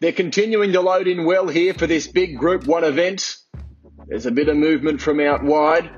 They're 0.00 0.12
continuing 0.12 0.74
to 0.74 0.80
load 0.80 1.08
in 1.08 1.24
well 1.24 1.48
here 1.48 1.74
for 1.74 1.88
this 1.88 2.06
big 2.06 2.38
Group 2.38 2.68
1 2.68 2.84
event. 2.84 3.36
There's 4.06 4.26
a 4.26 4.30
bit 4.30 4.48
of 4.48 4.56
movement 4.56 5.00
from 5.00 5.18
out 5.18 5.42
wide. 5.42 5.90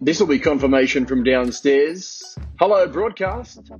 This 0.00 0.18
will 0.18 0.26
be 0.26 0.40
confirmation 0.40 1.06
from 1.06 1.22
downstairs. 1.22 2.36
Hello, 2.58 2.88
broadcast. 2.88 3.70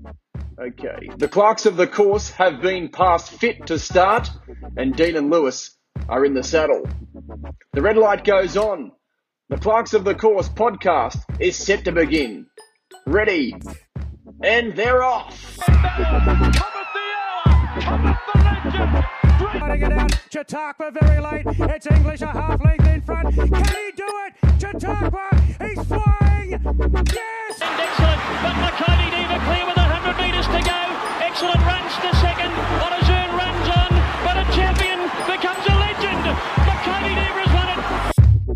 Okay. 0.56 1.10
The 1.16 1.26
clerks 1.26 1.66
of 1.66 1.76
the 1.76 1.88
course 1.88 2.30
have 2.30 2.62
been 2.62 2.90
passed 2.90 3.32
fit 3.32 3.66
to 3.66 3.76
start, 3.76 4.30
and 4.76 4.94
Dean 4.94 5.16
and 5.16 5.28
Lewis 5.28 5.76
are 6.08 6.24
in 6.24 6.34
the 6.34 6.44
saddle. 6.44 6.88
The 7.72 7.82
red 7.82 7.96
light 7.96 8.22
goes 8.22 8.56
on. 8.56 8.92
The 9.48 9.58
Clerks 9.58 9.94
of 9.94 10.04
the 10.04 10.14
Course 10.14 10.48
podcast 10.48 11.24
is 11.40 11.56
set 11.56 11.86
to 11.86 11.92
begin. 11.92 12.46
Ready, 13.04 13.52
and 14.44 14.76
they're 14.76 15.02
off. 15.02 15.58
Running 17.80 18.12
it 19.82 19.92
out, 19.92 20.18
Chautauqua 20.30 20.90
very 20.90 21.18
late. 21.18 21.46
It's 21.46 21.86
English 21.86 22.20
a 22.20 22.26
half 22.26 22.62
length 22.62 22.86
in 22.86 23.00
front. 23.00 23.34
Can 23.34 23.46
he 23.48 23.92
do 23.96 24.06
it? 24.26 24.34
Chautauqua, 24.60 25.30
he's 25.62 25.82
flying. 25.86 26.50
Yes! 26.50 27.62
And 27.62 27.80
excellent, 27.80 28.20
but 28.44 28.52
Makybe 28.60 29.10
Diva 29.16 29.40
clear 29.48 29.64
with 29.66 29.78
100 29.78 30.12
metres 30.20 30.44
to 30.48 30.60
go. 30.60 30.80
Excellent 31.24 31.56
runs 31.64 31.96
to 32.04 32.12
second. 32.20 32.52
Monazun 32.84 33.32
runs 33.32 33.68
on, 33.72 33.88
but 34.28 34.36
a 34.36 34.44
champion 34.52 35.00
becomes 35.24 35.64
a 35.64 35.72
legend. 35.80 36.20
Makybe 36.68 37.16
Diva 37.16 37.40
has 37.40 37.48
won 37.56 37.68
it. 37.72 37.80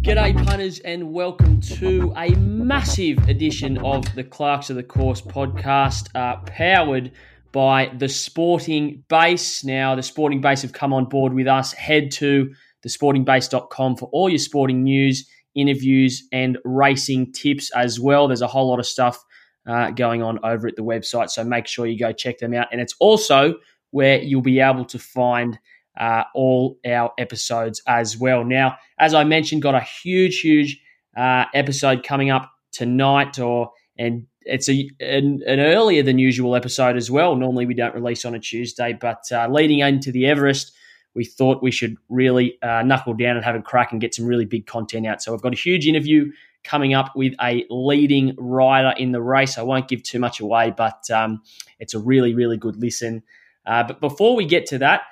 G'day, 0.03 0.37
punters, 0.45 0.81
and 0.81 1.15
welcome 1.15 1.63
to 1.63 2.13
a 2.19 2.29
massive 2.35 3.27
edition 3.27 3.79
of 3.79 4.05
the 4.15 4.23
Clerks 4.25 4.69
of 4.69 4.77
the 4.77 4.83
Course 4.83 5.23
podcast, 5.23 6.11
uh, 6.15 6.37
powered 6.45 7.11
by 7.55 7.89
the 7.97 8.09
Sporting 8.09 9.05
Base. 9.09 9.63
Now, 9.63 9.95
the 9.95 10.03
Sporting 10.03 10.41
Base 10.41 10.63
have 10.63 10.73
come 10.73 10.93
on 10.93 11.05
board 11.05 11.33
with 11.33 11.47
us. 11.47 11.73
Head 11.73 12.11
to 12.15 12.53
thesportingbase.com 12.85 13.97
for 13.97 14.09
all 14.13 14.29
your 14.29 14.41
sporting 14.41 14.83
news, 14.83 15.31
interviews, 15.55 16.25
and 16.33 16.59
racing 16.65 17.31
tips 17.33 17.71
as 17.71 18.01
well. 18.01 18.27
There's 18.27 18.43
a 18.43 18.49
whole 18.49 18.69
lot 18.69 18.81
of 18.81 18.87
stuff 18.87 19.25
uh, 19.69 19.93
going 19.93 20.21
on 20.21 20.41
over 20.45 20.67
at 20.67 20.75
the 20.75 20.83
website, 20.83 21.31
so 21.31 21.45
make 21.45 21.69
sure 21.69 21.87
you 21.87 21.97
go 21.97 22.13
check 22.13 22.39
them 22.39 22.55
out. 22.55 22.67
And 22.73 22.81
it's 22.81 22.97
also 22.99 23.55
where 23.93 24.21
you'll 24.21 24.43
be 24.43 24.59
able 24.59 24.85
to 24.87 24.99
find 24.99 25.57
uh, 25.97 26.25
all 26.35 26.81
our 26.85 27.13
episodes 27.19 27.81
as 27.87 28.19
well. 28.19 28.45
Now, 28.45 28.79
as 28.99 29.15
I 29.15 29.23
mentioned, 29.23 29.63
got 29.63 29.77
a 29.77 29.87
huge, 30.03 30.41
huge 30.41 30.83
uh, 31.17 31.45
episode 31.55 32.03
coming 32.03 32.31
up 32.31 32.51
tonight, 32.73 33.39
or 33.39 33.71
and 33.97 34.27
it's 34.45 34.69
a 34.69 34.89
an, 35.01 35.43
an, 35.47 35.61
earlier 35.61 36.03
than 36.03 36.19
usual 36.19 36.55
episode 36.55 36.97
as 36.97 37.11
well. 37.11 37.37
Normally, 37.37 37.67
we 37.67 37.75
don't 37.75 37.95
release 37.95 38.25
on 38.25 38.35
a 38.35 38.41
Tuesday, 38.41 38.97
but 38.99 39.25
uh, 39.33 39.49
leading 39.49 39.81
into 39.81 40.13
the 40.13 40.27
Everest, 40.27 40.73
we 41.15 41.25
thought 41.25 41.63
we 41.63 41.71
should 41.71 41.97
really 42.09 42.59
uh, 42.63 42.83
knuckle 42.83 43.15
down 43.15 43.37
and 43.37 43.45
have 43.45 43.55
a 43.55 43.63
crack 43.63 43.93
and 43.93 44.01
get 44.01 44.15
some 44.15 44.27
really 44.27 44.45
big 44.45 44.67
content 44.67 45.07
out. 45.07 45.23
So, 45.23 45.35
I've 45.35 45.43
got 45.43 45.53
a 45.53 45.57
huge 45.57 45.87
interview 45.87 46.31
coming 46.63 46.95
up 46.95 47.13
with 47.15 47.35
a 47.43 47.65
leading 47.71 48.35
rider 48.39 48.95
in 48.99 49.13
the 49.13 49.21
race. 49.21 49.59
I 49.59 49.63
won't 49.63 49.89
give 49.89 50.03
too 50.03 50.19
much 50.19 50.41
away, 50.41 50.73
but 50.77 51.11
um, 51.11 51.43
it's 51.79 51.95
a 51.95 51.99
really, 51.99 52.35
really 52.35 52.57
good 52.57 52.77
listen. 52.77 53.23
Uh, 53.67 53.83
but 53.85 54.01
before 54.01 54.35
we 54.35 54.47
get 54.47 54.67
to 54.67 54.79
that, 54.79 55.03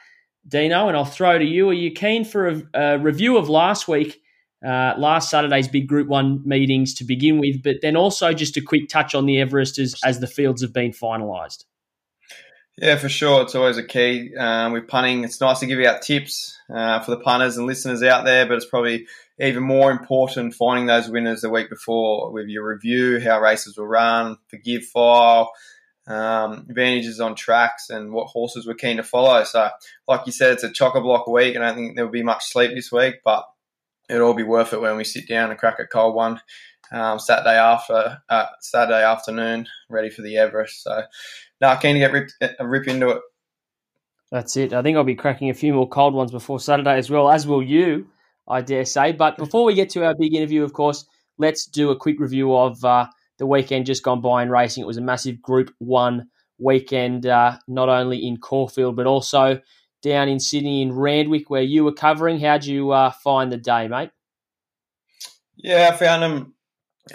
Dino, 0.49 0.89
and 0.89 0.97
I'll 0.97 1.05
throw 1.05 1.39
to 1.39 1.45
you. 1.45 1.71
Are 1.71 1.75
you 1.75 1.93
keen 1.93 2.25
for 2.25 2.49
a, 2.49 2.63
a 2.75 2.99
review 2.99 3.37
of 3.37 3.49
last 3.49 3.87
week, 3.87 4.22
uh, 4.65 4.95
last 4.97 5.31
Saturday's 5.31 5.69
big 5.69 5.87
Group 5.87 6.09
One 6.09 6.43
meetings 6.45 6.95
to 6.95 7.05
begin 7.05 7.39
with, 7.39 7.63
but 7.63 7.77
then 7.83 7.97
also 7.97 8.33
just 8.33 8.57
a 8.57 8.61
quick 8.61 8.89
touch 8.89 9.15
on 9.15 9.27
the 9.27 9.41
Everest 9.41 9.79
as, 9.79 9.95
as 10.05 10.21
the 10.21 10.27
fields 10.27 10.63
have 10.63 10.73
been 10.73 10.93
finalised? 10.93 11.65
Yeah, 12.79 12.97
for 12.97 13.09
sure. 13.09 13.43
It's 13.43 13.55
always 13.55 13.77
a 13.77 13.85
key 13.85 14.35
um, 14.37 14.73
with 14.73 14.89
punting. 14.89 15.25
It's 15.25 15.41
nice 15.41 15.61
to 15.61 15.67
give 15.67 15.85
out 15.85 16.03
tips 16.03 16.59
uh, 16.75 17.01
for 17.01 17.11
the 17.11 17.19
punters 17.19 17.59
and 17.59 17.67
listeners 17.67 18.03
out 18.03 18.25
there, 18.25 18.47
but 18.47 18.55
it's 18.55 18.67
probably 18.67 19.07
even 19.39 19.63
more 19.63 19.91
important 19.91 20.55
finding 20.55 20.87
those 20.87 21.09
winners 21.09 21.43
the 21.43 21.51
week 21.51 21.69
before 21.69 22.33
with 22.33 22.49
your 22.49 22.67
review, 22.67 23.21
how 23.21 23.41
races 23.41 23.77
will 23.77 23.87
run, 23.87 24.39
forgive 24.49 24.85
file, 24.85 25.53
um, 26.07 26.67
advantages 26.69 27.21
on 27.21 27.35
tracks 27.35 27.91
and 27.91 28.13
what 28.13 28.29
horses 28.29 28.67
we're 28.67 28.75
keen 28.75 28.97
to 28.97 29.03
follow. 29.03 29.45
So, 29.45 29.69
like 30.09 30.27
you 30.27 30.33
said, 30.33 30.53
it's 30.53 30.65
a 30.65 30.71
chock 30.71 30.95
a 30.95 31.01
block 31.01 31.27
week. 31.27 31.57
I 31.57 31.61
don't 31.61 31.75
think 31.75 31.97
there 31.97 32.05
will 32.05 32.13
be 32.13 32.23
much 32.23 32.47
sleep 32.47 32.73
this 32.75 32.91
week, 32.91 33.17
but 33.25 33.45
it'll 34.13 34.29
all 34.29 34.35
be 34.35 34.43
worth 34.43 34.73
it 34.73 34.81
when 34.81 34.97
we 34.97 35.05
sit 35.05 35.29
down 35.29 35.51
and 35.51 35.59
crack 35.59 35.79
a 35.79 35.87
cold 35.87 36.15
one 36.15 36.41
um, 36.93 37.19
Saturday 37.19 37.57
after 37.57 38.19
uh, 38.29 38.47
Saturday 38.61 39.03
afternoon, 39.03 39.67
ready 39.89 40.11
for 40.11 40.23
the 40.23 40.37
Everest. 40.37 40.83
So, 40.83 41.03
now 41.61 41.77
keen 41.77 41.95
to 41.95 42.01
get 42.01 42.13
rip, 42.13 42.31
uh, 42.41 42.65
rip 42.65 42.89
into 42.89 43.09
it. 43.11 43.23
That's 44.31 44.57
it. 44.57 44.73
I 44.73 44.83
think 44.83 44.97
I'll 44.97 45.05
be 45.05 45.15
cracking 45.15 45.51
a 45.51 45.55
few 45.55 45.75
more 45.75 45.89
cold 45.89 46.15
ones 46.15 46.31
before 46.31 46.61
Saturday 46.61 46.97
as 46.97 47.11
well, 47.11 47.31
as 47.31 47.47
will 47.47 47.63
you, 47.63 48.09
I 48.49 48.61
dare 48.61 48.85
say. 48.85 49.13
But 49.13 49.37
before 49.37 49.65
we 49.65 49.75
get 49.75 49.91
to 49.91 50.05
our 50.05 50.15
big 50.15 50.35
interview, 50.35 50.63
of 50.63 50.73
course, 50.73 51.07
let's 51.39 51.67
do 51.67 51.91
a 51.91 51.97
quick 51.97 52.21
review 52.21 52.55
of. 52.55 52.85
Uh, 52.85 53.07
the 53.43 53.47
weekend 53.47 53.87
just 53.87 54.05
gone 54.05 54.21
by 54.21 54.41
in 54.43 54.51
racing. 54.51 54.85
It 54.85 54.87
was 54.87 54.99
a 54.99 55.03
massive 55.03 55.43
Group 55.43 55.75
One 55.79 56.29
weekend, 56.59 57.27
uh, 57.27 57.59
not 57.67 57.89
only 57.89 58.25
in 58.25 58.37
Caulfield 58.37 58.95
but 58.95 59.07
also 59.07 59.61
down 60.03 60.29
in 60.29 60.41
Sydney 60.41 60.83
in 60.83 60.93
Randwick, 60.93 61.49
where 61.49 61.63
you 61.63 61.85
were 61.85 61.93
covering. 61.93 62.41
How'd 62.41 62.65
you 62.65 62.91
uh, 62.91 63.11
find 63.11 63.51
the 63.51 63.57
day, 63.57 63.89
mate? 63.89 64.11
Yeah, 65.57 65.91
I 65.93 65.97
found 65.97 66.23
them 66.23 66.55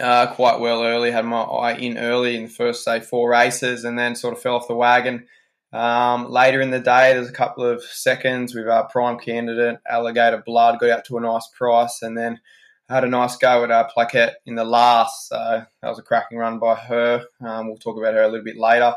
uh, 0.00 0.28
quite 0.34 0.60
well 0.60 0.82
early. 0.82 1.10
Had 1.10 1.24
my 1.24 1.42
eye 1.42 1.76
in 1.76 1.98
early 1.98 2.36
in 2.36 2.44
the 2.44 2.48
first, 2.48 2.84
say, 2.84 3.00
four 3.00 3.30
races, 3.30 3.84
and 3.84 3.98
then 3.98 4.16
sort 4.16 4.34
of 4.34 4.42
fell 4.42 4.56
off 4.56 4.68
the 4.68 4.74
wagon. 4.74 5.26
Um, 5.72 6.30
later 6.30 6.60
in 6.60 6.70
the 6.70 6.80
day, 6.80 7.12
there's 7.12 7.28
a 7.28 7.32
couple 7.32 7.64
of 7.64 7.82
seconds 7.82 8.54
with 8.54 8.68
our 8.68 8.88
prime 8.88 9.18
candidate, 9.18 9.78
Alligator 9.88 10.42
Blood, 10.44 10.78
got 10.80 10.90
out 10.90 11.04
to 11.06 11.18
a 11.18 11.20
nice 11.20 11.46
price, 11.56 12.00
and 12.02 12.16
then 12.16 12.40
had 12.88 13.04
a 13.04 13.08
nice 13.08 13.36
go 13.36 13.64
at 13.64 13.70
our 13.70 13.90
Plaquette 13.90 14.34
in 14.46 14.54
the 14.54 14.64
last. 14.64 15.28
So 15.28 15.36
that 15.36 15.88
was 15.88 15.98
a 15.98 16.02
cracking 16.02 16.38
run 16.38 16.58
by 16.58 16.74
her. 16.74 17.24
Um, 17.44 17.68
we'll 17.68 17.76
talk 17.76 17.98
about 17.98 18.14
her 18.14 18.22
a 18.22 18.28
little 18.28 18.44
bit 18.44 18.56
later. 18.56 18.94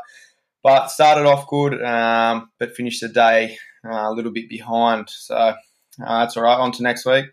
But 0.62 0.88
started 0.88 1.26
off 1.26 1.48
good, 1.48 1.82
um, 1.82 2.50
but 2.58 2.74
finished 2.74 3.00
the 3.02 3.08
day 3.08 3.58
uh, 3.84 4.10
a 4.10 4.12
little 4.12 4.32
bit 4.32 4.48
behind. 4.48 5.08
So 5.10 5.34
uh, 5.34 5.54
that's 5.98 6.36
all 6.36 6.42
right. 6.42 6.58
On 6.58 6.72
to 6.72 6.82
next 6.82 7.06
week. 7.06 7.26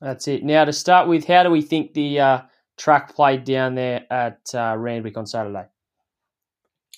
That's 0.00 0.26
it. 0.28 0.42
Now 0.42 0.64
to 0.64 0.72
start 0.72 1.08
with, 1.08 1.26
how 1.26 1.42
do 1.42 1.50
we 1.50 1.62
think 1.62 1.94
the 1.94 2.20
uh, 2.20 2.40
track 2.76 3.14
played 3.14 3.44
down 3.44 3.74
there 3.74 4.04
at 4.10 4.40
uh, 4.54 4.74
Randwick 4.76 5.16
on 5.16 5.26
Saturday? 5.26 5.66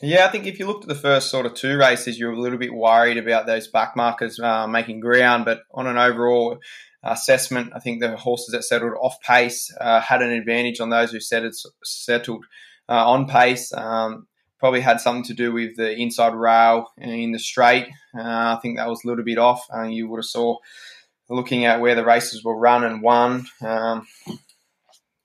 Yeah, 0.03 0.27
I 0.27 0.29
think 0.29 0.47
if 0.47 0.59
you 0.59 0.67
looked 0.67 0.85
at 0.85 0.89
the 0.89 0.95
first 0.95 1.31
sort 1.31 1.47
of 1.47 1.55
two 1.55 1.77
races, 1.77 2.19
you 2.19 2.27
were 2.27 2.33
a 2.33 2.41
little 2.41 2.59
bit 2.59 2.75
worried 2.75 3.17
about 3.17 3.47
those 3.47 3.71
backmarkers 3.71 4.43
uh, 4.43 4.67
making 4.67 5.01
ground, 5.01 5.45
but 5.45 5.63
on 5.73 5.87
an 5.87 5.99
overall 5.99 6.59
assessment. 7.05 7.73
I 7.75 7.79
think 7.79 8.01
the 8.01 8.17
horses 8.17 8.53
that 8.53 8.65
settled 8.65 8.95
off 9.01 9.21
pace 9.21 9.73
uh, 9.81 10.01
had 10.01 10.23
an 10.23 10.31
advantage 10.31 10.81
on 10.81 10.91
those 10.91 11.13
who 11.13 11.21
settled, 11.21 11.55
settled 11.85 12.45
uh, 12.89 13.11
on 13.11 13.29
pace. 13.29 13.73
Um, 13.73 14.27
probably 14.65 14.81
had 14.81 14.99
something 14.99 15.25
to 15.25 15.35
do 15.35 15.53
with 15.53 15.77
the 15.77 15.95
inside 15.95 16.33
rail 16.35 16.87
in 16.97 17.33
the 17.33 17.39
straight. 17.39 17.87
Uh, 18.17 18.57
I 18.57 18.59
think 18.63 18.79
that 18.79 18.89
was 18.89 19.05
a 19.05 19.07
little 19.07 19.23
bit 19.23 19.37
off. 19.37 19.67
Uh, 19.71 19.83
you 19.83 20.09
would 20.09 20.21
have 20.21 20.25
saw 20.25 20.57
looking 21.29 21.67
at 21.67 21.83
where 21.83 21.95
the 21.95 22.03
races 22.03 22.43
were 22.43 22.57
run 22.57 22.83
and 22.83 23.03
won. 23.03 23.45
Um, 23.61 24.07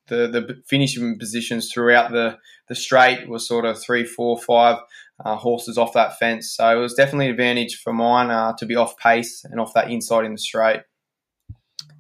the, 0.10 0.28
the 0.28 0.62
finishing 0.68 1.18
positions 1.18 1.72
throughout 1.72 2.12
the, 2.12 2.38
the 2.68 2.76
straight 2.76 3.30
was 3.30 3.48
sort 3.48 3.64
of 3.64 3.82
three, 3.82 4.04
four, 4.04 4.38
five 4.38 4.80
uh, 5.24 5.38
horses 5.38 5.78
off 5.78 5.94
that 5.94 6.20
fence. 6.20 6.52
So 6.52 6.78
it 6.78 6.82
was 6.82 6.96
definitely 6.96 7.28
an 7.28 7.32
advantage 7.32 7.80
for 7.82 7.94
mine 7.94 8.32
uh, 8.32 8.58
to 8.58 8.66
be 8.66 8.76
off 8.76 8.98
pace 8.98 9.46
and 9.46 9.58
off 9.58 9.74
that 9.74 9.90
inside 9.90 10.26
in 10.26 10.34
the 10.34 10.38
straight. 10.38 10.82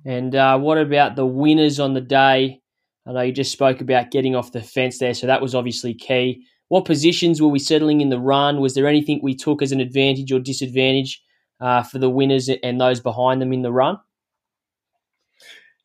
And 0.06 0.35
uh, 0.35 0.59
what 0.59 0.77
about 0.77 1.16
the 1.16 1.25
winners 1.25 1.79
on 1.79 1.94
the 1.94 2.01
day? 2.01 2.59
I 3.07 3.13
know 3.13 3.21
you 3.21 3.31
just 3.31 3.53
spoke 3.53 3.79
about 3.79 4.11
getting 4.11 4.35
off 4.35 4.51
the 4.51 4.61
fence 4.61 5.00
there, 5.00 5.13
so 5.13 5.27
that 5.27 5.41
was 5.41 5.56
obviously 5.56 5.94
key. 5.94 6.44
What 6.69 6.85
positions 6.85 7.41
were 7.41 7.47
we 7.50 7.59
settling 7.59 8.02
in 8.02 8.09
the 8.09 8.19
run? 8.19 8.62
Was 8.62 8.74
there 8.74 8.88
anything 8.88 9.19
we 9.22 9.35
took 9.35 9.62
as 9.62 9.72
an 9.72 9.81
advantage 9.81 10.31
or 10.31 10.40
disadvantage 10.40 11.22
uh, 11.60 11.83
for 11.83 12.00
the 12.00 12.10
winners 12.10 12.50
and 12.63 12.80
those 12.80 13.00
behind 13.00 13.42
them 13.42 13.51
in 13.51 13.62
the 13.62 13.71
run? 13.71 14.00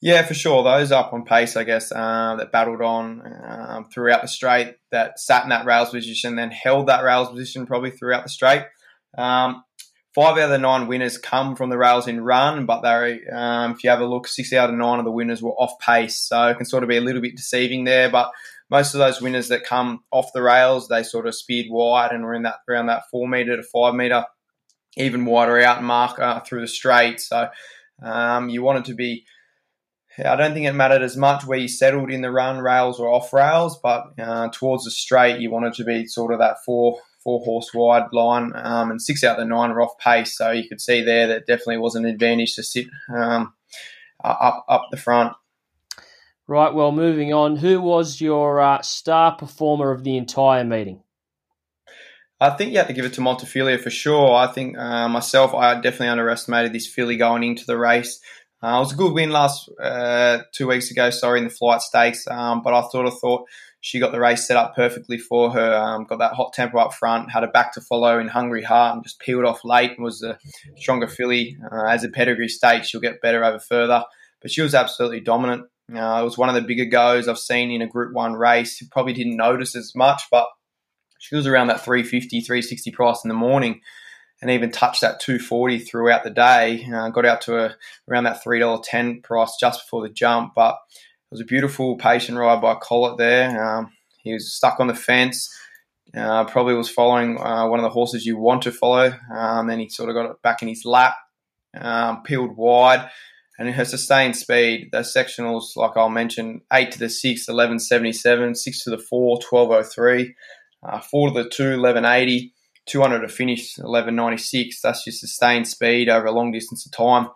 Yeah, 0.00 0.22
for 0.22 0.34
sure. 0.34 0.62
Those 0.62 0.92
up 0.92 1.14
on 1.14 1.24
pace, 1.24 1.56
I 1.56 1.64
guess, 1.64 1.90
uh, 1.90 2.36
that 2.38 2.52
battled 2.52 2.82
on 2.82 3.22
um, 3.44 3.88
throughout 3.88 4.20
the 4.20 4.28
straight, 4.28 4.76
that 4.90 5.18
sat 5.18 5.44
in 5.44 5.48
that 5.48 5.64
rails 5.64 5.90
position, 5.90 6.36
then 6.36 6.50
held 6.50 6.88
that 6.88 7.02
rails 7.02 7.30
position 7.30 7.66
probably 7.66 7.90
throughout 7.90 8.22
the 8.22 8.28
straight. 8.28 8.64
Um, 9.16 9.64
Five 10.14 10.38
out 10.38 10.44
of 10.44 10.50
the 10.50 10.58
nine 10.58 10.86
winners 10.86 11.18
come 11.18 11.56
from 11.56 11.70
the 11.70 11.76
rails 11.76 12.06
in 12.06 12.20
run, 12.20 12.66
but 12.66 12.82
they, 12.82 13.26
um, 13.32 13.72
if 13.72 13.82
you 13.82 13.90
have 13.90 14.00
a 14.00 14.06
look, 14.06 14.28
six 14.28 14.52
out 14.52 14.70
of 14.70 14.76
nine 14.76 15.00
of 15.00 15.04
the 15.04 15.10
winners 15.10 15.42
were 15.42 15.50
off 15.50 15.76
pace, 15.80 16.20
so 16.20 16.46
it 16.46 16.56
can 16.56 16.66
sort 16.66 16.84
of 16.84 16.88
be 16.88 16.96
a 16.96 17.00
little 17.00 17.20
bit 17.20 17.36
deceiving 17.36 17.82
there. 17.82 18.08
But 18.08 18.30
most 18.70 18.94
of 18.94 18.98
those 18.98 19.20
winners 19.20 19.48
that 19.48 19.64
come 19.64 20.02
off 20.10 20.32
the 20.32 20.42
rails, 20.42 20.88
they 20.88 21.02
sort 21.02 21.26
of 21.26 21.34
speared 21.34 21.66
wide 21.70 22.12
and 22.12 22.24
were 22.24 22.34
in 22.34 22.42
that 22.42 22.60
around 22.68 22.86
that 22.86 23.04
four 23.10 23.28
meter 23.28 23.56
to 23.56 23.62
five 23.62 23.94
meter, 23.94 24.24
even 24.96 25.24
wider 25.24 25.60
out 25.60 25.82
mark 25.82 26.18
uh, 26.18 26.40
through 26.40 26.62
the 26.62 26.68
straight. 26.68 27.20
So 27.20 27.48
um, 28.02 28.48
you 28.48 28.62
wanted 28.62 28.86
to 28.86 28.94
be. 28.94 29.24
I 30.24 30.36
don't 30.36 30.54
think 30.54 30.66
it 30.66 30.72
mattered 30.74 31.02
as 31.02 31.16
much 31.16 31.44
where 31.44 31.58
you 31.58 31.66
settled 31.66 32.08
in 32.08 32.20
the 32.22 32.30
run, 32.30 32.60
rails 32.60 33.00
or 33.00 33.08
off 33.08 33.32
rails, 33.32 33.80
but 33.82 34.12
uh, 34.16 34.48
towards 34.50 34.84
the 34.84 34.92
straight, 34.92 35.40
you 35.40 35.50
wanted 35.50 35.74
to 35.74 35.84
be 35.84 36.06
sort 36.06 36.32
of 36.32 36.38
that 36.38 36.58
four 36.64 36.98
four 37.24 37.40
horse 37.44 37.72
wide 37.74 38.12
line, 38.12 38.52
um, 38.54 38.90
and 38.90 39.02
six 39.02 39.24
out 39.24 39.38
of 39.38 39.44
the 39.44 39.44
nine 39.44 39.70
are 39.70 39.82
off 39.82 39.98
pace. 39.98 40.36
So 40.36 40.52
you 40.52 40.68
could 40.68 40.80
see 40.80 41.02
there 41.02 41.26
that 41.28 41.46
definitely 41.46 41.78
was 41.78 41.96
an 41.96 42.04
advantage 42.04 42.54
to 42.54 42.62
sit 42.62 42.86
um, 43.12 43.54
up 44.22 44.64
up 44.68 44.86
the 44.90 44.96
front. 44.96 45.34
Right. 46.46 46.74
Well, 46.74 46.92
moving 46.92 47.32
on. 47.32 47.56
Who 47.56 47.80
was 47.80 48.20
your 48.20 48.60
uh, 48.60 48.82
star 48.82 49.34
performer 49.34 49.90
of 49.90 50.04
the 50.04 50.16
entire 50.16 50.64
meeting? 50.64 51.02
I 52.40 52.50
think 52.50 52.72
you 52.72 52.78
have 52.78 52.88
to 52.88 52.92
give 52.92 53.06
it 53.06 53.14
to 53.14 53.20
Montefilia 53.20 53.80
for 53.80 53.90
sure. 53.90 54.34
I 54.34 54.48
think 54.48 54.76
uh, 54.76 55.08
myself, 55.08 55.54
I 55.54 55.74
definitely 55.76 56.08
underestimated 56.08 56.72
this 56.72 56.86
filly 56.86 57.16
going 57.16 57.44
into 57.44 57.64
the 57.64 57.78
race. 57.78 58.20
Uh, 58.62 58.76
it 58.76 58.80
was 58.80 58.92
a 58.92 58.96
good 58.96 59.12
win 59.12 59.30
last 59.30 59.70
uh, 59.82 60.38
two 60.52 60.66
weeks 60.66 60.90
ago, 60.90 61.10
sorry, 61.10 61.38
in 61.38 61.44
the 61.44 61.50
flight 61.50 61.80
stakes, 61.80 62.26
um, 62.28 62.62
but 62.62 62.72
I 62.72 62.86
sort 62.88 63.06
of 63.06 63.18
thought 63.18 63.46
she 63.80 64.00
got 64.00 64.12
the 64.12 64.20
race 64.20 64.46
set 64.46 64.56
up 64.56 64.74
perfectly 64.74 65.18
for 65.18 65.50
her. 65.50 65.74
Um, 65.74 66.04
got 66.04 66.18
that 66.18 66.32
hot 66.32 66.54
tempo 66.54 66.78
up 66.78 66.94
front, 66.94 67.30
had 67.30 67.44
a 67.44 67.48
back 67.48 67.74
to 67.74 67.82
follow 67.82 68.18
in 68.18 68.28
Hungry 68.28 68.62
Heart, 68.62 68.94
and 68.94 69.04
just 69.04 69.20
peeled 69.20 69.44
off 69.44 69.64
late. 69.64 69.92
And 69.92 70.02
was 70.02 70.22
a 70.22 70.38
stronger 70.76 71.06
filly. 71.06 71.58
Uh, 71.70 71.84
as 71.84 72.04
a 72.04 72.08
pedigree 72.08 72.48
stake, 72.48 72.84
she'll 72.84 73.02
get 73.02 73.20
better 73.20 73.44
over 73.44 73.58
further, 73.58 74.04
but 74.40 74.50
she 74.50 74.62
was 74.62 74.74
absolutely 74.74 75.20
dominant. 75.20 75.66
Uh, 75.90 76.20
it 76.20 76.24
was 76.24 76.38
one 76.38 76.48
of 76.48 76.54
the 76.54 76.62
bigger 76.62 76.86
goes 76.86 77.28
I've 77.28 77.38
seen 77.38 77.70
in 77.70 77.82
a 77.82 77.86
Group 77.86 78.14
One 78.14 78.34
race. 78.34 78.78
He 78.78 78.86
probably 78.86 79.12
didn't 79.12 79.36
notice 79.36 79.76
as 79.76 79.94
much, 79.94 80.22
but 80.30 80.46
she 81.18 81.36
was 81.36 81.46
around 81.46 81.68
that 81.68 81.84
350, 81.84 82.40
360 82.40 82.90
price 82.90 83.24
in 83.24 83.28
the 83.28 83.34
morning 83.34 83.80
and 84.40 84.50
even 84.50 84.70
touched 84.70 85.00
that 85.00 85.20
240 85.20 85.78
throughout 85.78 86.24
the 86.24 86.30
day. 86.30 86.86
Uh, 86.92 87.08
got 87.08 87.24
out 87.24 87.40
to 87.42 87.58
a, 87.58 87.76
around 88.10 88.24
that 88.24 88.42
$3.10 88.44 89.22
price 89.22 89.56
just 89.58 89.84
before 89.84 90.02
the 90.02 90.12
jump, 90.12 90.52
but 90.54 90.74
it 90.92 91.30
was 91.30 91.40
a 91.40 91.46
beautiful 91.46 91.96
patient 91.96 92.36
ride 92.36 92.60
by 92.60 92.74
Collett 92.74 93.16
there. 93.16 93.64
Um, 93.64 93.92
he 94.22 94.32
was 94.32 94.52
stuck 94.52 94.80
on 94.80 94.86
the 94.86 94.94
fence. 94.94 95.50
Uh, 96.14 96.44
probably 96.44 96.74
was 96.74 96.90
following 96.90 97.40
uh, 97.40 97.66
one 97.66 97.80
of 97.80 97.84
the 97.84 97.90
horses 97.90 98.24
you 98.24 98.36
want 98.36 98.62
to 98.62 98.72
follow. 98.72 99.12
Um, 99.34 99.66
then 99.66 99.80
he 99.80 99.88
sort 99.88 100.10
of 100.10 100.14
got 100.14 100.30
it 100.30 100.42
back 100.42 100.62
in 100.62 100.68
his 100.68 100.84
lap, 100.84 101.14
um, 101.78 102.22
peeled 102.22 102.56
wide, 102.56 103.08
and 103.58 103.68
her 103.68 103.84
sustained 103.84 104.36
speed, 104.36 104.88
the 104.92 104.98
sectionals, 104.98 105.76
like 105.76 105.96
I'll 105.96 106.08
mention, 106.08 106.62
8 106.72 106.90
to 106.92 106.98
the 106.98 107.08
6, 107.08 107.40
1177, 107.42 108.54
6 108.54 108.84
to 108.84 108.90
the 108.90 108.98
4, 108.98 109.36
1203 109.48 110.34
uh, 110.84 111.00
four 111.00 111.28
to 111.28 111.42
the 111.42 111.48
two, 111.48 111.80
1180, 111.80 112.52
200 112.86 113.20
to 113.20 113.28
finish, 113.28 113.78
1196. 113.78 114.80
That's 114.82 115.06
your 115.06 115.12
sustained 115.12 115.66
speed 115.66 116.08
over 116.08 116.26
a 116.26 116.32
long 116.32 116.52
distance 116.52 116.84
of 116.86 116.92
time. 116.92 117.28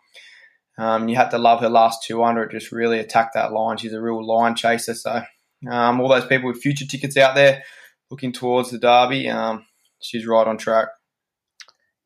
Um, 0.77 1.09
you 1.09 1.17
had 1.17 1.31
to 1.31 1.39
love 1.39 1.61
her 1.61 1.69
last 1.69 2.05
200, 2.07 2.53
just 2.53 2.71
really 2.71 3.01
attack 3.01 3.33
that 3.35 3.53
line. 3.53 3.79
She's 3.79 3.93
a 3.93 4.01
real 4.01 4.25
line 4.25 4.55
chaser. 4.55 4.95
So, 4.95 5.23
um, 5.69 6.01
all 6.01 6.09
those 6.09 6.27
people 6.27 6.49
with 6.49 6.61
future 6.61 6.87
tickets 6.87 7.17
out 7.17 7.35
there 7.35 7.65
looking 8.11 8.33
towards 8.33 8.71
the 8.71 8.79
Derby, 8.79 9.29
um, 9.29 9.67
she's 10.01 10.27
right 10.27 10.47
on 10.47 10.57
track. 10.57 10.89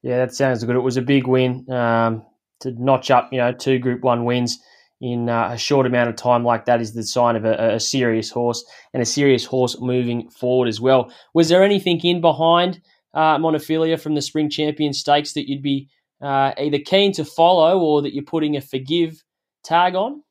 Yeah, 0.02 0.18
that 0.18 0.34
sounds 0.34 0.64
good. 0.64 0.74
It 0.74 0.80
was 0.80 0.96
a 0.96 1.02
big 1.02 1.26
win 1.26 1.70
um, 1.70 2.24
to 2.62 2.72
notch 2.72 3.10
up, 3.10 3.28
you 3.32 3.38
know, 3.38 3.52
two 3.52 3.78
Group 3.78 4.02
One 4.02 4.24
wins 4.24 4.58
in 5.00 5.28
uh, 5.28 5.50
a 5.52 5.58
short 5.58 5.84
amount 5.84 6.08
of 6.08 6.16
time 6.16 6.44
like 6.44 6.66
that 6.66 6.80
is 6.80 6.94
the 6.94 7.02
sign 7.02 7.34
of 7.34 7.44
a, 7.44 7.74
a, 7.74 7.80
serious 7.80 8.30
horse 8.30 8.64
and 8.94 9.02
a 9.02 9.06
serious 9.06 9.44
horse 9.44 9.76
moving 9.80 10.30
forward 10.30 10.68
as 10.68 10.80
well. 10.80 11.12
Was 11.34 11.48
there 11.48 11.64
anything 11.64 11.98
in 12.04 12.20
behind 12.20 12.80
uh, 13.12 13.36
Montefilia 13.36 14.00
from 14.00 14.14
the 14.14 14.22
Spring 14.22 14.48
Champion 14.48 14.92
Stakes 14.92 15.32
that 15.32 15.48
you'd 15.48 15.62
be 15.62 15.88
uh, 16.22 16.52
either 16.56 16.78
keen 16.78 17.12
to 17.14 17.24
follow 17.24 17.80
or 17.80 18.02
that 18.02 18.14
you're 18.14 18.22
putting 18.22 18.56
a 18.56 18.60
forgive 18.60 19.24
tag 19.64 19.96
on? 19.96 20.22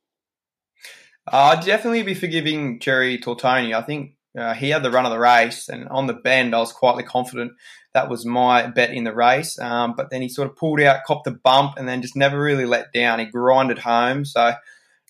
Uh, 1.28 1.56
I'd 1.58 1.66
definitely 1.66 2.04
be 2.04 2.14
forgiving 2.14 2.80
Cherry 2.80 3.18
Tortoni. 3.18 3.74
I 3.76 3.82
think 3.82 4.16
uh, 4.38 4.54
he 4.54 4.70
had 4.70 4.84
the 4.84 4.92
run 4.92 5.06
of 5.06 5.12
the 5.12 5.20
race, 5.20 5.68
and 5.68 5.88
on 5.90 6.08
the 6.08 6.14
bend, 6.14 6.56
I 6.56 6.60
was 6.60 6.72
quietly 6.72 7.04
confident 7.04 7.52
that 7.94 8.10
was 8.10 8.26
my 8.26 8.68
bet 8.68 8.92
in 8.92 9.04
the 9.04 9.14
race. 9.14 9.60
Um, 9.60 9.94
but 9.96 10.10
then 10.10 10.22
he 10.22 10.30
sort 10.30 10.50
of 10.50 10.56
pulled 10.56 10.80
out, 10.80 11.04
copped 11.06 11.28
a 11.28 11.32
bump, 11.32 11.74
and 11.78 11.88
then 11.88 12.02
just 12.02 12.16
never 12.16 12.40
really 12.40 12.66
let 12.66 12.94
down. 12.94 13.20
He 13.20 13.26
grinded 13.26 13.80
home. 13.80 14.24
So 14.24 14.54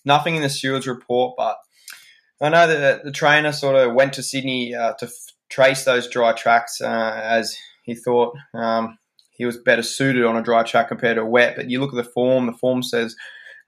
nothing 0.04 0.36
in 0.36 0.42
the 0.42 0.50
stewards 0.50 0.88
report, 0.88 1.36
but 1.38 1.58
I 2.42 2.50
know 2.50 2.66
that 2.68 3.04
the 3.04 3.12
trainer 3.12 3.52
sort 3.52 3.76
of 3.76 3.94
went 3.94 4.14
to 4.14 4.24
Sydney 4.24 4.74
uh, 4.74 4.94
to 4.94 5.06
f- 5.06 5.12
trace 5.50 5.86
those 5.86 6.10
dry 6.10 6.34
tracks 6.34 6.82
uh, 6.82 7.22
as 7.24 7.56
he 7.84 7.94
thought 7.94 8.36
um, 8.56 8.98
he 9.32 9.46
was 9.46 9.58
better 9.58 9.84
suited 9.84 10.26
on 10.26 10.38
a 10.38 10.42
dry 10.42 10.64
track 10.64 10.88
compared 10.88 11.18
to 11.18 11.22
a 11.22 11.26
wet. 11.26 11.56
But 11.56 11.70
you 11.70 11.80
look 11.80 11.94
at 11.94 12.04
the 12.04 12.12
form, 12.12 12.48
the 12.48 12.54
form 12.54 12.82
says 12.82 13.16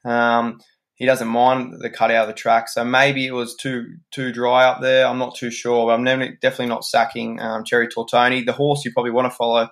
um, 0.04 0.60
he 0.96 1.06
doesn't 1.06 1.28
mind 1.28 1.76
the 1.80 1.90
cut 1.90 2.12
out 2.12 2.24
of 2.24 2.28
the 2.28 2.40
track. 2.40 2.70
So 2.70 2.84
maybe 2.86 3.26
it 3.26 3.34
was 3.34 3.56
too 3.56 3.98
too 4.12 4.32
dry 4.32 4.66
up 4.66 4.82
there. 4.82 5.08
I'm 5.08 5.18
not 5.18 5.36
too 5.36 5.50
sure. 5.50 5.88
But 5.88 5.94
I'm 5.94 6.06
definitely 6.42 6.68
not 6.68 6.86
sacking 6.86 7.40
um, 7.42 7.64
Cherry 7.64 7.88
Tortoni. 7.88 8.46
The 8.46 8.54
horse 8.54 8.86
you 8.86 8.94
probably 8.94 9.12
want 9.12 9.32
to 9.32 9.36
follow, 9.36 9.70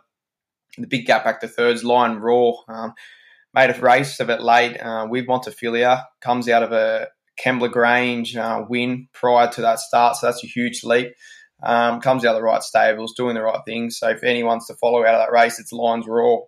the 0.78 0.88
big 0.88 1.06
gap 1.06 1.24
back 1.24 1.42
to 1.42 1.48
thirds, 1.48 1.84
Lion 1.84 2.20
Raw. 2.20 2.54
Um, 2.68 2.94
made 3.54 3.70
a 3.70 3.80
race 3.80 4.20
a 4.20 4.26
bit 4.26 4.42
late 4.42 4.78
uh, 4.78 5.08
with 5.10 5.28
Montefilia. 5.28 6.06
Comes 6.22 6.50
out 6.50 6.64
of 6.64 6.72
a 6.72 7.10
Kembla 7.44 7.72
Grange 7.72 8.36
uh, 8.36 8.66
win 8.68 9.08
prior 9.14 9.48
to 9.52 9.62
that 9.62 9.80
start, 9.80 10.16
so 10.16 10.28
that's 10.28 10.44
a 10.44 10.48
huge 10.48 10.84
leap. 10.84 11.14
Um, 11.64 12.02
comes 12.02 12.26
out 12.26 12.36
of 12.36 12.42
the 12.42 12.46
right 12.46 12.64
stables, 12.64 13.14
doing 13.16 13.36
the 13.36 13.44
right 13.44 13.62
things. 13.66 14.00
So 14.00 14.10
if 14.10 14.24
anyone's 14.24 14.66
to 14.68 14.76
follow 14.76 15.06
out 15.06 15.14
of 15.14 15.22
that 15.22 15.32
race, 15.32 15.60
it's 15.60 15.72
Lions 15.72 16.08
Raw. 16.08 16.40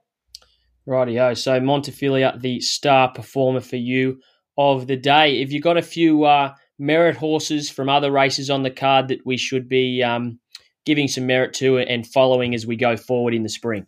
Rightio. 0.87 1.37
So 1.37 1.59
Montefilia, 1.59 2.39
the 2.41 2.59
star 2.59 3.11
performer 3.13 3.61
for 3.61 3.75
you 3.75 4.19
of 4.57 4.87
the 4.87 4.97
day. 4.97 5.39
Have 5.39 5.51
you 5.51 5.61
got 5.61 5.77
a 5.77 5.81
few 5.81 6.23
uh, 6.23 6.53
merit 6.79 7.15
horses 7.15 7.69
from 7.69 7.89
other 7.89 8.11
races 8.11 8.49
on 8.49 8.63
the 8.63 8.71
card 8.71 9.09
that 9.09 9.25
we 9.25 9.37
should 9.37 9.67
be 9.67 10.03
um, 10.03 10.39
giving 10.85 11.07
some 11.07 11.25
merit 11.25 11.53
to 11.55 11.77
and 11.77 12.05
following 12.05 12.53
as 12.53 12.65
we 12.65 12.75
go 12.75 12.97
forward 12.97 13.33
in 13.33 13.43
the 13.43 13.49
spring? 13.49 13.85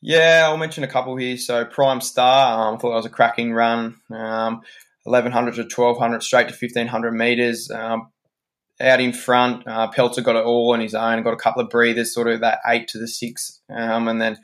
Yeah, 0.00 0.42
I'll 0.44 0.58
mention 0.58 0.84
a 0.84 0.88
couple 0.88 1.16
here. 1.16 1.38
So 1.38 1.64
Prime 1.64 2.00
Star, 2.02 2.68
um, 2.68 2.74
I 2.74 2.78
thought 2.78 2.90
that 2.90 2.96
was 2.96 3.06
a 3.06 3.10
cracking 3.10 3.52
run. 3.52 3.96
Um, 4.10 4.60
1100 5.04 5.54
to 5.54 5.62
1200, 5.62 6.22
straight 6.22 6.48
to 6.48 6.54
1500 6.54 7.12
meters. 7.12 7.70
Um, 7.70 8.08
out 8.80 9.00
in 9.00 9.12
front, 9.12 9.66
uh, 9.66 9.88
Pelter 9.88 10.20
got 10.20 10.36
it 10.36 10.44
all 10.44 10.72
on 10.72 10.80
his 10.80 10.94
own. 10.94 11.22
Got 11.22 11.34
a 11.34 11.38
couple 11.38 11.62
of 11.62 11.70
breathers, 11.70 12.12
sort 12.12 12.28
of 12.28 12.40
that 12.40 12.58
eight 12.66 12.88
to 12.88 12.98
the 12.98 13.06
six, 13.06 13.60
um, 13.70 14.08
and 14.08 14.20
then 14.20 14.38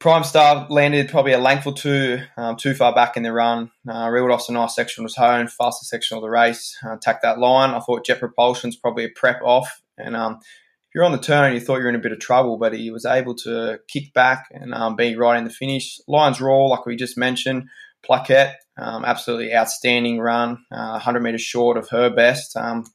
Prime 0.00 0.24
Star 0.24 0.66
landed 0.70 1.10
probably 1.10 1.32
a 1.32 1.38
length 1.38 1.66
or 1.66 1.74
two 1.74 2.20
um, 2.38 2.56
too 2.56 2.72
far 2.72 2.94
back 2.94 3.18
in 3.18 3.22
the 3.22 3.34
run. 3.34 3.70
Uh, 3.86 4.08
reeled 4.08 4.30
off 4.30 4.40
some 4.40 4.54
nice 4.54 4.74
section 4.74 5.04
was 5.04 5.14
home, 5.14 5.46
fastest 5.46 5.90
section 5.90 6.16
of 6.16 6.22
the 6.22 6.30
race. 6.30 6.74
Uh, 6.82 6.96
that 7.22 7.38
line. 7.38 7.70
I 7.70 7.80
thought 7.80 8.06
Jet 8.06 8.18
Propulsion's 8.18 8.76
probably 8.76 9.04
a 9.04 9.10
prep 9.10 9.42
off. 9.42 9.82
And 9.98 10.16
um, 10.16 10.38
if 10.40 10.94
you're 10.94 11.04
on 11.04 11.12
the 11.12 11.18
turn, 11.18 11.52
you 11.52 11.60
thought 11.60 11.76
you 11.76 11.82
were 11.82 11.90
in 11.90 11.96
a 11.96 12.00
bit 12.00 12.12
of 12.12 12.18
trouble, 12.18 12.56
but 12.56 12.72
he 12.72 12.90
was 12.90 13.04
able 13.04 13.34
to 13.36 13.78
kick 13.88 14.14
back 14.14 14.46
and 14.52 14.72
um, 14.72 14.96
be 14.96 15.16
right 15.16 15.36
in 15.36 15.44
the 15.44 15.50
finish. 15.50 16.00
Lions 16.08 16.40
Raw, 16.40 16.64
like 16.64 16.86
we 16.86 16.96
just 16.96 17.18
mentioned. 17.18 17.68
Plaquette, 18.02 18.54
um, 18.78 19.04
absolutely 19.04 19.54
outstanding 19.54 20.18
run. 20.18 20.64
Uh, 20.72 20.92
100 20.92 21.20
metres 21.20 21.42
short 21.42 21.76
of 21.76 21.90
her 21.90 22.08
best. 22.08 22.56
Um, 22.56 22.86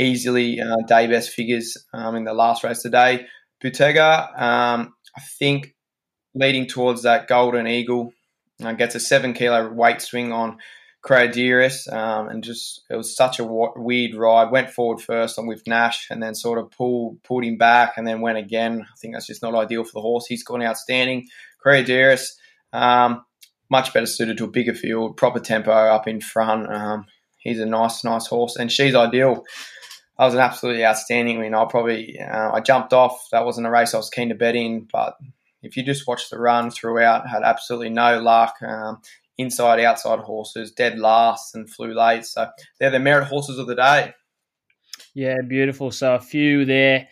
easily 0.00 0.62
uh, 0.62 0.76
day 0.88 1.08
best 1.08 1.28
figures 1.28 1.76
um, 1.92 2.16
in 2.16 2.24
the 2.24 2.32
last 2.32 2.64
race 2.64 2.80
today. 2.80 3.26
Bottega, 3.60 4.30
I 5.14 5.20
think 5.38 5.71
leading 6.34 6.66
towards 6.66 7.02
that 7.02 7.28
golden 7.28 7.66
eagle. 7.66 8.12
Uh, 8.62 8.72
gets 8.72 8.94
a 8.94 9.00
seven 9.00 9.32
kilo 9.32 9.72
weight 9.72 10.00
swing 10.00 10.32
on 10.32 10.58
Cradiris, 11.04 11.92
um, 11.92 12.28
and 12.28 12.44
just 12.44 12.82
it 12.88 12.96
was 12.96 13.16
such 13.16 13.40
a 13.40 13.44
weird 13.44 14.14
ride. 14.14 14.52
Went 14.52 14.70
forward 14.70 15.00
first 15.00 15.38
on 15.38 15.46
with 15.48 15.66
Nash, 15.66 16.06
and 16.10 16.22
then 16.22 16.34
sort 16.34 16.58
of 16.58 16.70
pulled 16.70 17.22
pulled 17.24 17.44
him 17.44 17.56
back, 17.56 17.94
and 17.96 18.06
then 18.06 18.20
went 18.20 18.38
again. 18.38 18.82
I 18.82 18.96
think 19.00 19.14
that's 19.14 19.26
just 19.26 19.42
not 19.42 19.54
ideal 19.54 19.82
for 19.82 19.92
the 19.94 20.00
horse. 20.00 20.26
He's 20.26 20.44
gone 20.44 20.62
outstanding. 20.62 21.26
Cradiris, 21.64 22.34
um, 22.72 23.24
much 23.68 23.92
better 23.92 24.06
suited 24.06 24.38
to 24.38 24.44
a 24.44 24.50
bigger 24.50 24.74
field, 24.74 25.16
proper 25.16 25.40
tempo 25.40 25.72
up 25.72 26.06
in 26.06 26.20
front. 26.20 26.72
Um, 26.72 27.06
he's 27.38 27.58
a 27.58 27.66
nice, 27.66 28.04
nice 28.04 28.28
horse, 28.28 28.54
and 28.54 28.70
she's 28.70 28.94
ideal. 28.94 29.44
That 30.18 30.26
was 30.26 30.34
an 30.34 30.40
absolutely 30.40 30.84
outstanding 30.84 31.40
win. 31.40 31.54
I 31.54 31.64
probably 31.64 32.20
uh, 32.20 32.52
I 32.52 32.60
jumped 32.60 32.92
off. 32.92 33.26
That 33.32 33.44
wasn't 33.44 33.66
a 33.66 33.70
race 33.70 33.92
I 33.92 33.96
was 33.96 34.10
keen 34.10 34.28
to 34.28 34.36
bet 34.36 34.54
in, 34.54 34.86
but 34.92 35.16
if 35.62 35.76
you 35.76 35.82
just 35.82 36.06
watch 36.06 36.30
the 36.30 36.38
run 36.38 36.70
throughout, 36.70 37.28
had 37.28 37.42
absolutely 37.42 37.90
no 37.90 38.20
luck. 38.20 38.54
Um, 38.62 39.00
inside, 39.38 39.80
outside 39.80 40.20
horses, 40.20 40.72
dead 40.72 40.98
last 40.98 41.54
and 41.54 41.68
flew 41.68 41.94
late. 41.94 42.24
So 42.24 42.48
they're 42.78 42.90
the 42.90 42.98
merit 42.98 43.26
horses 43.26 43.58
of 43.58 43.66
the 43.66 43.74
day. 43.74 44.12
Yeah, 45.14 45.36
beautiful. 45.46 45.90
So 45.90 46.14
a 46.14 46.20
few 46.20 46.64
there, 46.64 47.08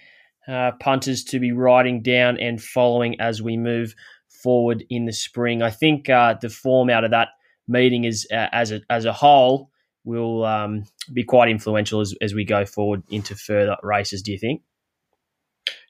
uh, 0.49 0.73
punters 0.81 1.25
to 1.25 1.39
be 1.39 1.53
riding 1.53 2.03
down 2.03 2.39
and 2.39 2.63
following 2.63 3.21
as 3.21 3.43
we 3.43 3.57
move 3.57 3.95
forward 4.43 4.85
in 4.89 5.05
the 5.05 5.13
spring. 5.13 5.63
I 5.63 5.71
think 5.71 6.09
uh, 6.09 6.35
the 6.41 6.49
form 6.49 6.91
out 6.91 7.05
of 7.05 7.11
that 7.11 7.29
meeting 7.69 8.05
is 8.05 8.27
uh, 8.33 8.49
as 8.53 8.73
a 8.73 8.81
as 8.89 9.05
a 9.05 9.13
whole 9.13 9.71
will 10.05 10.45
um, 10.45 10.85
be 11.13 11.23
quite 11.23 11.51
influential 11.51 12.01
as, 12.01 12.15
as 12.23 12.33
we 12.33 12.45
go 12.45 12.65
forward 12.65 13.03
into 13.11 13.37
further 13.37 13.77
races. 13.83 14.23
Do 14.23 14.33
you 14.33 14.39
think? 14.39 14.63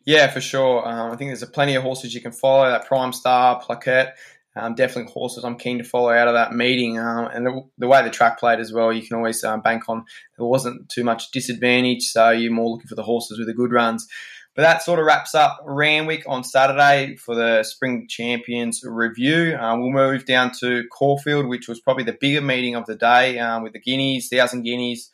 Yeah, 0.07 0.29
for 0.29 0.41
sure. 0.41 0.87
Um, 0.87 1.13
I 1.13 1.17
think 1.17 1.29
there's 1.29 1.43
a 1.43 1.47
plenty 1.47 1.75
of 1.75 1.83
horses 1.83 2.15
you 2.15 2.21
can 2.21 2.33
follow. 2.33 2.69
That 2.69 2.87
Prime 2.87 3.13
Star, 3.13 3.63
Plaquette, 3.63 4.13
um, 4.57 4.75
definitely 4.75 5.13
horses 5.13 5.45
I'm 5.45 5.59
keen 5.59 5.79
to 5.79 5.85
follow 5.85 6.11
out 6.11 6.29
of 6.29 6.35
that 6.35 6.53
meeting. 6.53 6.99
Um, 6.99 7.29
and 7.33 7.47
the, 7.47 7.63
the, 7.79 7.87
way 7.87 8.03
the 8.03 8.11
track 8.11 8.39
played 8.39 8.59
as 8.59 8.73
well, 8.73 8.93
you 8.93 9.07
can 9.07 9.17
always 9.17 9.45
um, 9.45 9.61
bank 9.61 9.85
on. 9.89 10.05
There 10.37 10.47
wasn't 10.47 10.89
too 10.89 11.05
much 11.05 11.31
disadvantage, 11.31 12.03
so 12.03 12.31
you're 12.31 12.53
more 12.53 12.71
looking 12.71 12.89
for 12.89 12.95
the 12.95 13.03
horses 13.03 13.39
with 13.39 13.47
the 13.47 13.55
good 13.55 13.73
runs. 13.73 14.09
but 14.57 14.63
that 14.63 14.83
sort 14.83 14.99
of 14.99 15.07
wraps 15.07 15.35
up 15.35 15.61
Randwick 15.65 16.25
on 16.27 16.43
Saturday 16.43 17.17
for 17.17 17.35
the 17.35 17.63
Spring 17.63 18.07
Champions 18.09 18.81
review. 18.85 19.55
Uh, 19.55 19.77
we'll 19.79 19.91
move 19.91 20.27
down 20.27 20.51
to 20.61 20.85
Caulfield, 20.91 21.47
which 21.47 21.69
was 21.69 21.81
probably 21.81 22.05
the 22.05 22.17
bigger 22.21 22.41
meeting 22.41 22.75
of 22.75 22.87
the 22.87 22.97
day 22.97 23.39
um, 23.39 23.63
with 23.63 23.75
the 23.75 23.81
Guineas, 23.81 24.29
Thousand 24.29 24.63
Guineas. 24.63 25.11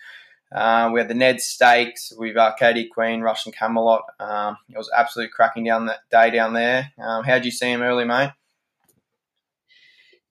Uh, 0.55 0.91
we 0.93 1.01
had 1.01 1.09
the 1.09 1.15
Ned 1.15 1.41
Stakes 1.41 2.13
with 2.17 2.37
Arcadia 2.37 2.87
Queen, 2.93 3.21
Russian 3.21 3.53
Camelot. 3.53 4.03
Um, 4.21 4.57
it 4.69 4.79
was 4.79 4.91
absolutely 4.97 5.33
cracking 5.33 5.65
down 5.65 5.87
that 5.87 6.01
day 6.11 6.31
down 6.31 6.53
there. 6.53 6.93
Um, 6.99 7.25
how 7.25 7.35
did 7.35 7.45
you 7.45 7.51
see 7.51 7.71
him 7.71 7.83
early, 7.83 8.05
mate? 8.05 8.31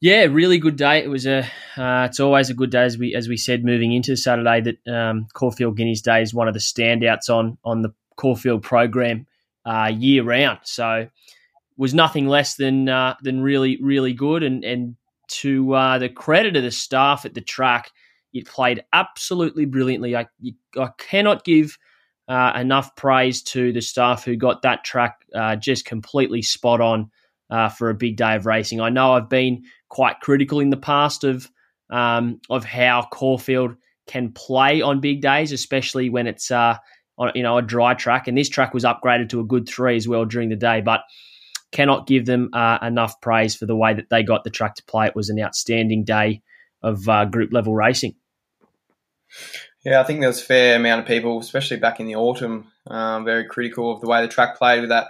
Yeah, 0.01 0.25
really 0.25 0.59
good 0.59 0.75
day. 0.75 1.03
It 1.03 1.09
was 1.09 1.25
a. 1.25 1.39
Uh, 1.77 2.05
it's 2.09 2.19
always 2.19 2.49
a 2.49 2.53
good 2.53 2.69
day 2.69 2.83
as 2.83 2.97
we 2.97 3.15
as 3.15 3.27
we 3.27 3.37
said 3.37 3.65
moving 3.65 3.91
into 3.93 4.15
Saturday. 4.15 4.61
That 4.61 4.87
um, 4.93 5.27
Caulfield 5.33 5.77
Guineas 5.77 6.01
Day 6.01 6.21
is 6.21 6.33
one 6.33 6.47
of 6.47 6.53
the 6.53 6.59
standouts 6.59 7.29
on 7.29 7.57
on 7.63 7.81
the 7.81 7.93
Caulfield 8.15 8.61
program 8.61 9.25
uh, 9.65 9.91
year 9.93 10.23
round. 10.23 10.59
So 10.63 11.07
was 11.77 11.93
nothing 11.93 12.27
less 12.27 12.55
than 12.55 12.87
uh, 12.87 13.15
than 13.21 13.41
really 13.41 13.79
really 13.81 14.13
good. 14.13 14.43
And 14.43 14.63
and 14.63 14.95
to 15.27 15.73
uh, 15.73 15.97
the 15.97 16.09
credit 16.09 16.55
of 16.55 16.63
the 16.63 16.71
staff 16.71 17.25
at 17.25 17.33
the 17.33 17.41
track, 17.41 17.89
it 18.35 18.45
played 18.47 18.83
absolutely 18.93 19.65
brilliantly. 19.65 20.15
I 20.15 20.27
I 20.77 20.89
cannot 20.97 21.43
give. 21.43 21.77
Uh, 22.27 22.53
enough 22.55 22.95
praise 22.95 23.43
to 23.43 23.71
the 23.71 23.81
staff 23.81 24.25
who 24.25 24.35
got 24.35 24.63
that 24.63 24.83
track 24.83 25.23
uh, 25.35 25.55
just 25.55 25.85
completely 25.85 26.41
spot 26.41 26.81
on 26.81 27.11
uh, 27.51 27.69
for 27.69 27.91
a 27.91 27.93
big 27.93 28.17
day 28.17 28.35
of 28.35 28.47
racing. 28.47 28.81
I 28.81 28.89
know 28.89 29.13
I've 29.13 29.29
been 29.29 29.63
quite 29.89 30.21
critical 30.21 30.59
in 30.59 30.71
the 30.71 30.77
past 30.77 31.23
of 31.23 31.47
um, 31.91 32.41
of 32.49 32.65
how 32.65 33.07
Caulfield 33.11 33.75
can 34.07 34.31
play 34.31 34.81
on 34.81 35.01
big 35.01 35.21
days, 35.21 35.51
especially 35.51 36.09
when 36.09 36.27
it's 36.27 36.51
uh, 36.51 36.77
on 37.17 37.31
you 37.35 37.43
know 37.43 37.57
a 37.57 37.61
dry 37.61 37.93
track. 37.93 38.27
And 38.27 38.37
this 38.37 38.49
track 38.49 38.73
was 38.73 38.83
upgraded 38.83 39.29
to 39.29 39.39
a 39.39 39.45
good 39.45 39.67
three 39.67 39.95
as 39.95 40.07
well 40.07 40.25
during 40.25 40.49
the 40.49 40.55
day, 40.55 40.81
but 40.81 41.01
cannot 41.71 42.07
give 42.07 42.25
them 42.25 42.49
uh, 42.53 42.79
enough 42.81 43.19
praise 43.21 43.55
for 43.55 43.65
the 43.65 43.75
way 43.75 43.93
that 43.93 44.09
they 44.09 44.23
got 44.23 44.43
the 44.43 44.49
track 44.49 44.75
to 44.75 44.83
play. 44.85 45.07
It 45.07 45.15
was 45.15 45.29
an 45.29 45.39
outstanding 45.39 46.03
day 46.05 46.41
of 46.81 47.07
uh, 47.09 47.25
group 47.25 47.51
level 47.51 47.75
racing. 47.75 48.15
Yeah, 49.83 49.99
I 49.99 50.03
think 50.03 50.19
there 50.19 50.29
was 50.29 50.41
a 50.41 50.45
fair 50.45 50.77
amount 50.77 51.01
of 51.01 51.07
people, 51.07 51.39
especially 51.39 51.77
back 51.77 51.99
in 51.99 52.07
the 52.07 52.15
autumn, 52.15 52.71
um, 52.87 53.23
very 53.23 53.45
critical 53.45 53.91
of 53.91 54.01
the 54.01 54.07
way 54.07 54.21
the 54.21 54.27
track 54.27 54.57
played 54.57 54.81
with 54.81 54.89
that 54.89 55.07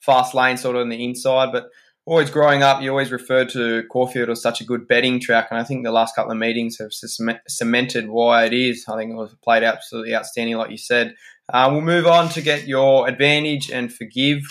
fast 0.00 0.34
lane 0.34 0.58
sort 0.58 0.76
of 0.76 0.82
on 0.82 0.90
the 0.90 1.02
inside. 1.02 1.50
But 1.50 1.70
always 2.04 2.30
growing 2.30 2.62
up, 2.62 2.82
you 2.82 2.90
always 2.90 3.12
referred 3.12 3.48
to 3.50 3.84
Caulfield 3.90 4.30
as 4.30 4.42
such 4.42 4.60
a 4.60 4.64
good 4.64 4.88
betting 4.88 5.20
track, 5.20 5.48
and 5.50 5.58
I 5.58 5.64
think 5.64 5.84
the 5.84 5.92
last 5.92 6.14
couple 6.14 6.32
of 6.32 6.38
meetings 6.38 6.78
have 6.78 6.92
cemented 7.48 8.08
why 8.08 8.44
it 8.44 8.52
is. 8.52 8.84
I 8.88 8.96
think 8.96 9.12
it 9.12 9.16
was 9.16 9.34
played 9.42 9.62
absolutely 9.62 10.14
outstanding, 10.14 10.56
like 10.56 10.70
you 10.70 10.78
said. 10.78 11.14
Uh, 11.50 11.68
we'll 11.72 11.80
move 11.80 12.06
on 12.06 12.28
to 12.30 12.42
get 12.42 12.68
your 12.68 13.08
advantage 13.08 13.70
and 13.70 13.92
forgive 13.92 14.42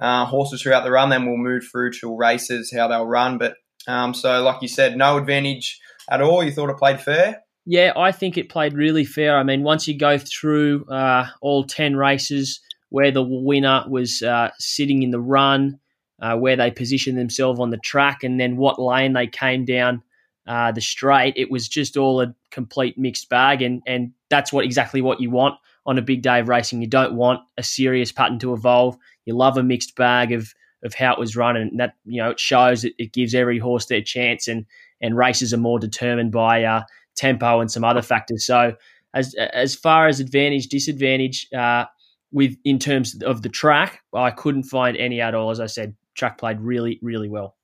uh, 0.00 0.26
horses 0.26 0.62
throughout 0.62 0.84
the 0.84 0.90
run. 0.90 1.08
Then 1.08 1.26
we'll 1.26 1.36
move 1.36 1.64
through 1.70 1.92
to 1.92 2.14
races, 2.14 2.72
how 2.74 2.88
they'll 2.88 3.06
run. 3.06 3.38
But 3.38 3.56
um, 3.86 4.12
so, 4.12 4.42
like 4.42 4.60
you 4.60 4.68
said, 4.68 4.96
no 4.96 5.16
advantage 5.16 5.80
at 6.10 6.20
all. 6.20 6.44
You 6.44 6.52
thought 6.52 6.70
it 6.70 6.76
played 6.76 7.00
fair? 7.00 7.43
Yeah, 7.66 7.92
I 7.96 8.12
think 8.12 8.36
it 8.36 8.50
played 8.50 8.74
really 8.74 9.04
fair. 9.04 9.38
I 9.38 9.42
mean, 9.42 9.62
once 9.62 9.88
you 9.88 9.96
go 9.96 10.18
through 10.18 10.84
uh, 10.86 11.28
all 11.40 11.64
10 11.64 11.96
races 11.96 12.60
where 12.90 13.10
the 13.10 13.22
winner 13.22 13.84
was 13.88 14.22
uh, 14.22 14.50
sitting 14.58 15.02
in 15.02 15.10
the 15.10 15.20
run, 15.20 15.78
uh, 16.20 16.36
where 16.36 16.56
they 16.56 16.70
positioned 16.70 17.18
themselves 17.18 17.58
on 17.58 17.70
the 17.70 17.78
track, 17.78 18.22
and 18.22 18.38
then 18.38 18.56
what 18.56 18.78
lane 18.78 19.14
they 19.14 19.26
came 19.26 19.64
down 19.64 20.02
uh, 20.46 20.72
the 20.72 20.80
straight. 20.80 21.34
It 21.36 21.50
was 21.50 21.66
just 21.68 21.96
all 21.96 22.20
a 22.20 22.34
complete 22.50 22.98
mixed 22.98 23.28
bag, 23.30 23.62
and 23.62 23.82
and 23.86 24.12
that's 24.28 24.52
what 24.52 24.64
exactly 24.64 25.00
what 25.00 25.20
you 25.20 25.30
want 25.30 25.54
on 25.86 25.98
a 25.98 26.02
big 26.02 26.22
day 26.22 26.40
of 26.40 26.48
racing. 26.48 26.82
You 26.82 26.86
don't 26.86 27.16
want 27.16 27.40
a 27.56 27.62
serious 27.62 28.12
pattern 28.12 28.38
to 28.40 28.52
evolve. 28.52 28.96
You 29.24 29.34
love 29.34 29.56
a 29.56 29.62
mixed 29.62 29.96
bag 29.96 30.32
of 30.32 30.54
of 30.84 30.94
how 30.94 31.14
it 31.14 31.18
was 31.18 31.34
run, 31.34 31.56
and 31.56 31.80
that 31.80 31.94
you 32.04 32.22
know 32.22 32.30
it 32.30 32.38
shows 32.38 32.84
it, 32.84 32.92
it 32.98 33.12
gives 33.12 33.34
every 33.34 33.58
horse 33.58 33.86
their 33.86 34.02
chance, 34.02 34.46
and 34.48 34.66
and 35.00 35.16
races 35.16 35.52
are 35.54 35.58
more 35.58 35.78
determined 35.78 36.30
by 36.30 36.64
uh, 36.64 36.82
tempo 37.16 37.60
and 37.60 37.70
some 37.70 37.84
other 37.84 38.02
factors. 38.02 38.46
So 38.46 38.74
as 39.14 39.34
as 39.34 39.74
far 39.74 40.08
as 40.08 40.20
advantage 40.20 40.68
disadvantage. 40.68 41.48
Uh, 41.56 41.86
with 42.34 42.56
in 42.64 42.78
terms 42.80 43.22
of 43.22 43.42
the 43.42 43.48
track, 43.48 44.02
I 44.12 44.30
couldn't 44.32 44.64
find 44.64 44.96
any 44.96 45.20
at 45.20 45.34
all. 45.34 45.50
As 45.50 45.60
I 45.60 45.66
said, 45.66 45.94
track 46.14 46.36
played 46.36 46.60
really, 46.60 46.98
really 47.00 47.28
well. 47.28 47.56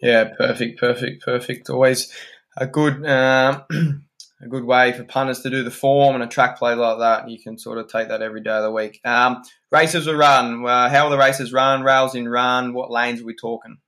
Yeah, 0.00 0.30
perfect, 0.36 0.80
perfect, 0.80 1.24
perfect. 1.24 1.70
Always 1.70 2.12
a 2.56 2.66
good 2.66 3.06
um, 3.06 3.62
a 4.42 4.48
good 4.48 4.64
way 4.64 4.92
for 4.92 5.04
punters 5.04 5.40
to 5.42 5.50
do 5.50 5.62
the 5.62 5.70
form 5.70 6.16
and 6.16 6.24
a 6.24 6.26
track 6.26 6.58
play 6.58 6.74
like 6.74 6.98
that. 6.98 7.30
You 7.30 7.38
can 7.38 7.56
sort 7.56 7.78
of 7.78 7.88
take 7.88 8.08
that 8.08 8.22
every 8.22 8.42
day 8.42 8.50
of 8.50 8.64
the 8.64 8.72
week. 8.72 9.00
Um, 9.04 9.42
races 9.70 10.08
are 10.08 10.16
run. 10.16 10.66
Uh, 10.66 10.88
how 10.88 11.06
are 11.06 11.10
the 11.10 11.16
races 11.16 11.52
run? 11.52 11.84
Rails 11.84 12.16
in 12.16 12.28
run. 12.28 12.74
What 12.74 12.90
lanes 12.90 13.22
are 13.22 13.24
we 13.24 13.36
talking? 13.36 13.78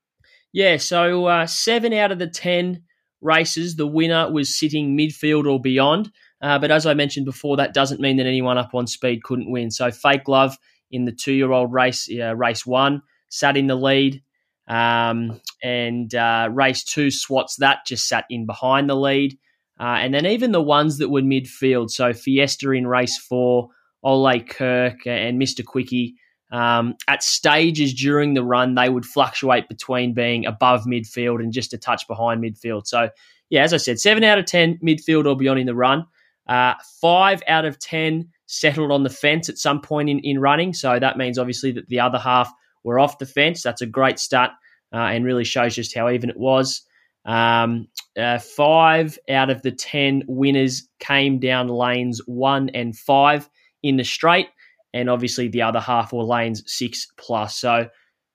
Yeah, 0.53 0.77
so 0.77 1.27
uh, 1.27 1.47
seven 1.47 1.93
out 1.93 2.13
of 2.13 2.21
the 2.21 2.29
ten 2.29 2.85
races, 3.25 3.77
the 3.77 3.87
winner 3.87 4.31
was 4.31 4.57
sitting 4.57 4.97
midfield 4.97 5.51
or 5.51 5.61
beyond. 5.61 6.13
Uh, 6.41 6.59
but 6.59 6.71
as 6.71 6.87
I 6.87 6.95
mentioned 6.95 7.25
before, 7.27 7.57
that 7.57 7.75
doesn't 7.75 8.01
mean 8.01 8.19
that 8.19 8.27
anyone 8.27 8.59
up 8.59 8.75
on 8.75 8.87
speed 8.87 9.23
couldn't 9.25 9.51
win. 9.51 9.71
So 9.71 9.91
Fake 9.91 10.29
Love 10.29 10.57
in 10.91 11.07
the 11.07 11.13
two 11.13 11.33
year 11.33 11.51
old 11.51 11.73
race, 11.73 12.09
uh, 12.13 12.37
race 12.37 12.67
one, 12.67 13.03
sat 13.31 13.57
in 13.57 13.67
the 13.67 13.75
lead. 13.75 14.23
Um, 14.69 15.41
and 15.63 16.15
uh, 16.15 16.49
race 16.53 16.85
two, 16.85 17.11
Swats 17.11 17.57
that 17.57 17.87
just 17.87 18.07
sat 18.07 18.27
in 18.31 18.47
behind 18.47 18.89
the 18.89 18.95
lead. 18.95 19.39
Uh, 19.81 19.99
and 19.99 20.15
then 20.15 20.27
even 20.27 20.53
the 20.53 20.63
ones 20.63 20.99
that 20.99 21.09
were 21.09 21.23
midfield, 21.23 21.91
so 21.91 22.13
Fiesta 22.13 22.71
in 22.71 22.87
race 22.87 23.19
four, 23.19 23.71
Ole 24.05 24.41
Kirk 24.41 25.07
and 25.07 25.41
Mr. 25.41 25.65
Quickie, 25.65 26.15
um, 26.55 26.95
at 27.09 27.25
stages 27.25 27.93
during 27.93 28.35
the 28.35 28.45
run, 28.45 28.77
they 28.77 28.89
would 28.89 29.05
fluctuate 29.05 29.69
between 29.69 30.15
being 30.15 30.47
above 30.47 30.85
midfield 30.85 31.41
and 31.41 31.53
just 31.53 31.73
a 31.73 31.79
touch 31.79 32.07
behind 32.07 32.41
midfield. 32.41 32.87
So, 32.87 33.11
yeah, 33.51 33.65
as 33.65 33.75
I 33.75 33.79
said, 33.79 33.99
seven 33.99 34.23
out 34.23 34.39
of 34.39 34.45
10 34.45 34.79
midfield 34.79 35.27
or 35.27 35.37
beyond 35.37 35.59
in 35.59 35.67
the 35.67 35.75
run. 35.75 36.07
Uh, 36.47 36.75
five 37.01 37.43
out 37.49 37.65
of 37.65 37.81
10 37.81 38.29
settled 38.47 38.93
on 38.93 39.03
the 39.03 39.11
fence 39.11 39.49
at 39.49 39.59
some 39.59 39.81
point 39.81 40.09
in, 40.09 40.21
in 40.21 40.39
running. 40.39 40.73
So 40.73 40.97
that 40.97 41.19
means 41.19 41.39
obviously 41.39 41.73
that 41.73 41.89
the 41.89 41.99
other 41.99 42.19
half 42.19 42.53
were 42.85 43.01
off 43.01 43.19
the 43.19 43.27
fence. 43.27 43.61
That's 43.61 43.83
a 43.83 43.87
great 43.87 44.21
start 44.21 44.53
uh, 44.93 44.99
and 44.99 45.25
really 45.25 45.45
shows 45.45 45.75
just 45.75 45.93
how 45.93 46.09
even 46.09 46.31
it 46.31 46.39
was. 46.39 46.83
Um, 47.25 47.89
uh, 48.17 48.39
five 48.39 49.19
out 49.29 49.51
of 49.51 49.63
the 49.63 49.73
10 49.73 50.23
winners 50.29 50.89
came 51.01 51.41
down 51.41 51.67
lanes 51.67 52.21
one 52.27 52.69
and 52.69 52.97
five 52.97 53.51
in 53.83 53.97
the 53.97 54.05
straight. 54.05 54.49
And 54.95 55.11
obviously 55.11 55.49
the 55.49 55.61
other 55.61 55.81
half 55.81 56.13
were 56.13 56.23
lanes 56.23 56.63
six 56.67 57.07
plus. 57.19 57.57
So 57.57 57.89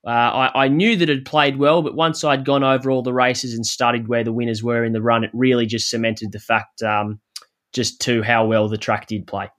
uh, 0.06 0.10
I, 0.10 0.66
I, 0.66 0.68
knew 0.68 0.96
that 0.96 1.10
it 1.10 1.26
played 1.26 1.58
well, 1.58 1.82
but 1.82 1.96
once 1.96 2.24
I'd 2.24 2.46
gone 2.46 2.64
over 2.64 2.92
all 2.92 3.02
the 3.02 3.14
races 3.14 3.54
and 3.54 3.66
studied 3.66 4.08
where 4.08 4.24
the 4.24 4.32
winners 4.32 4.62
were 4.62 4.86
in 4.86 4.94
the 4.94 5.02
run, 5.02 5.24
it 5.24 5.32
really 5.34 5.66
just 5.66 5.90
cemented 5.90 6.32
the 6.32 6.40
fact 6.40 6.82
um, 6.84 7.20
just 7.74 8.00
to 8.02 8.22
how 8.22 8.46
well 8.46 8.70
the 8.70 8.78
track 8.78 9.08
did 9.08 9.26
play. 9.26 9.50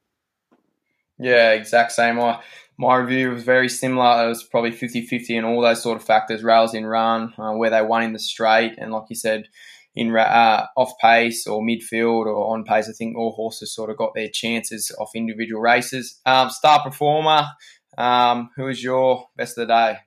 Yeah, 1.18 1.50
exact 1.50 1.92
same. 1.92 2.16
My, 2.16 2.40
my 2.78 2.96
review 2.96 3.30
was 3.32 3.42
very 3.42 3.68
similar. 3.68 4.24
It 4.24 4.28
was 4.28 4.42
probably 4.42 4.72
50 4.72 5.06
50 5.06 5.36
and 5.36 5.46
all 5.46 5.60
those 5.60 5.82
sort 5.82 5.98
of 5.98 6.04
factors 6.04 6.42
rails 6.42 6.74
in 6.74 6.86
run, 6.86 7.34
uh, 7.36 7.52
where 7.52 7.70
they 7.70 7.82
won 7.82 8.02
in 8.02 8.14
the 8.14 8.18
straight. 8.18 8.72
And 8.78 8.92
like 8.92 9.04
you 9.10 9.16
said, 9.16 9.44
in 9.94 10.16
uh, 10.16 10.66
off 10.76 10.92
pace 11.00 11.46
or 11.46 11.62
midfield 11.62 12.26
or 12.26 12.54
on 12.54 12.64
pace, 12.64 12.88
I 12.88 12.92
think 12.92 13.16
all 13.16 13.32
horses 13.32 13.74
sort 13.74 13.90
of 13.90 13.96
got 13.96 14.14
their 14.14 14.28
chances 14.32 14.94
off 14.98 15.10
individual 15.14 15.60
races. 15.60 16.20
Um, 16.24 16.50
star 16.50 16.82
performer, 16.82 17.46
um, 17.98 18.50
who 18.56 18.64
was 18.64 18.82
your 18.82 19.26
best 19.36 19.58
of 19.58 19.66
the 19.68 19.74
day? 19.74 19.98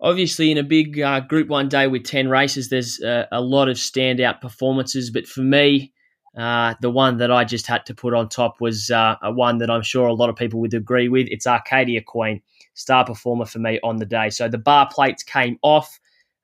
Obviously, 0.00 0.50
in 0.50 0.58
a 0.58 0.62
big 0.62 1.00
uh, 1.00 1.20
Group 1.20 1.48
One 1.48 1.68
day 1.68 1.88
with 1.88 2.04
ten 2.04 2.28
races, 2.28 2.68
there's 2.68 3.00
uh, 3.00 3.26
a 3.32 3.40
lot 3.40 3.68
of 3.68 3.76
standout 3.76 4.40
performances. 4.40 5.10
But 5.10 5.26
for 5.26 5.40
me, 5.40 5.92
uh, 6.36 6.74
the 6.80 6.90
one 6.90 7.16
that 7.18 7.32
I 7.32 7.44
just 7.44 7.66
had 7.66 7.84
to 7.86 7.94
put 7.94 8.14
on 8.14 8.28
top 8.28 8.60
was 8.60 8.90
uh, 8.90 9.16
a 9.22 9.32
one 9.32 9.58
that 9.58 9.70
I'm 9.70 9.82
sure 9.82 10.06
a 10.06 10.14
lot 10.14 10.30
of 10.30 10.36
people 10.36 10.60
would 10.60 10.74
agree 10.74 11.08
with. 11.08 11.26
It's 11.30 11.48
Arcadia 11.48 12.00
Queen, 12.00 12.40
star 12.74 13.04
performer 13.04 13.44
for 13.44 13.58
me 13.58 13.80
on 13.82 13.96
the 13.96 14.06
day. 14.06 14.30
So 14.30 14.48
the 14.48 14.56
bar 14.56 14.88
plates 14.88 15.24
came 15.24 15.58
off. 15.62 15.98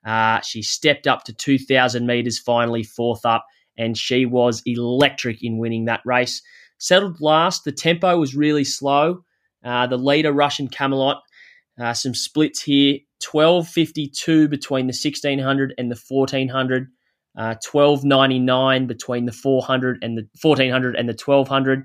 Uh, 0.05 0.41
she 0.41 0.63
stepped 0.63 1.07
up 1.07 1.25
to 1.25 1.33
2,000 1.33 2.07
metres, 2.07 2.39
finally 2.39 2.83
fourth 2.83 3.25
up, 3.25 3.45
and 3.79 3.97
she 3.97 4.27
was 4.27 4.63
electric 4.67 5.43
in 5.43 5.59
winning 5.59 5.87
that 5.87 6.01
race. 6.05 6.43
Settled 6.79 7.21
last. 7.21 7.65
The 7.65 7.73
tempo 7.73 8.19
was 8.19 8.35
really 8.35 8.65
slow. 8.65 9.25
Uh, 9.65 9.87
the 9.87 9.97
leader, 9.97 10.33
Russian 10.33 10.69
Camelot, 10.69 11.23
uh, 11.81 11.95
some 11.95 12.15
splits 12.15 12.63
here 12.63 12.99
12.52 13.23 14.49
between 14.51 14.87
the 14.87 14.93
1600 14.93 15.75
and 15.79 15.91
the 15.91 16.01
1400 16.09 16.89
uh, 17.37 17.57
1299 17.69 18.87
between 18.87 19.25
the 19.25 19.33
400 19.33 19.99
and 20.03 20.17
the 20.17 20.29
1400 20.41 20.95
and 20.95 21.09
the 21.09 21.19
1200 21.25 21.81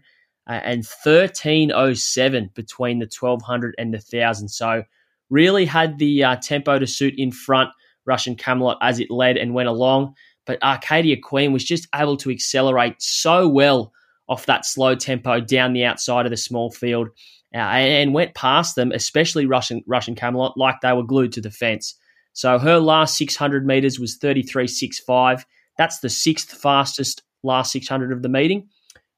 uh, 0.48 0.52
and 0.52 0.86
1307 0.86 2.52
between 2.54 3.00
the 3.00 3.10
1200 3.20 3.74
and 3.80 3.94
the 3.94 4.04
1000 4.12 4.50
so 4.50 4.84
really 5.30 5.66
had 5.66 5.98
the 5.98 6.24
uh, 6.24 6.36
tempo 6.36 6.78
to 6.78 6.86
suit 6.86 7.16
in 7.18 7.32
front 7.32 7.70
russian 8.10 8.36
camelot 8.36 8.78
as 8.82 9.00
it 9.00 9.10
led 9.10 9.38
and 9.38 9.54
went 9.54 9.70
along 9.70 10.14
but 10.46 10.62
arcadia 10.64 11.16
queen 11.18 11.54
was 11.54 11.64
just 11.64 11.88
able 11.96 12.18
to 12.18 12.30
accelerate 12.30 12.96
so 13.00 13.48
well 13.48 13.94
off 14.28 14.46
that 14.46 14.66
slow 14.66 14.96
tempo 14.96 15.40
down 15.40 15.74
the 15.74 15.86
outside 15.86 16.26
of 16.26 16.30
the 16.30 16.38
small 16.38 16.72
field 16.72 17.10
uh, 17.54 17.58
and 17.58 18.14
went 18.14 18.36
past 18.36 18.76
them, 18.76 18.92
especially 18.92 19.46
Russian 19.46 19.82
Russian 19.88 20.16
Camelot, 20.16 20.58
like 20.58 20.76
they 20.82 20.94
were 20.94 21.04
glued 21.04 21.32
to 21.34 21.42
the 21.42 21.52
fence. 21.52 21.96
So 22.34 22.60
her 22.60 22.80
last 22.80 23.18
600 23.18 23.66
meters 23.66 24.00
was 24.00 24.20
33.65. 24.20 25.44
That's 25.78 26.00
the 26.00 26.10
sixth 26.10 26.52
fastest 26.52 27.24
last 27.44 27.72
600 27.72 28.12
of 28.12 28.22
the 28.22 28.30
meeting. 28.30 28.68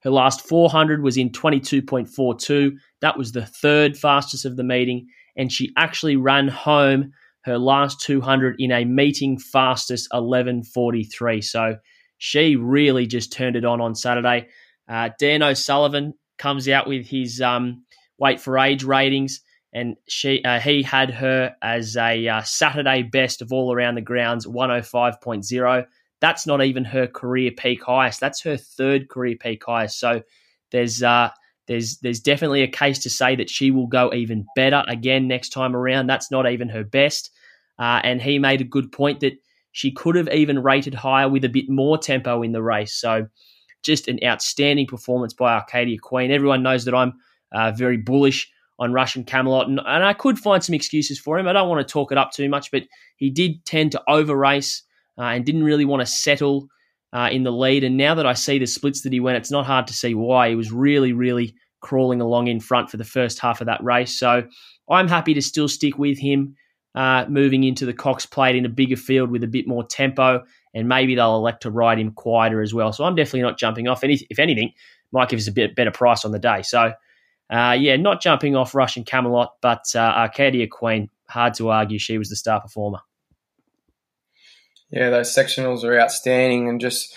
Her 0.00 0.10
last 0.10 0.40
400 0.40 1.02
was 1.02 1.16
in 1.16 1.30
22.42. 1.30 2.72
That 3.00 3.18
was 3.18 3.32
the 3.32 3.46
third 3.46 3.96
fastest 3.96 4.44
of 4.44 4.56
the 4.56 4.64
meeting. 4.64 5.08
And 5.36 5.52
she 5.52 5.72
actually 5.76 6.16
ran 6.16 6.48
home 6.48 7.12
her 7.44 7.58
last 7.58 8.00
200 8.00 8.56
in 8.58 8.72
a 8.72 8.84
meeting 8.84 9.38
fastest 9.38 10.08
11.43. 10.12 11.42
So 11.44 11.76
she 12.18 12.56
really 12.56 13.06
just 13.06 13.32
turned 13.32 13.56
it 13.56 13.64
on 13.64 13.80
on 13.80 13.94
Saturday. 13.94 14.48
Uh, 14.88 15.10
Dan 15.18 15.42
O'Sullivan 15.42 16.14
comes 16.38 16.68
out 16.68 16.86
with 16.86 17.06
his 17.06 17.40
um, 17.40 17.84
weight 18.18 18.40
for 18.40 18.58
age 18.58 18.84
ratings, 18.84 19.40
and 19.72 19.96
she 20.08 20.42
uh, 20.44 20.60
he 20.60 20.82
had 20.82 21.10
her 21.10 21.56
as 21.62 21.96
a 21.96 22.28
uh, 22.28 22.42
Saturday 22.42 23.02
best 23.02 23.42
of 23.42 23.52
all 23.52 23.72
around 23.72 23.96
the 23.96 24.02
grounds, 24.02 24.46
105.0. 24.46 25.86
That's 26.20 26.46
not 26.46 26.62
even 26.62 26.84
her 26.84 27.08
career 27.08 27.50
peak 27.50 27.82
highest. 27.82 28.20
That's 28.20 28.42
her 28.42 28.56
third 28.56 29.08
career 29.08 29.36
peak 29.36 29.64
highest. 29.66 29.98
So 29.98 30.22
there's 30.70 31.02
uh, 31.02 31.30
there's 31.68 31.98
there's 31.98 32.20
definitely 32.20 32.62
a 32.62 32.68
case 32.68 32.98
to 33.00 33.10
say 33.10 33.36
that 33.36 33.50
she 33.50 33.70
will 33.70 33.86
go 33.86 34.12
even 34.12 34.46
better 34.56 34.82
again 34.88 35.28
next 35.28 35.50
time 35.50 35.76
around. 35.76 36.06
That's 36.06 36.30
not 36.30 36.50
even 36.50 36.68
her 36.68 36.84
best. 36.84 37.30
Uh, 37.78 38.00
and 38.04 38.20
he 38.20 38.38
made 38.38 38.60
a 38.60 38.64
good 38.64 38.92
point 38.92 39.20
that 39.20 39.34
she 39.72 39.90
could 39.90 40.16
have 40.16 40.28
even 40.28 40.62
rated 40.62 40.94
higher 40.94 41.28
with 41.28 41.44
a 41.44 41.48
bit 41.48 41.68
more 41.68 41.96
tempo 41.96 42.42
in 42.42 42.52
the 42.52 42.62
race. 42.62 42.94
So 42.94 43.26
just 43.82 44.08
an 44.08 44.18
outstanding 44.24 44.86
performance 44.86 45.32
by 45.32 45.54
Arcadia 45.54 45.98
Queen. 45.98 46.30
Everyone 46.30 46.62
knows 46.62 46.84
that 46.84 46.94
I'm 46.94 47.14
uh, 47.52 47.72
very 47.72 47.96
bullish 47.96 48.50
on 48.78 48.92
Russian 48.92 49.24
Camelot, 49.24 49.68
and, 49.68 49.80
and, 49.84 50.02
I 50.02 50.12
could 50.12 50.38
find 50.38 50.64
some 50.64 50.74
excuses 50.74 51.18
for 51.18 51.38
him. 51.38 51.46
I 51.46 51.52
don't 51.52 51.68
want 51.68 51.86
to 51.86 51.92
talk 51.92 52.10
it 52.10 52.18
up 52.18 52.32
too 52.32 52.48
much, 52.48 52.70
but 52.70 52.84
he 53.16 53.30
did 53.30 53.64
tend 53.64 53.92
to 53.92 54.02
over 54.08 54.34
race 54.34 54.82
uh, 55.18 55.22
and 55.22 55.44
didn't 55.44 55.64
really 55.64 55.84
want 55.84 56.00
to 56.00 56.06
settle 56.06 56.68
uh, 57.12 57.28
in 57.30 57.42
the 57.42 57.52
lead. 57.52 57.84
And 57.84 57.96
now 57.96 58.14
that 58.14 58.26
I 58.26 58.32
see 58.34 58.58
the 58.58 58.66
splits 58.66 59.02
that 59.02 59.12
he 59.12 59.20
went, 59.20 59.36
it's 59.36 59.50
not 59.50 59.66
hard 59.66 59.86
to 59.88 59.92
see 59.92 60.14
why. 60.14 60.48
He 60.48 60.54
was 60.54 60.72
really, 60.72 61.12
really 61.12 61.54
crawling 61.80 62.20
along 62.20 62.46
in 62.46 62.60
front 62.60 62.90
for 62.90 62.96
the 62.96 63.04
first 63.04 63.38
half 63.38 63.60
of 63.60 63.66
that 63.66 63.82
race. 63.82 64.18
So 64.18 64.44
I'm 64.88 65.08
happy 65.08 65.34
to 65.34 65.42
still 65.42 65.68
stick 65.68 65.98
with 65.98 66.18
him 66.18 66.56
uh, 66.94 67.24
moving 67.28 67.64
into 67.64 67.86
the 67.86 67.92
Cox 67.92 68.26
Plate 68.26 68.56
in 68.56 68.66
a 68.66 68.68
bigger 68.68 68.96
field 68.96 69.30
with 69.30 69.42
a 69.42 69.48
bit 69.48 69.66
more 69.66 69.84
tempo, 69.84 70.42
and 70.74 70.88
maybe 70.88 71.14
they'll 71.14 71.36
elect 71.36 71.62
to 71.62 71.70
ride 71.70 71.98
him 71.98 72.12
quieter 72.12 72.60
as 72.60 72.74
well. 72.74 72.92
So 72.92 73.04
I'm 73.04 73.14
definitely 73.14 73.42
not 73.42 73.58
jumping 73.58 73.88
off. 73.88 74.04
Any, 74.04 74.20
if 74.30 74.38
anything, 74.38 74.72
might 75.10 75.28
give 75.28 75.38
us 75.38 75.48
a 75.48 75.52
bit 75.52 75.74
better 75.74 75.90
price 75.90 76.24
on 76.24 76.32
the 76.32 76.38
day. 76.38 76.62
So 76.62 76.92
uh, 77.50 77.76
yeah, 77.78 77.96
not 77.96 78.22
jumping 78.22 78.56
off 78.56 78.74
Russian 78.74 79.04
Camelot, 79.04 79.54
but 79.60 79.84
uh, 79.94 79.98
Arcadia 79.98 80.66
Queen. 80.66 81.10
Hard 81.28 81.54
to 81.54 81.70
argue 81.70 81.98
she 81.98 82.18
was 82.18 82.28
the 82.28 82.36
star 82.36 82.60
performer. 82.60 83.00
Yeah, 84.92 85.10
those 85.10 85.34
sectionals 85.34 85.84
are 85.84 85.98
outstanding, 85.98 86.68
and 86.68 86.80
just 86.80 87.16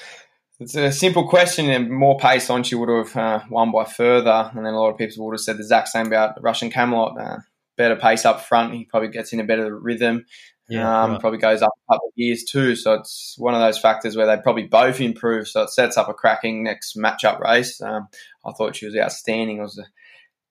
it's 0.59 0.75
a 0.75 0.91
simple 0.91 1.27
question. 1.27 1.69
And 1.69 1.89
more 1.89 2.17
pace 2.17 2.49
on, 2.49 2.63
she 2.63 2.75
would 2.75 2.89
have 2.89 3.15
uh, 3.15 3.39
won 3.49 3.71
by 3.71 3.83
further. 3.83 4.49
And 4.53 4.65
then 4.65 4.73
a 4.73 4.79
lot 4.79 4.91
of 4.91 4.97
people 4.97 5.25
would 5.25 5.33
have 5.33 5.41
said 5.41 5.57
the 5.57 5.61
exact 5.61 5.89
same 5.89 6.07
about 6.07 6.41
Russian 6.41 6.69
Camelot. 6.69 7.19
Uh, 7.19 7.37
better 7.77 7.97
pace 7.97 8.25
up 8.25 8.41
front. 8.41 8.73
He 8.73 8.85
probably 8.85 9.09
gets 9.09 9.33
in 9.33 9.41
a 9.41 9.43
better 9.43 9.77
rhythm. 9.77 10.25
Yeah, 10.67 11.03
um, 11.03 11.11
right. 11.11 11.19
probably 11.19 11.37
goes 11.37 11.61
up 11.61 11.71
a 11.89 11.93
couple 11.93 12.07
of 12.07 12.13
years 12.15 12.43
too. 12.43 12.75
So 12.75 12.93
it's 12.93 13.35
one 13.37 13.53
of 13.53 13.59
those 13.59 13.77
factors 13.77 14.15
where 14.15 14.25
they 14.25 14.41
probably 14.41 14.63
both 14.63 14.99
improve. 14.99 15.47
So 15.47 15.63
it 15.63 15.69
sets 15.69 15.97
up 15.97 16.09
a 16.09 16.13
cracking 16.13 16.63
next 16.63 16.97
matchup 16.97 17.39
race. 17.39 17.79
Um, 17.81 18.07
I 18.43 18.51
thought 18.53 18.75
she 18.75 18.87
was 18.87 18.95
outstanding. 18.95 19.57
It 19.57 19.61
was 19.61 19.77
a 19.77 19.85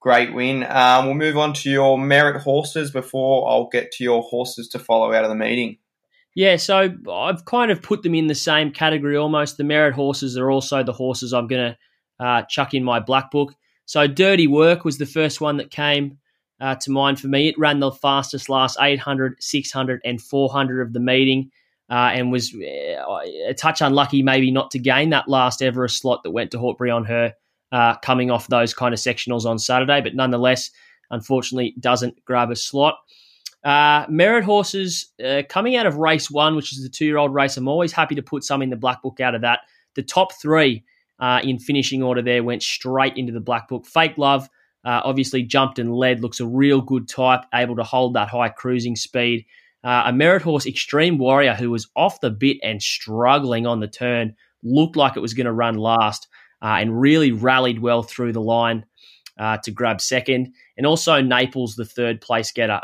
great 0.01 0.33
win. 0.33 0.65
Um, 0.69 1.07
we'll 1.07 1.15
move 1.15 1.37
on 1.37 1.55
to 1.55 1.71
your 1.71 1.99
merit 1.99 2.43
horses 2.43 2.93
before 2.93 3.51
I'll 3.51 3.69
get 3.69 3.91
to 3.93 4.05
your 4.05 4.23
horses 4.23 4.69
to 4.69 4.79
follow 4.79 5.13
out 5.13 5.25
of 5.25 5.31
the 5.31 5.37
meeting. 5.37 5.79
Yeah, 6.35 6.57
so 6.57 6.93
I've 7.11 7.45
kind 7.45 7.71
of 7.71 7.81
put 7.81 8.03
them 8.03 8.15
in 8.15 8.27
the 8.27 8.35
same 8.35 8.73
category 8.73 9.17
almost. 9.17 9.57
The 9.57 9.65
merit 9.65 9.95
horses 9.95 10.37
are 10.37 10.51
also 10.51 10.83
the 10.83 10.93
horses 10.93 11.33
I'm 11.33 11.47
going 11.47 11.75
to 12.19 12.25
uh, 12.25 12.43
chuck 12.43 12.75
in 12.75 12.83
my 12.83 12.99
black 13.01 13.31
book. 13.31 13.55
So 13.87 14.07
Dirty 14.07 14.47
Work 14.47 14.85
was 14.85 14.99
the 14.99 15.07
first 15.07 15.41
one 15.41 15.59
that 15.59 15.71
came 15.71 16.19
uh, 16.61 16.75
to 16.77 16.91
mind 16.91 17.21
for 17.21 17.29
me. 17.29 17.49
It 17.49 17.59
ran 17.59 17.79
the 17.79 17.93
fastest 17.93 18.49
last 18.49 18.79
800, 18.81 19.37
600, 19.41 20.01
and 20.05 20.21
400 20.21 20.81
of 20.81 20.93
the 20.93 21.01
meeting. 21.01 21.51
Uh, 21.91 22.11
and 22.15 22.33
was 22.33 22.55
uh, 22.55 23.19
a 23.47 23.53
touch 23.53 23.83
unlucky, 23.83 24.23
maybe 24.23 24.51
not 24.51 24.71
to 24.71 24.79
gain 24.79 25.11
that 25.11 25.29
last 25.29 25.61
Everest 25.61 26.01
slot 26.01 26.23
that 26.25 26.31
went 26.31 26.51
to 26.53 26.59
Hortbury 26.59 26.91
on 26.91 27.05
her, 27.05 27.35
uh, 27.73 27.97
coming 27.97 28.31
off 28.31 28.49
those 28.49 28.73
kind 28.73 28.95
of 28.95 28.99
sectionals 28.99 29.45
on 29.45 29.59
Saturday. 29.59 30.01
But 30.01 30.15
nonetheless, 30.15 30.71
unfortunately, 31.11 31.75
doesn't 31.79 32.25
grab 32.25 32.51
a 32.51 32.57
slot. 32.57 32.97
Uh, 33.65 34.05
merit 34.11 34.45
horses 34.45 35.07
uh, 35.25 35.43
coming 35.49 35.75
out 35.75 35.87
of 35.87 35.97
race 35.97 36.31
one, 36.31 36.55
which 36.55 36.73
is 36.73 36.83
the 36.83 36.89
two 36.89 37.07
year 37.07 37.17
old 37.17 37.33
race. 37.33 37.57
I'm 37.57 37.67
always 37.67 37.93
happy 37.93 38.15
to 38.15 38.23
put 38.23 38.45
some 38.45 38.61
in 38.61 38.69
the 38.69 38.77
black 38.77 39.03
book 39.03 39.21
out 39.21 39.35
of 39.35 39.41
that. 39.41 39.61
The 39.95 40.03
top 40.03 40.35
three 40.35 40.85
uh, 41.19 41.41
in 41.43 41.59
finishing 41.59 42.03
order 42.03 42.21
there 42.21 42.45
went 42.45 42.63
straight 42.63 43.17
into 43.17 43.33
the 43.33 43.41
black 43.41 43.69
book. 43.69 43.87
Fake 43.87 44.19
Love 44.19 44.51
uh, 44.85 45.01
obviously 45.05 45.43
jumped 45.43 45.79
and 45.79 45.95
led, 45.95 46.21
looks 46.21 46.41
a 46.41 46.47
real 46.47 46.83
good 46.83 47.09
type, 47.09 47.41
able 47.55 47.77
to 47.77 47.83
hold 47.83 48.15
that 48.15 48.29
high 48.29 48.51
cruising 48.51 48.97
speed. 48.97 49.47
Uh, 49.83 50.05
a 50.07 50.13
merit 50.13 50.43
horse, 50.43 50.67
Extreme 50.67 51.17
Warrior, 51.17 51.55
who 51.55 51.71
was 51.71 51.89
off 51.97 52.21
the 52.21 52.31
bit 52.31 52.59
and 52.63 52.83
struggling 52.83 53.67
on 53.67 53.81
the 53.81 53.89
turn, 53.89 54.35
looked 54.63 54.97
like 54.97 55.17
it 55.17 55.21
was 55.21 55.33
going 55.33 55.47
to 55.47 55.53
run 55.53 55.77
last 55.77 56.29
uh, 56.61 56.77
and 56.79 57.01
really 57.01 57.33
rallied 57.33 57.81
well 57.81 58.03
through 58.03 58.33
the 58.33 58.41
line 58.41 58.85
to 59.63 59.71
grab 59.71 60.03
second. 60.03 60.53
And 60.77 60.87
also 60.87 61.23
Naples, 61.23 61.77
the 61.77 61.85
third 61.85 62.21
place 62.21 62.53
getter, 62.53 62.81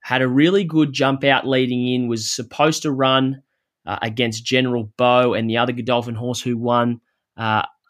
had 0.00 0.22
a 0.22 0.28
really 0.28 0.64
good 0.64 0.92
jump 0.92 1.24
out 1.24 1.46
leading 1.46 1.86
in, 1.86 2.08
was 2.08 2.30
supposed 2.30 2.82
to 2.82 2.90
run 2.90 3.42
uh, 3.86 3.98
against 4.02 4.44
General 4.44 4.92
Bow 4.96 5.34
and 5.34 5.48
the 5.48 5.58
other 5.58 5.72
Godolphin 5.72 6.14
horse 6.14 6.40
who 6.40 6.56
won 6.56 7.00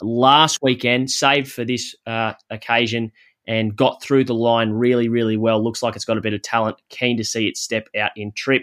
last 0.00 0.58
weekend, 0.62 1.10
saved 1.10 1.50
for 1.50 1.64
this 1.64 1.94
uh, 2.06 2.34
occasion, 2.50 3.12
and 3.46 3.74
got 3.74 4.02
through 4.02 4.24
the 4.24 4.34
line 4.34 4.70
really, 4.70 5.08
really 5.08 5.36
well. 5.36 5.62
Looks 5.62 5.82
like 5.82 5.96
it's 5.96 6.04
got 6.04 6.18
a 6.18 6.22
bit 6.22 6.34
of 6.34 6.42
talent. 6.42 6.76
Keen 6.90 7.16
to 7.16 7.24
see 7.24 7.48
it 7.48 7.56
step 7.56 7.88
out 7.98 8.10
in 8.16 8.32
trip. 8.32 8.62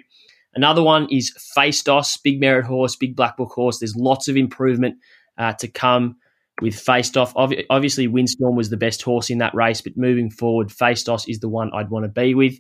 Another 0.54 0.84
one 0.84 1.08
is 1.12 1.34
Facedos, 1.58 2.22
big 2.24 2.40
merit 2.40 2.66
horse, 2.66 2.96
big 2.96 3.16
black 3.16 3.36
book 3.36 3.52
horse. 3.52 3.80
There's 3.80 3.96
lots 3.96 4.28
of 4.28 4.38
improvement 4.38 4.98
uh, 5.38 5.54
to 5.54 5.68
come 5.68 6.18
with 6.62 6.76
Facedos. 6.76 7.34
Obviously, 7.70 8.08
Windstorm 8.08 8.56
was 8.56 8.70
the 8.70 8.78
best 8.78 9.02
horse 9.02 9.30
in 9.30 9.40
that 9.40 9.54
race, 9.54 9.82
but 9.82 9.98
moving 9.98 10.30
forward, 10.30 10.70
Facedos 10.70 11.28
is 11.28 11.40
the 11.40 11.50
one 11.50 11.72
I'd 11.74 11.90
want 11.90 12.06
to 12.06 12.10
be 12.10 12.36
with. 12.36 12.58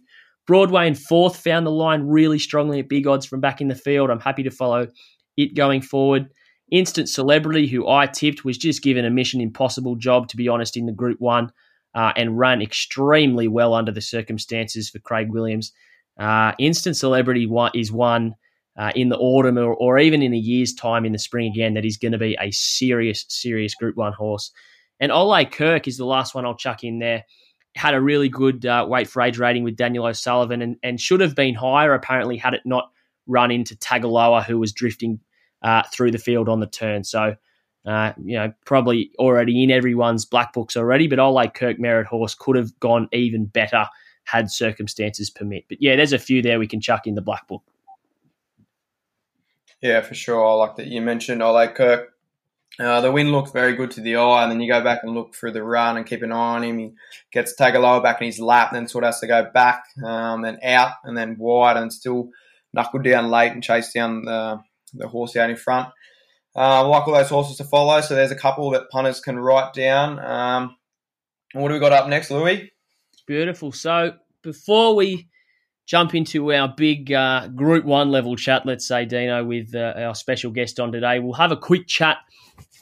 Broadway 0.47 0.87
in 0.87 0.95
fourth 0.95 1.37
found 1.37 1.65
the 1.65 1.71
line 1.71 2.03
really 2.03 2.39
strongly 2.39 2.79
at 2.79 2.89
big 2.89 3.07
odds 3.07 3.25
from 3.25 3.41
back 3.41 3.61
in 3.61 3.67
the 3.67 3.75
field. 3.75 4.09
I'm 4.09 4.19
happy 4.19 4.43
to 4.43 4.51
follow 4.51 4.87
it 5.37 5.55
going 5.55 5.81
forward. 5.81 6.29
Instant 6.71 7.09
Celebrity, 7.09 7.67
who 7.67 7.87
I 7.87 8.07
tipped, 8.07 8.43
was 8.43 8.57
just 8.57 8.81
given 8.81 9.05
a 9.05 9.09
Mission 9.09 9.41
Impossible 9.41 9.95
job, 9.95 10.27
to 10.29 10.37
be 10.37 10.47
honest, 10.47 10.77
in 10.77 10.85
the 10.85 10.91
Group 10.91 11.19
1 11.19 11.51
uh, 11.93 12.11
and 12.15 12.37
ran 12.37 12.61
extremely 12.61 13.47
well 13.47 13.73
under 13.73 13.91
the 13.91 14.01
circumstances 14.01 14.89
for 14.89 14.99
Craig 14.99 15.31
Williams. 15.31 15.71
Uh, 16.19 16.53
Instant 16.59 16.97
Celebrity 16.97 17.47
is 17.73 17.91
one 17.91 18.35
uh, 18.77 18.91
in 18.95 19.09
the 19.09 19.17
autumn 19.17 19.57
or, 19.57 19.73
or, 19.73 19.97
even 19.97 20.21
in 20.21 20.33
a 20.33 20.37
year's 20.37 20.73
time 20.73 21.05
in 21.05 21.13
the 21.13 21.19
spring 21.19 21.49
again 21.49 21.75
that 21.75 21.85
is 21.85 21.97
going 21.97 22.11
to 22.11 22.17
be 22.17 22.37
a 22.41 22.51
serious, 22.51 23.25
serious 23.29 23.73
Group 23.73 23.95
1 23.95 24.13
horse. 24.13 24.51
And 24.99 25.11
Ole 25.11 25.45
Kirk 25.45 25.87
is 25.87 25.97
the 25.97 26.05
last 26.05 26.35
one 26.35 26.45
I'll 26.45 26.55
chuck 26.55 26.83
in 26.83 26.99
there. 26.99 27.23
Had 27.75 27.93
a 27.93 28.01
really 28.01 28.29
good 28.29 28.65
uh, 28.65 28.85
weight 28.87 29.07
for 29.07 29.21
age 29.21 29.37
rating 29.37 29.63
with 29.63 29.75
Daniel 29.75 30.05
O'Sullivan 30.05 30.61
and, 30.61 30.77
and 30.81 30.99
should 30.99 31.19
have 31.19 31.35
been 31.35 31.55
higher, 31.55 31.93
apparently, 31.93 32.37
had 32.37 32.53
it 32.53 32.61
not 32.65 32.91
run 33.27 33.51
into 33.51 33.75
Tagaloa, 33.75 34.45
who 34.45 34.57
was 34.57 34.71
drifting 34.71 35.19
uh, 35.61 35.83
through 35.91 36.11
the 36.11 36.17
field 36.17 36.47
on 36.47 36.59
the 36.59 36.67
turn. 36.67 37.03
So, 37.03 37.35
uh, 37.85 38.13
you 38.23 38.37
know, 38.37 38.53
probably 38.65 39.11
already 39.19 39.63
in 39.63 39.71
everyone's 39.71 40.25
black 40.25 40.53
books 40.53 40.77
already, 40.77 41.07
but 41.07 41.19
Ole 41.19 41.49
Kirk 41.49 41.79
Merit 41.79 42.07
Horse 42.07 42.33
could 42.33 42.55
have 42.55 42.79
gone 42.79 43.09
even 43.11 43.45
better 43.45 43.87
had 44.25 44.49
circumstances 44.49 45.29
permit. 45.29 45.65
But 45.69 45.81
yeah, 45.81 45.95
there's 45.95 46.13
a 46.13 46.19
few 46.19 46.41
there 46.41 46.59
we 46.59 46.67
can 46.67 46.81
chuck 46.81 47.07
in 47.07 47.15
the 47.15 47.21
black 47.21 47.47
book. 47.47 47.63
Yeah, 49.81 50.01
for 50.01 50.15
sure. 50.15 50.43
I 50.45 50.53
like 50.53 50.75
that 50.77 50.87
you 50.87 51.01
mentioned 51.01 51.43
Ole 51.43 51.67
Kirk. 51.67 52.14
Uh, 52.77 52.99
the 52.99 53.11
win 53.11 53.31
looked 53.31 53.53
very 53.53 53.73
good 53.73 53.91
to 53.91 54.01
the 54.01 54.17
eye, 54.17 54.43
and 54.43 54.51
then 54.51 54.59
you 54.59 54.71
go 54.71 54.83
back 54.83 54.99
and 55.03 55.13
look 55.13 55.33
through 55.33 55.51
the 55.51 55.63
run 55.63 55.95
and 55.95 56.05
keep 56.05 56.21
an 56.21 56.31
eye 56.31 56.55
on 56.55 56.63
him. 56.63 56.77
He 56.77 56.91
gets 57.31 57.55
Tagaloa 57.55 58.03
back 58.03 58.19
in 58.21 58.25
his 58.25 58.39
lap, 58.39 58.71
then 58.73 58.87
sort 58.87 59.03
of 59.05 59.09
has 59.09 59.19
to 59.21 59.27
go 59.27 59.49
back, 59.53 59.85
um, 60.03 60.45
out, 60.63 60.91
and 61.05 61.17
then 61.17 61.37
wide, 61.37 61.77
and 61.77 61.91
still 61.91 62.29
knuckle 62.73 62.99
down 62.99 63.31
late 63.31 63.53
and 63.53 63.63
chase 63.63 63.93
down 63.93 64.25
the 64.25 64.59
the 64.93 65.07
horse 65.07 65.35
out 65.35 65.49
in 65.49 65.55
front. 65.55 65.89
Uh, 66.55 66.87
like 66.87 67.07
all 67.07 67.13
those 67.13 67.29
horses 67.29 67.57
to 67.57 67.63
follow, 67.65 67.99
so 68.01 68.15
there's 68.15 68.31
a 68.31 68.35
couple 68.35 68.69
that 68.71 68.89
punters 68.89 69.19
can 69.19 69.37
write 69.37 69.73
down. 69.73 70.19
Um, 70.19 70.75
what 71.53 71.69
do 71.69 71.73
we 71.73 71.79
got 71.79 71.91
up 71.91 72.07
next, 72.07 72.31
Louis? 72.31 72.71
Beautiful. 73.27 73.71
So 73.71 74.15
before 74.41 74.95
we 74.95 75.27
jump 75.85 76.15
into 76.15 76.53
our 76.53 76.67
big 76.67 77.11
uh, 77.11 77.47
Group 77.47 77.85
One 77.85 78.09
level 78.09 78.35
chat, 78.35 78.65
let's 78.65 78.87
say 78.87 79.05
Dino, 79.05 79.43
with 79.43 79.75
uh, 79.75 79.93
our 79.97 80.15
special 80.15 80.51
guest 80.51 80.79
on 80.79 80.91
today, 80.91 81.19
we'll 81.19 81.33
have 81.33 81.51
a 81.51 81.57
quick 81.57 81.87
chat 81.87 82.17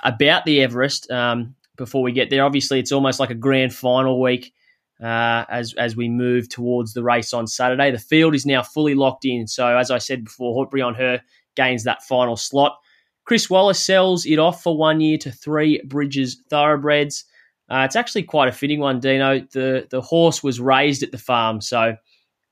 about 0.04 0.46
the 0.46 0.62
Everest 0.62 1.10
um, 1.12 1.56
before 1.78 2.02
we 2.02 2.12
get 2.12 2.30
there. 2.30 2.44
Obviously, 2.44 2.80
it's 2.80 2.92
almost 2.92 3.20
like 3.20 3.30
a 3.30 3.36
grand 3.36 3.74
final 3.74 4.22
week 4.22 4.54
uh, 5.02 5.46
as 5.50 5.74
as 5.76 5.96
we 5.96 6.10
move 6.10 6.50
towards 6.50 6.94
the 6.94 7.04
race 7.04 7.34
on 7.34 7.48
Saturday. 7.48 7.92
The 7.92 8.00
field 8.00 8.36
is 8.36 8.46
now 8.46 8.64
fully 8.64 8.96
locked 8.96 9.26
in. 9.26 9.48
So 9.48 9.78
as 9.78 9.92
I 9.92 9.98
said 9.98 10.26
before, 10.26 10.54
Hortbury 10.54 10.82
on 10.82 10.96
her 10.96 11.22
gains 11.56 11.84
that 11.84 12.04
final 12.04 12.36
slot. 12.36 12.78
Chris 13.26 13.50
Waller 13.50 13.74
sells 13.74 14.26
it 14.26 14.40
off 14.40 14.62
for 14.62 14.78
one 14.78 15.00
year 15.00 15.18
to 15.20 15.32
three 15.32 15.82
Bridges 15.86 16.42
Thoroughbreds. 16.50 17.26
Uh, 17.70 17.84
it's 17.86 17.96
actually 17.96 18.24
quite 18.24 18.50
a 18.50 18.52
fitting 18.52 18.80
one, 18.80 19.00
Dino. 19.00 19.40
The 19.52 19.88
the 19.90 20.02
horse 20.02 20.44
was 20.44 20.60
raised 20.60 21.04
at 21.04 21.12
the 21.12 21.18
farm, 21.18 21.62
so 21.62 21.96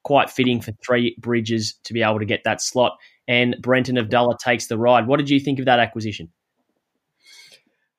quite 0.04 0.30
fitting 0.30 0.62
for 0.62 0.72
three 0.86 1.16
Bridges 1.20 1.78
to 1.84 1.94
be 1.94 2.02
able 2.02 2.20
to 2.20 2.26
get 2.26 2.44
that 2.46 2.62
slot. 2.62 2.98
And 3.28 3.56
Brenton 3.62 3.98
Avdulla 3.98 4.38
takes 4.40 4.68
the 4.68 4.78
ride. 4.78 5.08
What 5.08 5.18
did 5.18 5.30
you 5.30 5.40
think 5.40 5.60
of 5.60 5.66
that 5.66 5.80
acquisition? 5.80 6.32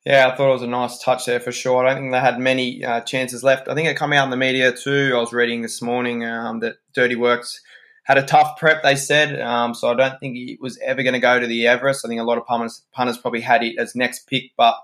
Yeah, 0.05 0.27
I 0.27 0.35
thought 0.35 0.49
it 0.49 0.53
was 0.53 0.61
a 0.63 0.67
nice 0.67 0.99
touch 0.99 1.25
there 1.25 1.39
for 1.39 1.53
sure. 1.53 1.85
I 1.85 1.93
don't 1.93 2.01
think 2.01 2.11
they 2.11 2.19
had 2.19 2.37
many 2.37 2.83
uh, 2.83 3.01
chances 3.01 3.41
left. 3.41 3.69
I 3.69 3.73
think 3.73 3.87
it 3.87 3.97
came 3.97 4.11
out 4.11 4.25
in 4.25 4.31
the 4.31 4.37
media 4.37 4.73
too. 4.73 5.13
I 5.15 5.19
was 5.19 5.31
reading 5.31 5.61
this 5.61 5.81
morning 5.81 6.25
um, 6.25 6.59
that 6.59 6.75
Dirty 6.93 7.15
Works 7.15 7.61
had 8.03 8.17
a 8.17 8.23
tough 8.23 8.57
prep, 8.57 8.83
they 8.83 8.97
said. 8.97 9.39
Um, 9.39 9.73
so 9.73 9.89
I 9.89 9.93
don't 9.93 10.19
think 10.19 10.35
it 10.37 10.59
was 10.59 10.77
ever 10.79 11.03
going 11.03 11.13
to 11.13 11.19
go 11.19 11.39
to 11.39 11.47
the 11.47 11.67
Everest. 11.67 12.03
I 12.03 12.09
think 12.09 12.19
a 12.19 12.25
lot 12.25 12.37
of 12.37 12.45
punters, 12.45 12.83
punters 12.91 13.17
probably 13.17 13.39
had 13.39 13.63
it 13.63 13.77
as 13.79 13.95
next 13.95 14.27
pick, 14.27 14.51
but 14.57 14.75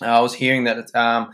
uh, 0.00 0.06
I 0.06 0.20
was 0.20 0.34
hearing 0.34 0.64
that 0.64 0.94
um, 0.94 1.32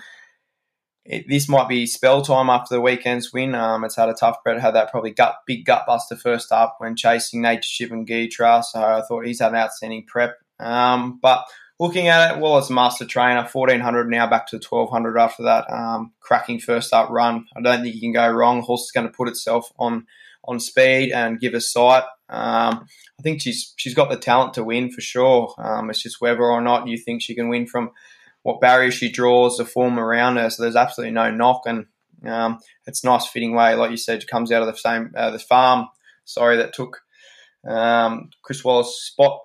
it, 1.04 1.26
this 1.28 1.46
might 1.46 1.68
be 1.68 1.84
spell 1.84 2.22
time 2.22 2.48
after 2.48 2.74
the 2.74 2.80
weekend's 2.80 3.34
win. 3.34 3.54
Um, 3.54 3.84
it's 3.84 3.96
had 3.96 4.08
a 4.08 4.14
tough 4.14 4.42
prep, 4.42 4.58
had 4.58 4.74
that 4.74 4.90
probably 4.90 5.10
gut 5.10 5.36
big 5.46 5.66
gut 5.66 5.84
buster 5.86 6.16
first 6.16 6.52
up 6.52 6.76
when 6.78 6.96
chasing 6.96 7.42
Nature 7.42 7.62
Strip 7.64 7.90
and 7.92 8.08
Gytrash. 8.08 8.64
So 8.64 8.82
I 8.82 9.02
thought 9.02 9.26
he's 9.26 9.40
had 9.40 9.52
an 9.52 9.58
outstanding 9.58 10.06
prep. 10.06 10.38
Um, 10.58 11.18
but 11.20 11.44
looking 11.80 12.08
at 12.08 12.36
it, 12.36 12.42
a 12.42 12.72
master 12.72 13.06
trainer, 13.06 13.48
1400 13.50 14.10
now 14.10 14.28
back 14.28 14.46
to 14.48 14.56
1200 14.56 15.18
after 15.18 15.44
that 15.44 15.64
um, 15.72 16.12
cracking 16.20 16.60
first 16.60 16.92
up 16.92 17.08
run. 17.08 17.46
I 17.56 17.62
don't 17.62 17.82
think 17.82 17.94
you 17.94 18.00
can 18.02 18.12
go 18.12 18.28
wrong. 18.28 18.58
The 18.58 18.66
horse 18.66 18.82
is 18.82 18.92
going 18.92 19.06
to 19.06 19.12
put 19.12 19.28
itself 19.28 19.72
on 19.78 20.06
on 20.44 20.58
speed 20.58 21.12
and 21.12 21.40
give 21.40 21.54
a 21.54 21.60
sight. 21.60 22.04
Um, 22.28 22.86
I 23.18 23.22
think 23.22 23.40
she's 23.40 23.72
she's 23.76 23.94
got 23.94 24.10
the 24.10 24.16
talent 24.16 24.54
to 24.54 24.64
win 24.64 24.90
for 24.90 25.00
sure. 25.00 25.54
Um, 25.58 25.90
it's 25.90 26.02
just 26.02 26.20
whether 26.20 26.42
or 26.42 26.60
not 26.60 26.86
you 26.86 26.98
think 26.98 27.22
she 27.22 27.34
can 27.34 27.48
win 27.48 27.66
from 27.66 27.90
what 28.42 28.60
barrier 28.60 28.90
she 28.90 29.10
draws, 29.10 29.56
the 29.56 29.64
form 29.64 29.98
around 29.98 30.36
her. 30.36 30.50
So 30.50 30.62
there's 30.62 30.76
absolutely 30.76 31.12
no 31.12 31.30
knock, 31.30 31.62
and 31.66 31.86
um, 32.26 32.58
it's 32.86 33.04
nice 33.04 33.26
fitting 33.26 33.54
way, 33.54 33.74
like 33.74 33.90
you 33.90 33.96
said, 33.96 34.22
she 34.22 34.28
comes 34.28 34.52
out 34.52 34.62
of 34.62 34.68
the 34.68 34.76
same 34.76 35.12
uh, 35.16 35.30
the 35.30 35.38
farm. 35.38 35.88
Sorry, 36.26 36.58
that 36.58 36.74
took 36.74 37.00
um, 37.66 38.30
Chris 38.42 38.62
Waller's 38.62 38.94
spot 38.94 39.40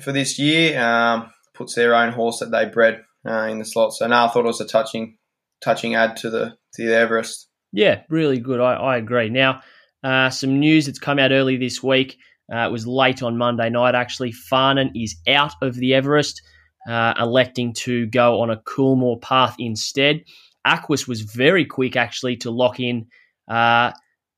for 0.00 0.12
this 0.12 0.38
year. 0.38 0.80
Um, 0.80 1.30
puts 1.54 1.74
their 1.74 1.94
own 1.94 2.12
horse 2.12 2.40
that 2.40 2.50
they 2.50 2.66
bred 2.66 3.02
uh, 3.26 3.48
in 3.50 3.58
the 3.58 3.64
slot. 3.64 3.94
So 3.94 4.06
now 4.06 4.26
I 4.26 4.28
thought 4.28 4.44
it 4.44 4.48
was 4.48 4.60
a 4.60 4.66
touching 4.66 5.16
touching 5.62 5.94
add 5.94 6.16
to 6.18 6.30
the 6.30 6.56
to 6.74 6.86
the 6.86 6.96
Everest. 6.96 7.48
Yeah, 7.72 8.02
really 8.08 8.38
good. 8.38 8.60
I, 8.60 8.74
I 8.74 8.96
agree. 8.96 9.30
Now, 9.30 9.62
uh, 10.02 10.30
some 10.30 10.60
news 10.60 10.86
that's 10.86 10.98
come 10.98 11.18
out 11.18 11.32
early 11.32 11.56
this 11.56 11.82
week. 11.82 12.18
Uh, 12.52 12.68
it 12.68 12.72
was 12.72 12.86
late 12.86 13.22
on 13.22 13.38
Monday 13.38 13.70
night, 13.70 13.94
actually. 13.94 14.32
Farnan 14.32 14.90
is 14.94 15.16
out 15.26 15.54
of 15.62 15.74
the 15.74 15.94
Everest, 15.94 16.42
uh, 16.88 17.14
electing 17.18 17.72
to 17.72 18.06
go 18.06 18.40
on 18.42 18.50
a 18.50 18.58
Coolmore 18.58 19.20
path 19.20 19.56
instead. 19.58 20.22
Aquis 20.66 21.08
was 21.08 21.22
very 21.22 21.64
quick, 21.64 21.96
actually, 21.96 22.36
to 22.38 22.50
lock 22.50 22.80
in 22.80 23.06
uh, 23.48 23.92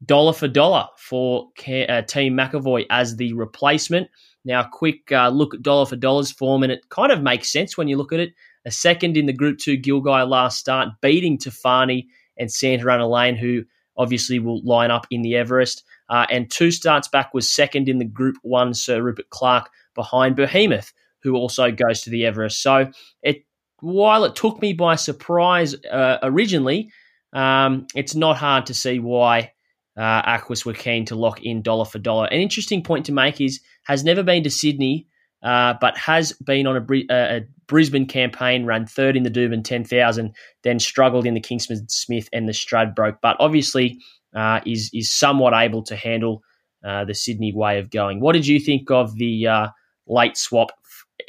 dollar 0.05 0.33
for 0.33 0.49
dollar 0.49 0.87
for 0.99 1.49
uh, 1.69 2.03
Team 2.03 2.35
McEvoy 2.37 2.87
as 2.89 3.17
the 3.17 3.33
replacement. 3.33 4.09
Now, 4.47 4.61
a 4.61 4.69
quick 4.73 5.11
uh, 5.11 5.29
look 5.29 5.55
at 5.55 5.63
dollar 5.63 5.87
for 5.87 5.97
dollars 5.97 6.31
form, 6.31 6.63
and 6.63 6.71
it 6.73 6.89
kind 6.89 7.11
of 7.11 7.21
makes 7.21 7.53
sense 7.53 7.77
when 7.77 7.89
you 7.89 7.97
look 7.97 8.13
at 8.13 8.21
it. 8.21 8.33
A 8.65 8.71
second 8.71 9.17
in 9.17 9.27
the 9.27 9.33
Group 9.33 9.59
2 9.59 9.79
Gilgai 9.79 10.27
last 10.29 10.59
start, 10.59 10.89
beating 11.03 11.37
Tofane 11.37 12.07
and 12.39 12.51
Santa 12.51 12.91
Ana 12.91 13.09
Lane, 13.09 13.37
who 13.37 13.65
obviously 13.97 14.39
will 14.39 14.63
line 14.65 14.91
up 14.91 15.07
in 15.11 15.23
the 15.23 15.35
Everest. 15.37 15.83
Uh, 16.09 16.27
and 16.31 16.51
two 16.51 16.71
starts 16.71 17.09
back 17.09 17.35
was 17.35 17.51
second 17.51 17.89
in 17.89 17.99
the 17.99 18.05
Group 18.05 18.37
1 18.43 18.75
Sir 18.75 19.03
Rupert 19.03 19.31
Clarke 19.31 19.69
behind 19.95 20.37
Behemoth, 20.37 20.93
who 21.23 21.35
also 21.35 21.71
goes 21.73 22.03
to 22.03 22.11
the 22.11 22.25
Everest. 22.25 22.63
So 22.63 22.91
it 23.23 23.45
while 23.81 24.25
it 24.25 24.37
took 24.37 24.61
me 24.63 24.73
by 24.73 24.95
surprise 24.95 25.75
uh, 25.85 26.19
originally, 26.23 26.91
um, 27.33 27.87
it's 27.95 28.15
not 28.15 28.37
hard 28.37 28.67
to 28.67 28.75
see 28.75 28.99
why 29.01 29.53
uh, 29.97 30.23
Aquis 30.23 30.65
were 30.65 30.73
keen 30.73 31.05
to 31.07 31.15
lock 31.15 31.43
in 31.43 31.63
dollar 31.63 31.85
for 31.85 31.99
dollar. 31.99 32.27
An 32.27 32.41
interesting 32.41 32.83
point 32.83 33.07
to 33.07 33.13
make 33.13 33.41
is 33.41 33.61
has 33.87 34.05
never 34.05 34.23
been 34.23 34.43
to 34.43 34.51
Sydney, 34.51 35.07
uh, 35.43 35.75
but 35.81 35.97
has 35.97 36.33
been 36.33 36.67
on 36.67 36.77
a, 36.77 37.05
a, 37.11 37.41
Brisbane 37.69 38.07
campaign, 38.07 38.65
ran 38.65 38.87
third 38.87 39.17
in 39.17 39.25
the 39.25 39.31
Doomben 39.31 39.65
10,000, 39.65 40.33
then 40.63 40.79
struggled 40.79 41.27
in 41.27 41.35
the 41.35 41.41
Kingsford 41.41 41.91
Smith 41.91 42.29
and 42.33 42.49
the 42.49 42.53
Stradbroke, 42.53 43.19
but 43.21 43.37
obviously 43.41 43.99
uh, 44.37 44.61
is 44.65 44.91
is 44.93 45.13
somewhat 45.13 45.53
able 45.53 45.83
to 45.85 45.97
handle 45.97 46.43
uh, 46.85 47.05
the 47.05 47.15
Sydney 47.15 47.53
way 47.53 47.79
of 47.79 47.91
going. 47.91 48.21
What 48.21 48.35
did 48.35 48.47
you 48.47 48.61
think 48.61 48.91
of 48.91 49.17
the 49.17 49.49
uh, 49.49 49.69
late 50.07 50.37
swap 50.37 50.71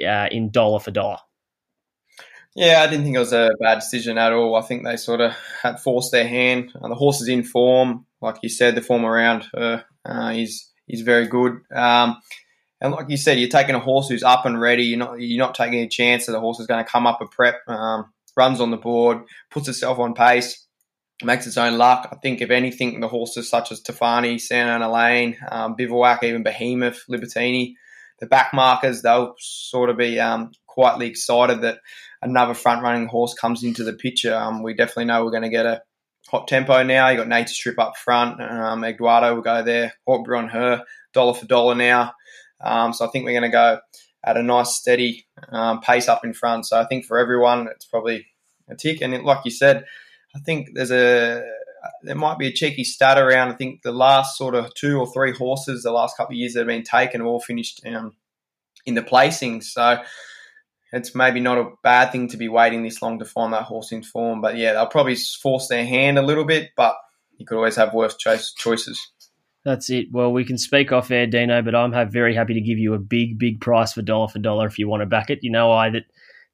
uh, 0.06 0.28
in 0.30 0.52
dollar 0.52 0.80
for 0.80 0.92
dollar? 0.92 1.18
Yeah, 2.56 2.82
I 2.82 2.88
didn't 2.88 3.06
think 3.06 3.16
it 3.16 3.20
was 3.20 3.34
a 3.34 3.52
bad 3.60 3.76
decision 3.76 4.18
at 4.18 4.34
all. 4.34 4.56
I 4.56 4.62
think 4.62 4.84
they 4.84 4.98
sort 4.98 5.22
of 5.22 5.34
had 5.62 5.80
forced 5.80 6.12
their 6.12 6.28
hand. 6.28 6.72
Uh, 6.80 6.88
the 6.88 6.96
horse 6.96 7.22
is 7.22 7.28
in 7.28 7.44
form, 7.44 8.06
like 8.22 8.38
you 8.42 8.50
said. 8.50 8.76
The 8.76 8.82
form 8.82 9.06
around 9.06 9.48
her 9.54 9.86
uh, 10.06 10.34
is 10.36 10.70
is 10.88 11.02
very 11.02 11.28
good. 11.28 11.60
Um, 11.74 12.18
and 12.80 12.94
like 12.94 13.10
you 13.10 13.18
said, 13.18 13.40
you're 13.40 13.50
taking 13.50 13.76
a 13.76 13.80
horse 13.80 14.08
who's 14.08 14.24
up 14.24 14.46
and 14.46 14.60
ready. 14.60 14.84
You're 14.84 15.00
not 15.00 15.20
you're 15.20 15.44
not 15.44 15.56
taking 15.56 15.80
a 15.80 15.90
chance 15.90 16.26
that 16.26 16.34
the 16.34 16.40
horse 16.40 16.60
is 16.60 16.68
going 16.68 16.84
to 16.84 16.90
come 16.90 17.08
up 17.08 17.22
a 17.22 17.28
prep, 17.28 17.62
um, 17.68 18.12
runs 18.36 18.62
on 18.62 18.72
the 18.72 18.78
board, 18.78 19.24
puts 19.50 19.68
itself 19.68 20.00
on 20.00 20.14
pace, 20.14 20.66
makes 21.24 21.48
its 21.48 21.58
own 21.58 21.78
luck. 21.78 22.10
I 22.12 22.16
think 22.18 22.42
if 22.42 22.52
anything, 22.52 23.00
the 23.00 23.08
horses 23.08 23.50
such 23.50 23.72
as 23.72 23.82
Tofane, 23.82 24.40
Santa 24.40 24.72
Ana 24.72 24.92
Lane, 24.92 25.38
um, 25.50 25.76
Bivouac, 25.76 26.24
even 26.24 26.44
Behemoth, 26.44 27.04
Libertini, 27.10 27.74
the 28.20 28.28
back 28.28 28.54
markers, 28.54 29.02
they'll 29.02 29.34
sort 29.40 29.90
of 29.90 29.98
be 29.98 30.20
um, 30.20 30.52
quietly 30.68 31.08
excited 31.08 31.62
that 31.62 31.80
another 32.22 32.54
front 32.54 32.84
running 32.84 33.08
horse 33.08 33.34
comes 33.34 33.64
into 33.64 33.84
the 33.84 33.94
picture. 33.94 34.36
Um, 34.36 34.62
we 34.62 34.76
definitely 34.76 35.06
know 35.06 35.26
we're 35.26 35.32
going 35.32 35.44
to 35.44 35.50
get 35.50 35.66
a 35.66 35.82
hot 36.30 36.48
tempo 36.48 36.84
now. 36.84 37.10
You 37.10 37.18
got 37.18 37.28
Nature 37.28 37.54
Strip 37.54 37.80
up 37.80 37.98
front. 37.98 38.42
Um, 38.42 38.84
Eduardo 38.84 39.34
will 39.36 39.42
go 39.42 39.64
there. 39.64 39.94
Hortbury 40.08 40.38
on 40.38 40.50
her, 40.50 40.84
dollar 41.14 41.34
for 41.34 41.46
dollar 41.46 41.76
now. 41.76 42.14
Um, 42.62 42.94
so 42.94 43.06
I 43.06 43.10
think 43.10 43.26
we're 43.26 43.40
going 43.40 43.50
to 43.52 43.56
go 43.56 43.80
at 44.26 44.38
a 44.38 44.44
nice 44.44 44.76
steady 44.76 45.26
um, 45.50 45.82
pace 45.82 46.08
up 46.08 46.26
in 46.26 46.34
front. 46.34 46.66
So 46.66 46.80
I 46.80 46.86
think 46.86 47.06
for 47.06 47.18
everyone, 47.18 47.68
it's 47.68 47.86
probably 47.86 48.26
a 48.70 48.76
tick. 48.76 49.02
And 49.02 49.14
like 49.24 49.46
you 49.46 49.52
said, 49.52 49.86
I 50.36 50.40
think 50.40 50.70
there's 50.74 50.92
a 50.92 51.44
there 52.04 52.16
might 52.16 52.38
be 52.38 52.48
a 52.48 52.52
cheeky 52.52 52.84
stat 52.84 53.18
around. 53.18 53.50
I 53.50 53.56
think 53.56 53.82
the 53.82 53.92
last 53.92 54.38
sort 54.38 54.56
of 54.56 54.74
two 54.74 55.00
or 55.00 55.12
three 55.12 55.32
horses 55.32 55.84
the 55.84 55.92
last 55.92 56.18
couple 56.18 56.34
of 56.34 56.40
years 56.40 56.54
that 56.54 56.62
have 56.62 56.68
been 56.68 56.84
taken 56.84 57.22
have 57.22 57.28
all 57.28 57.40
finished 57.40 57.82
um, 57.86 58.14
in 58.86 58.96
the 58.96 59.02
placings. 59.02 59.66
So 59.66 60.02
it's 60.92 61.16
maybe 61.16 61.40
not 61.40 61.58
a 61.58 61.72
bad 61.84 62.12
thing 62.12 62.28
to 62.30 62.38
be 62.38 62.48
waiting 62.48 62.84
this 62.84 63.02
long 63.02 63.20
to 63.20 63.26
find 63.26 63.54
that 63.54 63.64
horse 63.64 63.92
in 63.92 64.04
form. 64.04 64.42
But 64.42 64.58
yeah, 64.58 64.74
they'll 64.74 64.88
probably 64.88 65.16
force 65.16 65.68
their 65.68 65.86
hand 65.86 66.18
a 66.18 66.24
little 66.24 66.46
bit, 66.46 66.72
but 66.76 66.96
you 67.38 67.46
could 67.46 67.58
always 67.58 67.76
have 67.76 67.94
worse 67.94 68.16
choice, 68.18 68.54
choices. 68.54 69.00
That's 69.68 69.90
it. 69.90 70.08
Well, 70.14 70.32
we 70.32 70.46
can 70.46 70.58
speak 70.58 70.94
off 70.94 71.12
air, 71.12 71.28
Dino, 71.28 71.62
but 71.62 71.76
I'm 71.76 71.92
very 72.10 72.34
happy 72.34 72.54
to 72.54 72.62
give 72.62 72.78
you 72.78 72.94
a 72.94 72.98
big, 72.98 73.38
big 73.38 73.60
price 73.60 73.92
for 73.92 74.02
dollar 74.02 74.30
for 74.30 74.40
dollar 74.40 74.66
if 74.66 74.80
you 74.80 74.88
want 74.88 75.02
to 75.02 75.06
back 75.06 75.30
it. 75.30 75.40
You 75.42 75.52
know, 75.52 75.74
I 75.74 75.90
that 75.90 76.04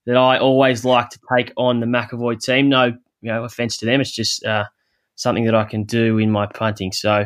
that 0.07 0.17
I 0.17 0.39
always 0.39 0.83
like 0.83 1.11
to 1.11 1.19
take 1.37 1.53
on 1.55 1.79
the 1.79 1.85
McEvoy 1.85 2.43
team. 2.43 2.69
No, 2.69 2.85
you 2.85 2.95
know, 3.21 3.43
offense 3.43 3.77
to 3.77 3.85
them. 3.85 4.01
It's 4.01 4.15
just 4.15 4.43
uh, 4.43 4.63
something 5.13 5.45
that 5.45 5.53
I 5.53 5.63
can 5.63 5.83
do 5.83 6.17
in 6.17 6.31
my 6.31 6.47
punting. 6.47 6.91
So 6.91 7.25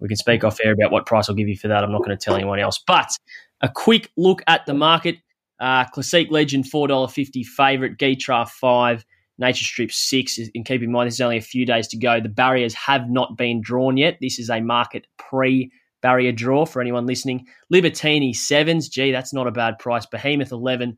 we 0.00 0.08
can 0.08 0.16
speak 0.16 0.42
off 0.42 0.58
air 0.64 0.72
about 0.72 0.90
what 0.90 1.06
price 1.06 1.28
I'll 1.28 1.36
give 1.36 1.46
you 1.46 1.56
for 1.56 1.68
that. 1.68 1.84
I'm 1.84 1.92
not 1.92 2.02
going 2.04 2.18
to 2.18 2.24
tell 2.24 2.34
anyone 2.34 2.58
else. 2.58 2.82
But 2.84 3.12
a 3.60 3.68
quick 3.68 4.10
look 4.16 4.42
at 4.48 4.66
the 4.66 4.74
market. 4.74 5.18
Uh, 5.60 5.84
Classique 5.84 6.32
Legend 6.32 6.64
$4.50 6.64 7.44
favorite, 7.44 7.98
Gytrash 7.98 8.48
5 8.48 9.04
Nature 9.40 9.64
Strip 9.64 9.90
6. 9.90 10.38
And 10.54 10.64
keep 10.64 10.82
in 10.82 10.92
mind, 10.92 11.06
this 11.06 11.14
is 11.14 11.20
only 11.20 11.38
a 11.38 11.42
few 11.42 11.66
days 11.66 11.88
to 11.88 11.98
go. 11.98 12.20
The 12.20 12.28
barriers 12.28 12.74
have 12.74 13.10
not 13.10 13.36
been 13.36 13.60
drawn 13.60 13.96
yet. 13.96 14.18
This 14.20 14.38
is 14.38 14.50
a 14.50 14.60
market 14.60 15.06
pre 15.16 15.72
barrier 16.02 16.32
draw 16.32 16.66
for 16.66 16.80
anyone 16.80 17.06
listening. 17.06 17.46
Libertini 17.72 18.32
7s. 18.32 18.90
Gee, 18.90 19.12
that's 19.12 19.32
not 19.32 19.46
a 19.46 19.52
bad 19.52 19.78
price. 19.78 20.06
Behemoth 20.06 20.52
11. 20.52 20.96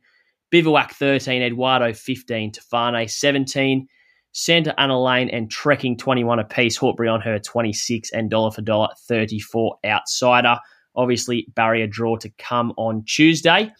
Bivouac 0.50 0.92
13. 0.92 1.42
Eduardo 1.42 1.92
15. 1.92 2.52
Tofane 2.52 3.08
17. 3.08 3.86
Santa 4.32 4.78
Ana 4.80 5.00
Lane 5.00 5.28
and 5.28 5.50
Trekking 5.50 5.96
21 5.96 6.40
apiece. 6.40 6.76
Hortbury 6.76 7.08
on 7.08 7.20
her 7.20 7.38
26 7.38 8.10
and 8.12 8.28
dollar 8.28 8.50
for 8.50 8.62
dollar 8.62 8.88
34 9.06 9.76
outsider. 9.86 10.56
Obviously, 10.96 11.46
barrier 11.54 11.86
draw 11.86 12.16
to 12.16 12.30
come 12.38 12.72
on 12.76 13.04
Tuesday 13.06 13.72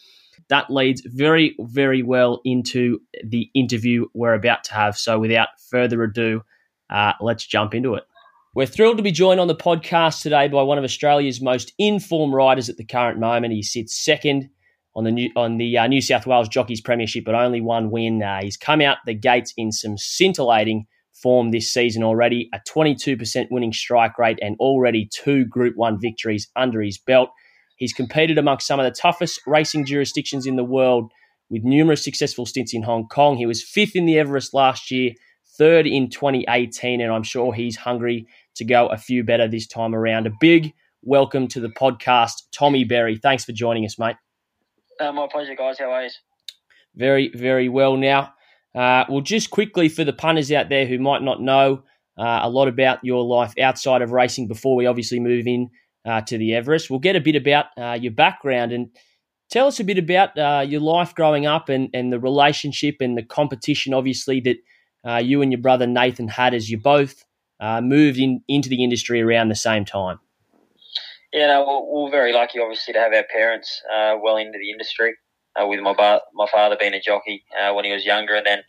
that 0.49 0.71
leads 0.71 1.03
very, 1.05 1.55
very 1.61 2.03
well 2.03 2.41
into 2.45 3.01
the 3.25 3.51
interview 3.55 4.07
we're 4.15 4.35
about 4.35 4.65
to 4.65 4.75
have. 4.75 4.97
So, 4.97 5.19
without 5.19 5.49
further 5.71 6.03
ado, 6.03 6.43
uh, 6.91 7.13
let's 7.21 7.47
jump 7.47 7.75
into 7.75 7.95
it. 7.95 8.05
We're 8.55 8.67
thrilled 8.67 8.99
to 8.99 9.03
be 9.03 9.13
joined 9.13 9.41
on 9.41 9.49
the 9.49 9.55
podcast 9.55 10.21
today 10.21 10.47
by 10.49 10.63
one 10.63 10.77
of 10.77 10.85
Australia's 10.85 11.41
most 11.41 11.73
informed 11.79 12.35
riders 12.35 12.69
at 12.69 12.77
the 12.77 12.85
current 12.85 13.19
moment. 13.19 13.55
He 13.55 13.63
sits 13.63 13.97
second 14.05 14.51
on 14.95 15.05
the 15.05 15.11
new, 15.11 15.31
on 15.37 15.57
the 15.57 15.79
uh, 15.79 15.87
New 15.87 16.03
South 16.03 16.27
Wales 16.27 16.49
Jockeys 16.49 16.83
Premiership, 16.83 17.25
but 17.25 17.35
only 17.35 17.63
one 17.63 17.91
win. 17.91 18.23
Uh, 18.23 18.41
he's 18.43 18.59
come 18.59 18.83
out 18.83 18.99
the 19.07 19.15
gates 19.15 19.55
in 19.57 19.73
some 19.73 19.97
scintillating 19.97 20.87
form 21.15 21.51
this 21.51 21.73
season 21.73 22.03
already, 22.03 22.51
a 22.53 22.61
22% 22.69 23.47
winning 23.51 23.73
strike 23.73 24.19
rate, 24.19 24.39
and 24.43 24.57
already 24.59 25.09
two 25.13 25.45
Group 25.45 25.77
1 25.77 25.99
victories 26.01 26.49
under 26.57 26.83
his 26.83 26.99
belt. 26.99 27.31
He's 27.83 27.93
competed 27.93 28.39
amongst 28.39 28.69
some 28.69 28.79
of 28.79 28.85
the 28.85 28.93
toughest 28.93 29.41
racing 29.45 29.87
jurisdictions 29.87 30.47
in 30.47 30.55
the 30.55 30.63
world 30.63 31.11
with 31.51 31.65
numerous 31.65 32.05
successful 32.05 32.47
stints 32.47 32.73
in 32.73 32.85
Hong 32.85 33.09
Kong. 33.09 33.37
He 33.37 33.45
was 33.45 33.61
fifth 33.61 33.97
in 33.97 34.07
the 34.07 34.21
Everest 34.21 34.55
last 34.55 34.93
year, 34.93 35.15
third 35.59 35.85
in 35.89 36.09
2018, 36.09 37.01
and 37.01 37.13
I'm 37.13 37.25
sure 37.25 37.53
he's 37.53 37.75
hungry 37.75 38.29
to 38.55 38.65
go 38.65 38.87
a 38.87 38.97
few 38.97 39.25
better 39.25 39.49
this 39.49 39.67
time 39.67 39.97
around. 39.97 40.29
A 40.29 40.33
big 40.41 40.73
welcome 41.03 41.49
to 41.49 41.59
the 41.59 41.71
podcast, 41.71 42.35
Tommy 42.53 42.85
Berry. 42.85 43.17
Thanks 43.17 43.45
for 43.45 43.51
joining 43.51 43.85
us, 43.85 43.99
mate. 43.99 44.15
Uh, 45.01 45.11
my 45.11 45.27
pleasure, 45.27 45.57
guys. 45.57 45.81
How 45.81 45.91
are 45.91 46.05
you? 46.05 46.11
Very, 46.95 47.33
very 47.35 47.69
well 47.69 47.97
now. 47.97 48.33
Uh, 48.77 49.07
well, 49.09 49.23
just 49.23 49.51
quickly 49.51 49.89
for 49.89 50.05
the 50.05 50.13
punters 50.13 50.53
out 50.53 50.69
there 50.69 50.87
who 50.87 51.01
might 51.01 51.23
not 51.23 51.43
know 51.43 51.83
uh, 52.17 52.41
a 52.45 52.49
lot 52.49 52.69
about 52.69 53.01
your 53.03 53.25
life 53.25 53.55
outside 53.61 54.03
of 54.03 54.13
racing 54.13 54.47
before 54.47 54.77
we 54.77 54.87
obviously 54.87 55.19
move 55.19 55.49
in 55.49 55.69
uh, 56.05 56.21
to 56.23 56.39
the 56.39 56.55
Everest, 56.55 56.91
we'll 56.91 56.99
get 56.99 57.17
a 57.17 57.21
bit 57.21 57.37
about 57.37 57.67
uh, 57.77 57.99
your 58.01 58.13
background 58.13 58.73
and 58.73 58.89
tell 59.51 59.67
us 59.67 59.81
a 59.81 59.85
bit 59.85 59.99
about 59.99 60.37
uh, 60.39 60.65
your 60.67 60.81
life 60.81 61.15
growing 61.15 61.47
up 61.47 61.69
and, 61.69 61.89
and 61.95 62.13
the 62.13 62.19
relationship 62.19 62.97
and 63.01 63.17
the 63.17 63.23
competition, 63.23 63.95
obviously, 63.95 64.41
that 64.41 64.57
uh, 65.09 65.19
you 65.19 65.43
and 65.43 65.53
your 65.53 65.61
brother 65.61 65.87
Nathan 65.87 66.29
had 66.29 66.55
as 66.55 66.71
you 66.71 66.79
both 66.79 67.25
moved 67.81 68.19
in, 68.19 68.43
into 68.49 68.69
the 68.69 68.83
industry 68.83 69.23
around 69.23 69.49
the 69.49 69.55
same 69.55 69.85
time. 69.85 70.19
Yeah, 71.33 71.47
no, 71.47 71.65
we're, 71.67 72.05
we're 72.05 72.11
very 72.11 72.33
lucky, 72.33 72.59
obviously, 72.59 72.93
to 72.95 73.01
have 73.01 73.13
our 73.13 73.25
parents 73.33 73.83
well 74.23 74.37
into 74.37 74.59
the 74.59 74.71
industry 74.71 75.15
uh, 75.61 75.67
with 75.67 75.81
my 75.81 75.95
ba- 75.95 76.23
my 76.35 76.47
father 76.51 76.77
being 76.79 76.95
a 76.95 77.01
jockey 77.01 77.45
uh, 77.61 77.73
when 77.75 77.85
he 77.85 77.93
was 77.93 78.05
younger, 78.05 78.35
and 78.35 78.47
then 78.47 78.63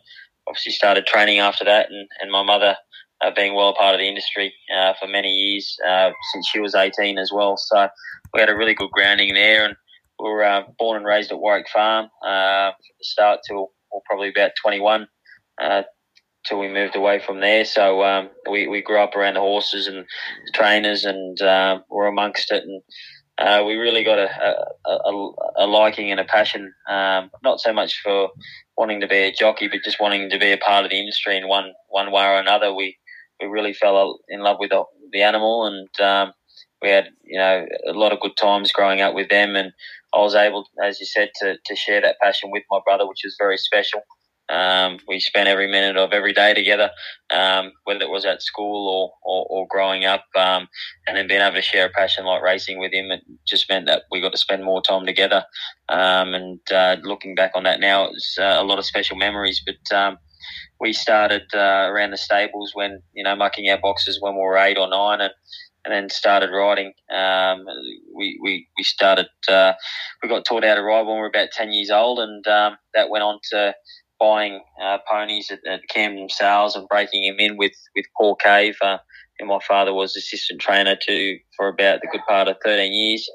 obviously 0.47 0.71
started 0.71 1.05
training 1.05 1.39
after 1.39 1.63
that, 1.63 1.89
and, 1.89 2.07
and 2.19 2.31
my 2.31 2.43
mother 2.43 2.75
uh, 3.23 3.31
being 3.35 3.55
well 3.55 3.69
a 3.69 3.73
part 3.73 3.95
of 3.95 3.99
the 3.99 4.07
industry 4.07 4.53
uh, 4.75 4.93
for 4.99 5.07
many 5.07 5.29
years 5.29 5.77
uh, 5.87 6.11
since 6.31 6.47
she 6.47 6.59
was 6.59 6.75
18 6.75 7.17
as 7.17 7.31
well. 7.33 7.57
So 7.57 7.87
we 8.33 8.39
had 8.39 8.49
a 8.49 8.55
really 8.55 8.73
good 8.73 8.91
grounding 8.91 9.33
there, 9.33 9.65
and 9.65 9.75
we 10.19 10.29
were 10.29 10.43
uh, 10.43 10.63
born 10.77 10.97
and 10.97 11.05
raised 11.05 11.31
at 11.31 11.39
Warwick 11.39 11.69
Farm 11.69 12.05
uh, 12.25 12.71
from 12.71 12.95
the 12.99 13.05
start 13.05 13.39
till 13.47 13.71
well, 13.91 14.03
probably 14.05 14.29
about 14.29 14.51
21. 14.61 15.07
till 16.47 16.59
we 16.59 16.67
moved 16.67 16.95
away 16.95 17.19
from 17.19 17.39
there, 17.39 17.63
so 17.65 18.03
um, 18.03 18.29
we 18.49 18.67
we 18.67 18.81
grew 18.81 18.99
up 18.99 19.15
around 19.15 19.35
the 19.35 19.39
horses 19.39 19.87
and 19.87 19.97
the 19.97 20.51
trainers, 20.53 21.05
and 21.05 21.37
were 21.89 22.07
amongst 22.07 22.51
it, 22.51 22.63
and 22.63 22.81
uh, 23.39 23.63
we 23.65 23.75
really 23.75 24.03
got 24.03 24.19
a, 24.19 24.29
a, 24.85 24.91
a, 24.91 25.31
a, 25.57 25.65
liking 25.65 26.11
and 26.11 26.19
a 26.19 26.23
passion, 26.23 26.71
um, 26.87 27.31
not 27.43 27.59
so 27.59 27.73
much 27.73 27.99
for 28.03 28.29
wanting 28.77 29.01
to 29.01 29.07
be 29.07 29.17
a 29.17 29.33
jockey, 29.33 29.67
but 29.67 29.83
just 29.83 29.99
wanting 29.99 30.29
to 30.29 30.37
be 30.37 30.51
a 30.51 30.57
part 30.57 30.85
of 30.85 30.91
the 30.91 30.99
industry 30.99 31.35
in 31.35 31.47
one 31.47 31.73
one 31.89 32.11
way 32.11 32.23
or 32.23 32.37
another. 32.37 32.73
We 32.73 32.95
we 33.43 33.51
really 33.51 33.73
fell 33.73 34.19
in 34.29 34.41
love 34.41 34.57
with 34.59 34.71
the, 34.71 34.83
the 35.11 35.21
animal, 35.21 35.65
and 35.65 35.89
um, 35.99 36.33
we 36.81 36.89
had 36.89 37.09
you 37.23 37.37
know 37.37 37.65
a 37.87 37.93
lot 37.93 38.11
of 38.11 38.19
good 38.19 38.37
times 38.37 38.71
growing 38.71 39.01
up 39.01 39.13
with 39.13 39.29
them, 39.29 39.55
and 39.55 39.71
I 40.13 40.19
was 40.19 40.35
able, 40.35 40.67
as 40.83 40.99
you 40.99 41.05
said, 41.05 41.31
to, 41.41 41.57
to 41.63 41.75
share 41.75 42.01
that 42.01 42.17
passion 42.21 42.51
with 42.51 42.63
my 42.69 42.79
brother, 42.85 43.07
which 43.07 43.21
was 43.23 43.35
very 43.39 43.57
special. 43.57 44.01
Um, 44.49 44.99
we 45.07 45.19
spent 45.19 45.47
every 45.47 45.67
minute 45.67 45.97
of 45.97 46.11
every 46.11 46.33
day 46.33 46.53
together, 46.53 46.91
um, 47.33 47.71
whether 47.85 48.01
it 48.01 48.09
was 48.09 48.25
at 48.25 48.43
school 48.43 48.89
or, 48.89 49.13
or, 49.23 49.45
or 49.49 49.67
growing 49.69 50.05
up. 50.05 50.25
Um, 50.35 50.67
and 51.07 51.17
then 51.17 51.27
being 51.27 51.41
able 51.41 51.55
to 51.55 51.61
share 51.61 51.87
a 51.87 51.89
passion 51.89 52.25
like 52.25 52.43
racing 52.43 52.77
with 52.77 52.93
him, 52.93 53.09
it 53.09 53.21
just 53.47 53.69
meant 53.69 53.87
that 53.87 54.03
we 54.11 54.21
got 54.21 54.33
to 54.33 54.37
spend 54.37 54.63
more 54.63 54.81
time 54.81 55.05
together. 55.05 55.45
Um, 55.89 56.33
and 56.33 56.59
uh, 56.71 56.97
looking 57.01 57.35
back 57.35 57.51
on 57.55 57.63
that 57.63 57.79
now, 57.79 58.09
it's 58.09 58.37
uh, 58.37 58.57
a 58.59 58.63
lot 58.63 58.79
of 58.79 58.85
special 58.85 59.15
memories. 59.15 59.63
But 59.65 59.95
um, 59.97 60.17
we 60.83 60.91
started 60.91 61.43
uh, 61.53 61.87
around 61.89 62.11
the 62.11 62.17
stables 62.17 62.71
when, 62.73 63.01
you 63.13 63.23
know, 63.23 63.35
mucking 63.37 63.69
our 63.69 63.79
boxes 63.79 64.19
when 64.19 64.35
we 64.35 64.41
were 64.41 64.57
eight 64.57 64.77
or 64.77 64.89
nine 64.89 65.21
and, 65.21 65.31
and 65.85 65.93
then 65.93 66.09
started 66.09 66.49
riding. 66.51 66.91
Um, 67.09 67.65
we, 68.13 68.37
we, 68.43 68.67
we 68.77 68.83
started, 68.83 69.27
uh, 69.47 69.73
we 70.21 70.27
got 70.27 70.43
taught 70.43 70.65
how 70.65 70.75
to 70.75 70.83
ride 70.83 71.03
when 71.03 71.15
we 71.15 71.21
were 71.21 71.27
about 71.27 71.51
10 71.53 71.71
years 71.71 71.89
old 71.89 72.19
and 72.19 72.43
that 72.43 73.09
went 73.09 73.23
on 73.23 73.39
to 73.51 73.73
buying 74.19 74.61
uh, 74.83 74.97
ponies 75.09 75.49
at, 75.51 75.65
at, 75.65 75.87
Camden 75.89 76.27
Sales 76.27 76.75
and 76.75 76.87
breaking 76.89 77.23
him 77.23 77.37
in 77.39 77.55
with, 77.55 77.73
with 77.95 78.05
Paul 78.17 78.35
Cave. 78.35 78.75
Uh, 78.81 78.97
and 79.39 79.47
my 79.47 79.59
father 79.65 79.93
was 79.93 80.17
assistant 80.17 80.59
trainer 80.59 80.97
to 81.07 81.39
for 81.55 81.69
about 81.69 82.01
the 82.01 82.09
good 82.11 82.21
part 82.27 82.49
of 82.49 82.57
13 82.63 82.91
years, 82.91 83.29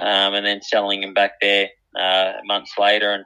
um, 0.00 0.34
and 0.34 0.46
then 0.46 0.62
selling 0.62 1.02
him 1.02 1.14
back 1.14 1.32
there 1.40 1.68
uh, 1.98 2.32
months 2.44 2.72
later. 2.78 3.12
And 3.12 3.24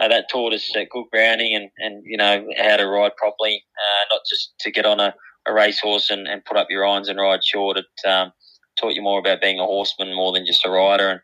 uh, 0.00 0.08
that 0.08 0.30
taught 0.30 0.54
us 0.54 0.70
good 0.74 1.04
grounding 1.12 1.54
and, 1.54 1.70
and, 1.78 2.02
you 2.06 2.16
know, 2.16 2.44
how 2.56 2.76
to 2.76 2.86
ride 2.86 3.16
properly, 3.16 3.62
uh, 3.76 4.14
not 4.14 4.22
just 4.28 4.54
to 4.60 4.70
get 4.70 4.86
on 4.86 4.98
a, 4.98 5.14
a 5.46 5.52
racehorse 5.52 6.10
and, 6.10 6.26
and 6.26 6.44
put 6.44 6.56
up 6.56 6.68
your 6.70 6.86
irons 6.86 7.08
and 7.08 7.20
ride 7.20 7.44
short. 7.44 7.76
It 7.76 8.08
um, 8.08 8.32
taught 8.78 8.94
you 8.94 9.02
more 9.02 9.18
about 9.18 9.40
being 9.40 9.60
a 9.60 9.64
horseman 9.64 10.14
more 10.14 10.32
than 10.32 10.46
just 10.46 10.64
a 10.64 10.70
rider. 10.70 11.10
And, 11.10 11.20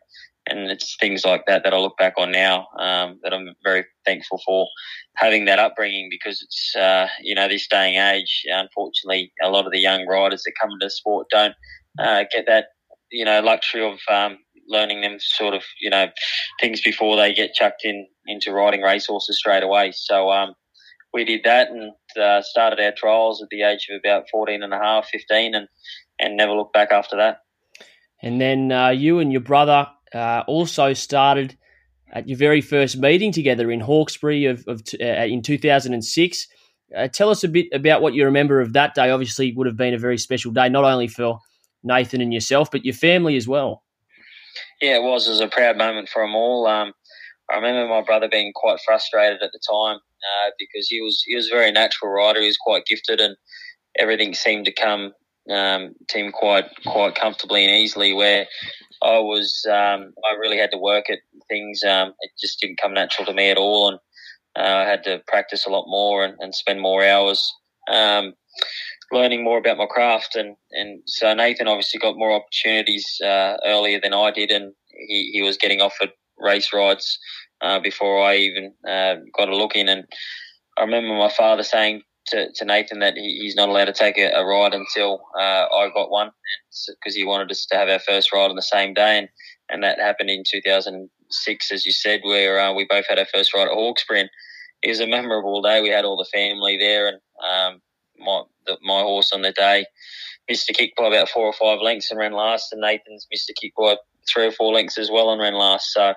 and 0.49 0.71
it's 0.71 0.95
things 0.99 1.25
like 1.25 1.43
that 1.47 1.63
that 1.63 1.73
I 1.73 1.77
look 1.77 1.97
back 1.97 2.13
on 2.17 2.31
now 2.31 2.67
um, 2.79 3.19
that 3.23 3.33
I'm 3.33 3.49
very 3.63 3.85
thankful 4.05 4.39
for 4.45 4.67
having 5.15 5.45
that 5.45 5.59
upbringing 5.59 6.07
because 6.09 6.41
it's 6.41 6.75
uh, 6.75 7.07
you 7.21 7.35
know 7.35 7.47
this 7.47 7.67
day 7.67 7.95
and 7.95 8.15
age 8.15 8.43
unfortunately 8.45 9.31
a 9.43 9.49
lot 9.49 9.65
of 9.65 9.71
the 9.71 9.79
young 9.79 10.05
riders 10.07 10.43
that 10.43 10.53
come 10.59 10.71
into 10.71 10.89
sport 10.89 11.27
don't 11.29 11.53
uh, 11.99 12.23
get 12.31 12.45
that 12.47 12.67
you 13.11 13.25
know 13.25 13.41
luxury 13.41 13.83
of 13.83 13.99
um, 14.09 14.37
learning 14.67 15.01
them 15.01 15.17
sort 15.19 15.53
of 15.53 15.63
you 15.79 15.89
know 15.89 16.07
things 16.59 16.81
before 16.81 17.15
they 17.15 17.33
get 17.33 17.53
chucked 17.53 17.83
in 17.83 18.07
into 18.25 18.51
riding 18.51 18.81
racehorses 18.81 19.37
straight 19.37 19.63
away 19.63 19.91
so 19.93 20.29
um, 20.29 20.53
we 21.13 21.23
did 21.23 21.41
that 21.43 21.69
and 21.69 21.91
uh, 22.21 22.41
started 22.41 22.79
our 22.79 22.91
trials 22.91 23.41
at 23.41 23.49
the 23.49 23.63
age 23.63 23.87
of 23.89 23.99
about 23.99 24.25
14 24.31 24.63
and 24.63 24.73
a 24.73 24.77
half 24.77 25.07
15 25.07 25.55
and 25.55 25.67
and 26.19 26.35
never 26.35 26.53
looked 26.53 26.73
back 26.73 26.91
after 26.91 27.17
that 27.17 27.41
and 28.21 28.41
then 28.41 28.71
uh, 28.71 28.89
you 28.89 29.19
and 29.19 29.31
your 29.31 29.41
brother 29.41 29.87
uh, 30.13 30.43
also 30.47 30.93
started 30.93 31.57
at 32.11 32.27
your 32.27 32.37
very 32.37 32.61
first 32.61 32.97
meeting 32.97 33.31
together 33.31 33.71
in 33.71 33.79
Hawkesbury 33.79 34.45
of, 34.45 34.63
of 34.67 34.81
uh, 34.99 35.05
in 35.05 35.41
2006. 35.41 36.47
Uh, 36.95 37.07
tell 37.09 37.29
us 37.29 37.43
a 37.43 37.49
bit 37.49 37.67
about 37.73 38.01
what 38.01 38.13
you 38.13 38.23
remember 38.23 38.61
of 38.61 38.73
that 38.73 38.95
day. 38.95 39.09
Obviously, 39.09 39.51
would 39.53 39.67
have 39.67 39.75
been 39.75 39.93
a 39.93 39.99
very 39.99 40.17
special 40.17 40.51
day, 40.51 40.69
not 40.69 40.85
only 40.85 41.07
for 41.07 41.39
Nathan 41.83 42.21
and 42.21 42.33
yourself, 42.33 42.71
but 42.71 42.85
your 42.85 42.93
family 42.93 43.35
as 43.35 43.47
well. 43.47 43.83
Yeah, 44.81 44.97
it 44.97 45.03
was. 45.03 45.27
It 45.27 45.31
was 45.31 45.41
a 45.41 45.47
proud 45.47 45.77
moment 45.77 46.09
for 46.09 46.21
them 46.23 46.35
all. 46.35 46.67
Um, 46.67 46.93
I 47.49 47.55
remember 47.55 47.87
my 47.87 48.01
brother 48.01 48.27
being 48.29 48.51
quite 48.53 48.79
frustrated 48.85 49.41
at 49.41 49.51
the 49.51 49.59
time 49.69 49.97
uh, 49.97 50.51
because 50.59 50.87
he 50.87 51.01
was 51.01 51.23
he 51.25 51.35
was 51.35 51.47
a 51.47 51.55
very 51.55 51.71
natural 51.71 52.11
rider. 52.11 52.41
He 52.41 52.47
was 52.47 52.57
quite 52.57 52.85
gifted, 52.85 53.19
and 53.19 53.35
everything 53.97 54.33
seemed 54.33 54.65
to 54.65 54.73
come 54.73 55.13
um, 55.49 55.93
to 56.09 56.17
him 56.17 56.31
quite 56.31 56.65
quite 56.85 57.15
comfortably 57.15 57.65
and 57.65 57.73
easily. 57.73 58.13
Where 58.13 58.47
I 59.01 59.19
was, 59.19 59.65
um, 59.69 60.13
I 60.29 60.35
really 60.39 60.57
had 60.57 60.71
to 60.71 60.77
work 60.77 61.09
at 61.09 61.19
things. 61.47 61.81
Um, 61.83 62.13
it 62.19 62.31
just 62.39 62.59
didn't 62.59 62.81
come 62.81 62.93
natural 62.93 63.25
to 63.27 63.33
me 63.33 63.49
at 63.49 63.57
all, 63.57 63.89
and 63.89 63.99
uh, 64.57 64.77
I 64.77 64.85
had 64.85 65.03
to 65.03 65.21
practice 65.27 65.65
a 65.65 65.69
lot 65.69 65.85
more 65.87 66.23
and, 66.23 66.35
and 66.39 66.53
spend 66.53 66.81
more 66.81 67.03
hours 67.03 67.53
um, 67.89 68.33
learning 69.11 69.43
more 69.43 69.57
about 69.57 69.77
my 69.77 69.85
craft. 69.85 70.35
And, 70.35 70.55
and 70.71 71.01
so 71.05 71.33
Nathan 71.33 71.67
obviously 71.67 71.99
got 71.99 72.17
more 72.17 72.31
opportunities 72.31 73.19
uh, 73.23 73.57
earlier 73.65 73.99
than 74.01 74.13
I 74.13 74.31
did, 74.31 74.51
and 74.51 74.73
he, 74.89 75.31
he 75.33 75.41
was 75.41 75.57
getting 75.57 75.81
offered 75.81 76.11
race 76.37 76.71
rides 76.73 77.17
uh, 77.61 77.79
before 77.79 78.23
I 78.23 78.35
even 78.37 78.73
uh, 78.87 79.15
got 79.35 79.49
a 79.49 79.55
look 79.55 79.75
in. 79.75 79.87
And 79.87 80.05
I 80.77 80.81
remember 80.81 81.13
my 81.13 81.29
father 81.29 81.63
saying 81.63 82.01
to, 82.27 82.51
to 82.53 82.65
Nathan 82.65 82.99
that 82.99 83.15
he, 83.15 83.39
he's 83.41 83.55
not 83.55 83.69
allowed 83.69 83.85
to 83.85 83.93
take 83.93 84.17
a, 84.17 84.31
a 84.31 84.45
ride 84.45 84.73
until 84.73 85.21
uh, 85.39 85.65
I 85.73 85.89
got 85.93 86.11
one, 86.11 86.31
because 87.01 87.15
he 87.15 87.25
wanted 87.25 87.51
us 87.51 87.65
to 87.67 87.77
have 87.77 87.89
our 87.89 87.99
first 87.99 88.31
ride 88.33 88.49
on 88.49 88.55
the 88.55 88.61
same 88.61 88.93
day, 88.93 89.19
and, 89.19 89.29
and 89.69 89.83
that 89.83 89.99
happened 89.99 90.29
in 90.29 90.43
2006, 90.49 91.71
as 91.71 91.85
you 91.85 91.91
said, 91.91 92.21
where 92.23 92.59
uh, 92.59 92.73
we 92.73 92.85
both 92.89 93.05
had 93.07 93.19
our 93.19 93.27
first 93.33 93.53
ride 93.53 93.67
at 93.67 93.73
Hawkesbury. 93.73 94.21
And 94.21 94.29
it 94.83 94.89
was 94.89 94.99
a 94.99 95.07
memorable 95.07 95.61
day. 95.61 95.81
We 95.81 95.89
had 95.89 96.05
all 96.05 96.17
the 96.17 96.29
family 96.31 96.77
there, 96.77 97.07
and 97.07 97.17
um, 97.49 97.81
my 98.19 98.43
the, 98.67 98.77
my 98.83 99.01
horse 99.01 99.31
on 99.33 99.41
the 99.41 99.51
day 99.51 99.85
missed 100.47 100.69
a 100.69 100.73
kick 100.73 100.93
by 100.95 101.07
about 101.07 101.29
four 101.29 101.45
or 101.45 101.53
five 101.53 101.79
lengths 101.81 102.11
and 102.11 102.19
ran 102.19 102.33
last, 102.33 102.71
and 102.71 102.81
Nathan's 102.81 103.27
missed 103.31 103.49
a 103.49 103.53
kick 103.53 103.73
by 103.77 103.95
three 104.31 104.45
or 104.45 104.51
four 104.51 104.73
lengths 104.73 104.97
as 104.97 105.09
well 105.11 105.31
and 105.31 105.41
ran 105.41 105.53
last. 105.53 105.93
So 105.93 106.13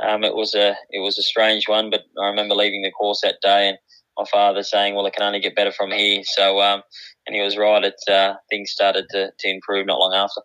um, 0.00 0.24
it 0.24 0.34
was 0.34 0.54
a 0.54 0.76
it 0.90 1.00
was 1.00 1.18
a 1.18 1.22
strange 1.22 1.68
one, 1.68 1.90
but 1.90 2.02
I 2.20 2.28
remember 2.28 2.54
leaving 2.54 2.82
the 2.82 2.90
course 2.90 3.20
that 3.22 3.40
day 3.42 3.68
and 3.68 3.78
my 4.16 4.24
father 4.30 4.62
saying, 4.62 4.94
"Well, 4.94 5.06
it 5.06 5.14
can 5.14 5.22
only 5.22 5.40
get 5.40 5.56
better 5.56 5.72
from 5.72 5.90
here." 5.90 6.22
So, 6.24 6.60
um, 6.60 6.82
and 7.26 7.36
he 7.36 7.42
was 7.42 7.56
right. 7.56 7.84
It 7.84 8.10
uh, 8.10 8.34
things 8.50 8.70
started 8.70 9.06
to, 9.10 9.30
to 9.38 9.48
improve 9.48 9.86
not 9.86 9.98
long 9.98 10.14
after. 10.14 10.42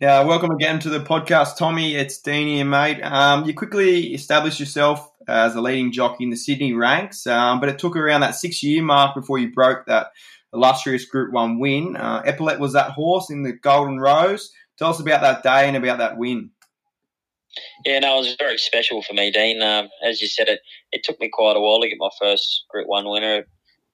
Yeah, 0.00 0.24
welcome 0.24 0.50
again 0.50 0.80
to 0.80 0.90
the 0.90 0.98
podcast, 0.98 1.56
Tommy. 1.56 1.94
It's 1.94 2.18
Dean 2.20 2.48
here, 2.48 2.64
mate. 2.64 3.00
Um, 3.02 3.44
you 3.44 3.54
quickly 3.54 4.14
established 4.14 4.58
yourself 4.58 5.11
as 5.28 5.54
a 5.54 5.60
leading 5.60 5.92
jockey 5.92 6.24
in 6.24 6.30
the 6.30 6.36
Sydney 6.36 6.72
ranks, 6.72 7.26
um, 7.26 7.60
but 7.60 7.68
it 7.68 7.78
took 7.78 7.96
around 7.96 8.20
that 8.20 8.34
six-year 8.34 8.82
mark 8.82 9.14
before 9.14 9.38
you 9.38 9.52
broke 9.52 9.86
that 9.86 10.08
illustrious 10.52 11.04
Group 11.04 11.32
One 11.32 11.58
win. 11.58 11.96
Uh, 11.96 12.22
Epaulette 12.24 12.60
was 12.60 12.72
that 12.74 12.90
horse 12.90 13.30
in 13.30 13.42
the 13.42 13.52
Golden 13.52 13.98
Rose. 13.98 14.52
Tell 14.78 14.90
us 14.90 15.00
about 15.00 15.20
that 15.22 15.42
day 15.42 15.68
and 15.68 15.76
about 15.76 15.98
that 15.98 16.16
win. 16.16 16.50
Yeah, 17.84 17.98
no, 17.98 18.16
it 18.16 18.20
was 18.20 18.36
very 18.38 18.58
special 18.58 19.02
for 19.02 19.12
me, 19.12 19.30
Dean. 19.30 19.62
Um, 19.62 19.88
as 20.04 20.22
you 20.22 20.28
said, 20.28 20.48
it 20.48 20.60
it 20.90 21.04
took 21.04 21.20
me 21.20 21.28
quite 21.30 21.56
a 21.56 21.60
while 21.60 21.80
to 21.80 21.88
get 21.88 21.98
my 21.98 22.10
first 22.20 22.64
Group 22.70 22.88
One 22.88 23.08
winner. 23.08 23.44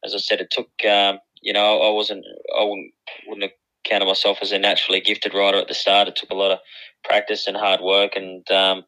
as 0.05 0.15
I 0.15 0.19
said, 0.19 0.41
it 0.41 0.51
took 0.51 0.71
um, 0.89 1.19
you 1.43 1.53
know 1.53 1.81
I 1.81 1.91
wasn't 1.91 2.25
I 2.59 2.65
wouldn't, 2.65 2.93
wouldn't 3.27 3.51
have 3.51 3.59
counted 3.85 4.07
myself 4.07 4.39
as 4.43 4.53
a 4.53 4.59
naturally 4.59 5.01
gifted 5.01 5.35
rider 5.35 5.59
at 5.59 5.69
the 5.69 5.75
start. 5.75 6.09
It 6.09 6.17
took 6.17 6.31
a 6.31 6.37
lot 6.37 6.53
of 6.53 6.59
practice 7.05 7.47
and 7.47 7.57
hard 7.57 7.81
work, 7.81 8.15
and 8.15 8.49
um, 8.51 8.85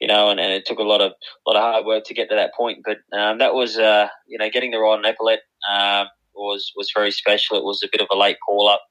you 0.00 0.08
know, 0.08 0.30
and, 0.30 0.38
and 0.38 0.52
it 0.52 0.66
took 0.66 0.78
a 0.78 0.82
lot 0.82 1.00
of 1.00 1.12
lot 1.46 1.56
of 1.56 1.62
hard 1.62 1.86
work 1.86 2.04
to 2.04 2.14
get 2.14 2.28
to 2.28 2.34
that 2.34 2.54
point. 2.54 2.84
But 2.84 2.98
um, 3.18 3.38
that 3.38 3.54
was 3.54 3.78
uh, 3.78 4.08
you 4.26 4.38
know 4.38 4.50
getting 4.50 4.70
the 4.70 4.78
ride 4.78 4.98
on 4.98 5.06
Epaulette 5.06 5.42
um, 5.70 6.06
was 6.34 6.72
was 6.76 6.90
very 6.94 7.10
special. 7.10 7.56
It 7.56 7.64
was 7.64 7.82
a 7.82 7.88
bit 7.90 8.00
of 8.00 8.08
a 8.10 8.16
late 8.16 8.38
call 8.46 8.68
up. 8.68 8.82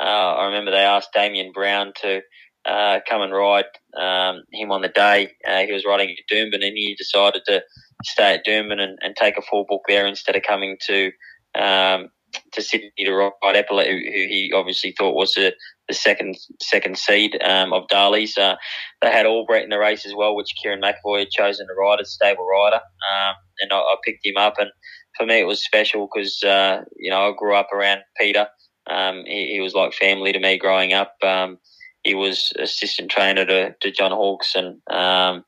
Uh, 0.00 0.02
I 0.02 0.46
remember 0.46 0.70
they 0.70 0.78
asked 0.78 1.10
Damien 1.12 1.52
Brown 1.52 1.92
to 2.02 2.22
uh, 2.64 3.00
come 3.08 3.22
and 3.22 3.32
ride 3.32 3.66
um, 3.98 4.42
him 4.52 4.70
on 4.72 4.82
the 4.82 4.88
day. 4.88 5.32
Uh, 5.46 5.62
he 5.62 5.72
was 5.72 5.84
riding 5.84 6.10
at 6.10 6.34
Doomben, 6.34 6.64
and 6.64 6.76
he 6.76 6.94
decided 6.96 7.42
to 7.46 7.62
stay 8.04 8.34
at 8.34 8.46
Doomben 8.46 8.80
and, 8.80 8.98
and 9.02 9.16
take 9.16 9.36
a 9.36 9.42
full 9.42 9.64
book 9.68 9.82
there 9.88 10.06
instead 10.06 10.36
of 10.36 10.42
coming 10.42 10.78
to 10.86 11.10
um, 11.54 12.08
to 12.52 12.62
Sydney 12.62 12.90
to 13.04 13.12
ride 13.12 13.56
Epaulette, 13.56 13.88
who, 13.88 13.96
who, 13.96 14.26
he 14.28 14.52
obviously 14.54 14.94
thought 14.96 15.14
was 15.14 15.34
the, 15.34 15.52
the 15.88 15.94
second 15.94 16.36
second 16.60 16.96
seed 16.98 17.38
um, 17.42 17.72
of 17.72 17.88
Darley's. 17.88 18.36
Uh, 18.38 18.56
they 19.00 19.10
had 19.10 19.26
Albrecht 19.26 19.64
in 19.64 19.70
the 19.70 19.78
race 19.78 20.06
as 20.06 20.14
well, 20.14 20.34
which 20.34 20.54
Kerrin 20.62 20.82
McEvoy 20.82 21.20
had 21.20 21.30
chosen 21.30 21.66
to 21.66 21.74
ride 21.74 22.00
as 22.00 22.12
stable 22.12 22.46
rider, 22.46 22.76
um, 22.76 23.34
and 23.60 23.72
I, 23.72 23.78
I, 23.78 23.96
picked 24.04 24.24
him 24.24 24.36
up. 24.36 24.54
And 24.58 24.70
for 25.16 25.26
me, 25.26 25.40
it 25.40 25.46
was 25.46 25.64
special 25.64 26.08
because 26.12 26.42
uh, 26.42 26.82
you 26.96 27.10
know 27.10 27.28
I 27.28 27.32
grew 27.36 27.54
up 27.54 27.68
around 27.72 28.00
Peter. 28.18 28.46
Um, 28.90 29.22
he, 29.26 29.52
he, 29.54 29.60
was 29.60 29.74
like 29.74 29.92
family 29.92 30.32
to 30.32 30.40
me 30.40 30.58
growing 30.58 30.92
up. 30.92 31.14
Um, 31.22 31.58
he 32.02 32.16
was 32.16 32.52
assistant 32.58 33.12
trainer 33.12 33.44
to, 33.46 33.74
to 33.80 33.90
John 33.92 34.10
Hawkes 34.10 34.56
and 34.56 34.80
um, 34.90 35.44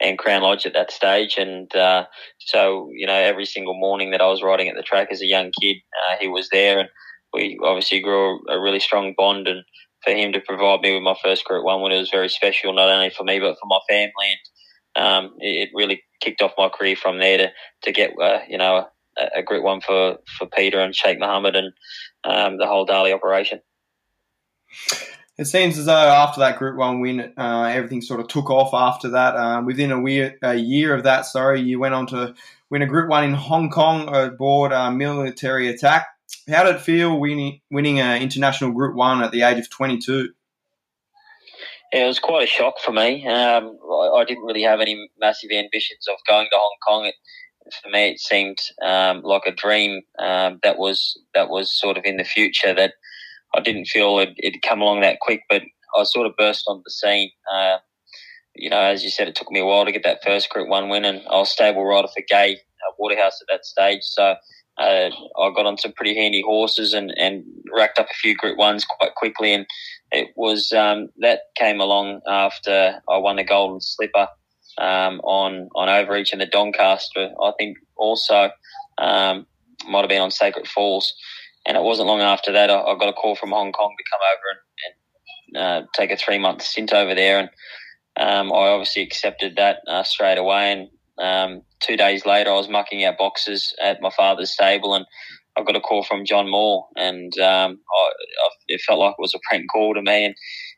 and 0.00 0.18
Crown 0.18 0.42
Lodge 0.42 0.66
at 0.66 0.74
that 0.74 0.90
stage. 0.90 1.36
And 1.38 1.74
uh, 1.74 2.04
so, 2.38 2.90
you 2.92 3.06
know, 3.06 3.14
every 3.14 3.46
single 3.46 3.74
morning 3.74 4.10
that 4.10 4.20
I 4.20 4.28
was 4.28 4.42
riding 4.42 4.68
at 4.68 4.76
the 4.76 4.82
track 4.82 5.08
as 5.10 5.22
a 5.22 5.26
young 5.26 5.50
kid, 5.60 5.76
uh, 6.10 6.16
he 6.20 6.28
was 6.28 6.48
there. 6.50 6.78
And 6.78 6.88
we 7.34 7.58
obviously 7.62 8.00
grew 8.00 8.40
a 8.48 8.60
really 8.60 8.80
strong 8.80 9.14
bond. 9.16 9.48
And 9.48 9.64
for 10.02 10.12
him 10.12 10.32
to 10.32 10.40
provide 10.40 10.80
me 10.80 10.94
with 10.94 11.02
my 11.02 11.16
first 11.22 11.44
Group 11.44 11.64
1 11.64 11.82
win, 11.82 11.92
it 11.92 11.98
was 11.98 12.10
very 12.10 12.28
special, 12.28 12.72
not 12.72 12.88
only 12.88 13.10
for 13.10 13.24
me, 13.24 13.38
but 13.40 13.58
for 13.58 13.66
my 13.66 13.80
family. 13.88 14.38
And 14.96 15.06
um, 15.06 15.34
it, 15.38 15.68
it, 15.68 15.70
really 15.74 16.02
kicked 16.20 16.40
off 16.40 16.52
my 16.56 16.68
career 16.68 16.94
from 16.94 17.18
there 17.18 17.38
to, 17.38 17.48
to 17.82 17.92
get, 17.92 18.12
uh, 18.20 18.40
you 18.48 18.58
know, 18.58 18.86
a, 19.18 19.38
a 19.38 19.42
Group 19.42 19.64
1 19.64 19.80
for, 19.80 20.18
for 20.38 20.46
Peter 20.46 20.80
and 20.80 20.94
Sheikh 20.94 21.18
Mohammed 21.18 21.56
and 21.56 21.72
um, 22.22 22.58
the 22.58 22.66
whole 22.66 22.84
Darley 22.84 23.12
operation 23.12 23.60
it 25.36 25.46
seems 25.46 25.78
as 25.78 25.86
though 25.86 25.92
after 25.92 26.40
that 26.40 26.58
Group 26.58 26.76
One 26.76 27.00
win, 27.00 27.32
uh, 27.36 27.70
everything 27.72 28.00
sort 28.00 28.20
of 28.20 28.28
took 28.28 28.50
off. 28.50 28.72
After 28.72 29.08
that, 29.10 29.36
um, 29.36 29.66
within 29.66 29.90
a, 29.90 30.00
weir- 30.00 30.38
a, 30.42 30.54
year 30.54 30.94
of 30.94 31.02
that, 31.04 31.26
sorry, 31.26 31.60
you 31.60 31.80
went 31.80 31.94
on 31.94 32.06
to 32.08 32.34
win 32.70 32.82
a 32.82 32.86
Group 32.86 33.08
One 33.08 33.24
in 33.24 33.34
Hong 33.34 33.68
Kong 33.68 34.14
aboard 34.14 34.72
uh, 34.72 34.90
Military 34.92 35.68
Attack. 35.68 36.06
How 36.48 36.64
did 36.64 36.76
it 36.76 36.80
feel 36.82 37.18
winning 37.18 37.60
winning 37.70 38.00
an 38.00 38.22
international 38.22 38.72
Group 38.72 38.94
One 38.96 39.22
at 39.22 39.32
the 39.32 39.42
age 39.42 39.58
of 39.58 39.70
twenty 39.70 39.98
two? 39.98 40.30
It 41.92 42.04
was 42.06 42.18
quite 42.18 42.44
a 42.44 42.46
shock 42.46 42.80
for 42.80 42.92
me. 42.92 43.26
Um, 43.26 43.78
I, 43.88 44.18
I, 44.18 44.24
didn't 44.24 44.44
really 44.44 44.62
have 44.62 44.80
any 44.80 45.08
massive 45.20 45.50
ambitions 45.52 46.08
of 46.08 46.16
going 46.28 46.48
to 46.50 46.56
Hong 46.58 46.76
Kong. 46.84 47.06
It, 47.06 47.14
for 47.82 47.88
me, 47.88 48.08
it 48.08 48.18
seemed 48.18 48.58
um, 48.84 49.22
like 49.22 49.42
a 49.46 49.52
dream 49.52 50.02
um, 50.18 50.58
that 50.64 50.76
was 50.76 51.18
that 51.34 51.48
was 51.48 51.72
sort 51.72 51.96
of 51.96 52.04
in 52.04 52.16
the 52.16 52.24
future 52.24 52.74
that 52.74 52.94
I 53.54 53.60
didn't 53.60 53.86
feel 53.86 54.18
it, 54.18 54.30
it'd 54.38 54.62
come 54.62 54.80
along 54.80 55.00
that 55.00 55.20
quick, 55.20 55.42
but 55.48 55.62
I 55.96 56.04
sort 56.04 56.26
of 56.26 56.36
burst 56.36 56.64
onto 56.66 56.82
the 56.84 56.90
scene. 56.90 57.30
Uh, 57.52 57.78
you 58.56 58.68
know, 58.68 58.80
as 58.80 59.04
you 59.04 59.10
said, 59.10 59.28
it 59.28 59.36
took 59.36 59.50
me 59.50 59.60
a 59.60 59.64
while 59.64 59.84
to 59.84 59.92
get 59.92 60.02
that 60.04 60.22
first 60.24 60.50
Group 60.50 60.68
One 60.68 60.88
win, 60.88 61.04
and 61.04 61.22
I 61.28 61.38
was 61.38 61.50
stable 61.50 61.84
rider 61.84 62.08
for 62.08 62.22
Gai 62.28 62.52
uh, 62.52 62.92
Waterhouse 62.98 63.40
at 63.40 63.52
that 63.52 63.64
stage. 63.64 64.02
So 64.02 64.34
uh, 64.78 65.10
I 65.40 65.52
got 65.54 65.66
on 65.66 65.78
some 65.78 65.92
pretty 65.92 66.14
handy 66.14 66.42
horses 66.42 66.92
and, 66.92 67.12
and 67.16 67.44
racked 67.72 67.98
up 67.98 68.08
a 68.10 68.14
few 68.14 68.34
Group 68.34 68.58
Ones 68.58 68.84
quite 68.84 69.14
quickly. 69.14 69.54
And 69.54 69.66
it 70.10 70.28
was 70.36 70.72
um, 70.72 71.08
that 71.18 71.40
came 71.56 71.80
along 71.80 72.20
after 72.26 73.00
I 73.08 73.16
won 73.18 73.36
the 73.36 73.44
Golden 73.44 73.80
Slipper 73.80 74.28
um, 74.78 75.20
on 75.20 75.68
on 75.76 75.88
Overreach 75.88 76.32
and 76.32 76.40
the 76.40 76.46
Doncaster. 76.46 77.30
I 77.42 77.52
think 77.58 77.78
also 77.96 78.50
um, 78.98 79.46
might 79.88 80.00
have 80.00 80.08
been 80.08 80.22
on 80.22 80.30
Sacred 80.30 80.66
Falls. 80.66 81.14
And 81.66 81.76
it 81.76 81.82
wasn't 81.82 82.08
long 82.08 82.20
after 82.20 82.52
that 82.52 82.70
I, 82.70 82.80
I 82.80 82.98
got 82.98 83.08
a 83.08 83.12
call 83.12 83.36
from 83.36 83.50
Hong 83.50 83.72
Kong 83.72 83.94
to 83.96 84.04
come 84.10 84.20
over 84.32 84.50
and, 84.50 84.94
and 85.54 85.84
uh, 85.84 85.86
take 85.94 86.10
a 86.10 86.16
three 86.16 86.38
month 86.38 86.62
stint 86.62 86.92
over 86.92 87.14
there. 87.14 87.38
And 87.38 87.48
um, 88.16 88.52
I 88.52 88.68
obviously 88.68 89.02
accepted 89.02 89.56
that 89.56 89.78
uh, 89.86 90.02
straight 90.02 90.38
away. 90.38 90.72
And 90.72 90.88
um, 91.18 91.62
two 91.80 91.96
days 91.96 92.26
later, 92.26 92.50
I 92.50 92.54
was 92.54 92.68
mucking 92.68 93.04
out 93.04 93.18
boxes 93.18 93.72
at 93.82 94.00
my 94.00 94.10
father's 94.16 94.52
stable, 94.52 94.94
and 94.94 95.04
I 95.56 95.62
got 95.62 95.76
a 95.76 95.80
call 95.80 96.02
from 96.02 96.24
John 96.24 96.50
Moore, 96.50 96.86
and 96.96 97.36
um, 97.38 97.78
I, 97.92 98.10
I, 98.44 98.48
it 98.68 98.80
felt 98.80 98.98
like 98.98 99.14
it 99.18 99.22
was 99.22 99.34
a 99.34 99.40
prank 99.48 99.66
call 99.72 99.94
to 99.94 100.02
me. 100.02 100.26
And 100.26 100.34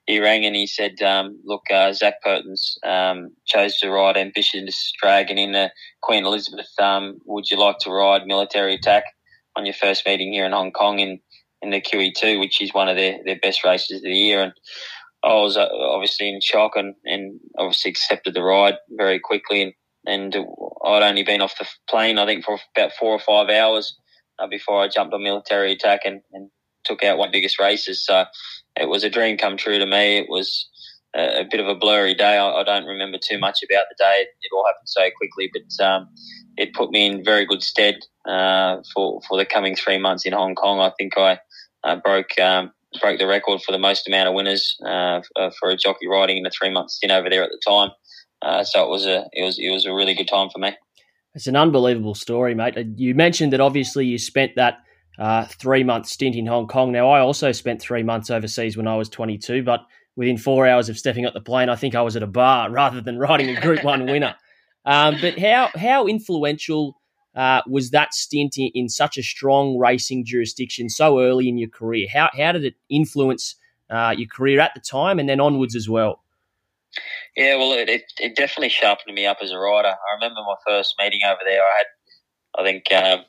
he 0.06 0.20
rang 0.20 0.44
and 0.44 0.54
he 0.54 0.66
said, 0.66 1.00
um, 1.02 1.40
"Look, 1.44 1.62
uh, 1.72 1.92
Zac 1.92 2.22
Purton 2.22 2.54
um, 2.84 3.30
chose 3.46 3.78
to 3.78 3.90
ride 3.90 4.16
Ambitious 4.16 4.92
Dragon 5.00 5.38
in 5.38 5.52
the 5.52 5.70
Queen 6.02 6.24
Elizabeth. 6.24 6.68
Um, 6.78 7.18
would 7.24 7.50
you 7.50 7.58
like 7.58 7.78
to 7.80 7.90
ride 7.90 8.26
Military 8.26 8.74
Attack?" 8.74 9.04
on 9.56 9.64
your 9.64 9.74
first 9.74 10.06
meeting 10.06 10.32
here 10.32 10.44
in 10.44 10.52
Hong 10.52 10.70
Kong 10.70 10.98
in, 11.00 11.18
in 11.62 11.70
the 11.70 11.80
QE2, 11.80 12.38
which 12.38 12.60
is 12.60 12.74
one 12.74 12.88
of 12.88 12.96
their, 12.96 13.18
their 13.24 13.38
best 13.38 13.64
races 13.64 13.98
of 13.98 14.02
the 14.02 14.14
year. 14.14 14.42
And 14.42 14.52
I 15.24 15.34
was 15.34 15.56
uh, 15.56 15.68
obviously 15.72 16.28
in 16.28 16.40
shock 16.40 16.72
and, 16.76 16.94
and 17.04 17.40
obviously 17.58 17.90
accepted 17.90 18.34
the 18.34 18.42
ride 18.42 18.74
very 18.90 19.18
quickly. 19.18 19.62
And, 19.62 19.72
and 20.06 20.34
I'd 20.84 21.02
only 21.02 21.22
been 21.22 21.42
off 21.42 21.58
the 21.58 21.66
plane, 21.88 22.18
I 22.18 22.26
think, 22.26 22.44
for 22.44 22.58
about 22.76 22.92
four 22.92 23.10
or 23.10 23.18
five 23.18 23.50
hours 23.50 23.96
uh, 24.38 24.46
before 24.46 24.82
I 24.82 24.88
jumped 24.88 25.12
on 25.12 25.22
military 25.22 25.72
attack 25.72 26.00
and, 26.04 26.20
and 26.32 26.50
took 26.84 27.02
out 27.02 27.18
one 27.18 27.30
biggest 27.32 27.58
races. 27.58 28.04
So 28.06 28.24
it 28.76 28.88
was 28.88 29.04
a 29.04 29.10
dream 29.10 29.36
come 29.36 29.56
true 29.56 29.78
to 29.78 29.86
me. 29.86 30.18
It 30.18 30.28
was 30.28 30.68
a, 31.16 31.40
a 31.40 31.44
bit 31.50 31.60
of 31.60 31.66
a 31.66 31.74
blurry 31.74 32.14
day. 32.14 32.36
I, 32.36 32.60
I, 32.60 32.62
don't 32.62 32.86
remember 32.86 33.18
too 33.18 33.38
much 33.38 33.60
about 33.62 33.86
the 33.88 33.96
day. 33.98 34.20
It, 34.20 34.28
it 34.42 34.54
all 34.54 34.64
happened 34.66 34.88
so 34.88 35.02
quickly, 35.16 35.50
but 35.52 35.84
um, 35.84 36.08
it 36.56 36.74
put 36.74 36.90
me 36.90 37.06
in 37.06 37.24
very 37.24 37.44
good 37.44 37.62
stead 37.62 37.96
uh, 38.28 38.78
for 38.94 39.20
for 39.28 39.36
the 39.36 39.46
coming 39.46 39.74
three 39.74 39.98
months 39.98 40.26
in 40.26 40.32
Hong 40.32 40.54
Kong. 40.54 40.80
I 40.80 40.92
think 40.98 41.16
I 41.16 41.38
uh, 41.84 41.96
broke 41.96 42.38
um, 42.38 42.72
broke 43.00 43.18
the 43.18 43.26
record 43.26 43.62
for 43.62 43.72
the 43.72 43.78
most 43.78 44.06
amount 44.06 44.28
of 44.28 44.34
winners 44.34 44.76
uh, 44.84 45.20
uh 45.36 45.50
for 45.58 45.70
a 45.70 45.76
jockey 45.76 46.08
riding 46.08 46.38
in 46.38 46.46
a 46.46 46.50
three 46.50 46.70
month 46.70 46.90
stint 46.90 47.12
over 47.12 47.28
there 47.28 47.42
at 47.42 47.50
the 47.50 47.60
time. 47.66 47.90
Uh, 48.46 48.62
so 48.62 48.84
it 48.84 48.88
was 48.88 49.06
a 49.06 49.26
it 49.32 49.42
was 49.42 49.58
it 49.58 49.70
was 49.70 49.86
a 49.86 49.92
really 49.92 50.14
good 50.14 50.28
time 50.28 50.48
for 50.50 50.60
me. 50.60 50.72
It's 51.34 51.48
an 51.48 51.56
unbelievable 51.56 52.14
story, 52.14 52.54
mate. 52.54 52.78
Uh, 52.78 52.84
you 52.94 53.14
mentioned 53.14 53.52
that 53.52 53.60
obviously 53.60 54.06
you 54.06 54.18
spent 54.18 54.52
that 54.54 54.78
three 55.58 55.82
month 55.82 56.06
stint 56.06 56.36
in 56.36 56.46
Hong 56.46 56.68
Kong. 56.68 56.92
Now 56.92 57.08
I 57.10 57.20
also 57.20 57.50
spent 57.50 57.80
three 57.80 58.04
months 58.04 58.30
overseas 58.30 58.76
when 58.76 58.86
I 58.86 58.94
was 58.96 59.08
22, 59.08 59.64
but 59.64 59.80
within 60.14 60.38
four 60.38 60.66
hours 60.66 60.88
of 60.88 60.96
stepping 60.96 61.26
up 61.26 61.34
the 61.34 61.40
plane, 61.40 61.68
I 61.68 61.74
think 61.74 61.94
I 61.94 62.02
was 62.02 62.14
at 62.14 62.22
a 62.22 62.28
bar 62.28 62.70
rather 62.82 63.00
than 63.00 63.18
riding 63.18 63.54
a 63.54 63.60
Group 63.60 63.82
One 63.82 64.06
winner. 64.06 64.36
Um, 64.84 65.16
but 65.20 65.38
how 65.38 65.70
how 65.74 66.06
influential 66.06 67.00
uh, 67.34 67.62
was 67.66 67.90
that 67.90 68.14
stint 68.14 68.56
in, 68.56 68.70
in, 68.74 68.88
such 68.88 69.18
a 69.18 69.22
strong 69.22 69.76
racing 69.76 70.24
jurisdiction 70.24 70.88
so 70.88 71.20
early 71.20 71.48
in 71.48 71.58
your 71.58 71.68
career? 71.68 72.06
How 72.12 72.30
how 72.36 72.52
did 72.52 72.64
it 72.64 72.76
influence 72.88 73.56
uh, 73.90 74.14
your 74.16 74.28
career 74.28 74.60
at 74.60 74.72
the 74.74 74.80
time 74.80 75.18
and 75.18 75.28
then 75.28 75.40
onwards 75.40 75.74
as 75.74 75.88
well? 75.88 76.22
Yeah, 77.36 77.56
well, 77.56 77.72
it, 77.72 77.90
it, 77.90 78.04
it, 78.18 78.34
definitely 78.34 78.70
sharpened 78.70 79.14
me 79.14 79.26
up 79.26 79.38
as 79.42 79.50
a 79.50 79.58
rider. 79.58 79.88
I 79.88 80.14
remember 80.14 80.40
my 80.40 80.54
first 80.66 80.94
meeting 80.98 81.20
over 81.26 81.40
there. 81.44 81.60
I 81.60 81.76
had, 81.78 81.86
I 82.58 82.64
think, 82.64 82.84
uh, 82.90 83.22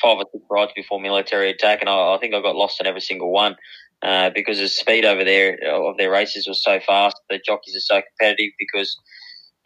five 0.00 0.16
or 0.16 0.24
six 0.32 0.44
rides 0.50 0.72
before 0.74 0.98
military 0.98 1.50
attack, 1.50 1.80
and 1.80 1.90
I, 1.90 2.14
I 2.14 2.18
think 2.18 2.34
I 2.34 2.40
got 2.40 2.56
lost 2.56 2.80
in 2.80 2.86
every 2.86 3.02
single 3.02 3.30
one. 3.30 3.56
Uh, 4.02 4.30
because 4.34 4.56
the 4.58 4.66
speed 4.66 5.04
over 5.04 5.24
there 5.24 5.58
of 5.70 5.98
their 5.98 6.10
races 6.10 6.48
was 6.48 6.64
so 6.64 6.80
fast. 6.80 7.16
The 7.28 7.38
jockeys 7.44 7.76
are 7.76 7.80
so 7.80 8.00
competitive 8.00 8.52
because 8.58 8.98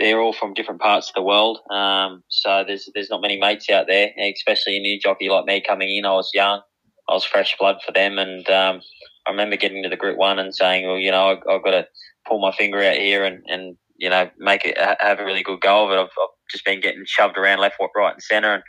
they're 0.01 0.21
all 0.21 0.33
from 0.33 0.55
different 0.55 0.81
parts 0.81 1.09
of 1.09 1.15
the 1.15 1.23
world. 1.23 1.61
Um, 1.71 2.25
so 2.27 2.65
there's 2.67 2.91
there's 2.95 3.11
not 3.11 3.21
many 3.21 3.39
mates 3.39 3.71
out 3.71 3.87
there, 3.87 4.11
especially 4.19 4.77
a 4.77 4.81
new 4.81 4.99
jockey 4.99 5.29
like 5.29 5.45
me 5.45 5.63
coming 5.65 5.97
in. 5.97 6.05
I 6.05 6.15
was 6.15 6.33
young, 6.35 6.63
I 7.09 7.13
was 7.13 7.25
fresh 7.25 7.57
blood 7.59 7.77
for 7.87 7.93
them, 7.93 8.19
and 8.19 8.49
um, 8.51 8.81
I 9.25 9.31
remember 9.31 9.57
getting 9.57 9.85
to 9.85 9.89
the 9.89 9.97
Group 9.97 10.19
One 10.19 10.41
and 10.41 10.53
saying, 10.53 10.85
well, 10.85 10.99
you 10.99 11.13
know, 11.13 11.41
I, 11.49 11.53
have 11.53 11.63
got 11.63 11.71
to 11.71 11.87
pull 12.27 12.41
my 12.41 12.51
finger 12.51 12.83
out 12.83 12.97
here 12.97 13.23
and 13.23 13.41
and 13.47 13.77
you 13.97 14.11
know 14.11 14.31
make 14.39 14.65
it 14.65 14.79
have 14.79 15.21
a 15.21 15.25
really 15.25 15.43
good 15.43 15.61
go 15.61 15.85
of 15.85 15.91
it. 15.91 16.01
I've, 16.01 16.07
I've 16.07 16.35
just 16.51 16.65
been 16.65 16.81
getting 16.81 17.05
shoved 17.07 17.37
around 17.37 17.61
left, 17.61 17.77
right, 17.97 18.13
and 18.13 18.23
centre, 18.23 18.55
and 18.55 18.63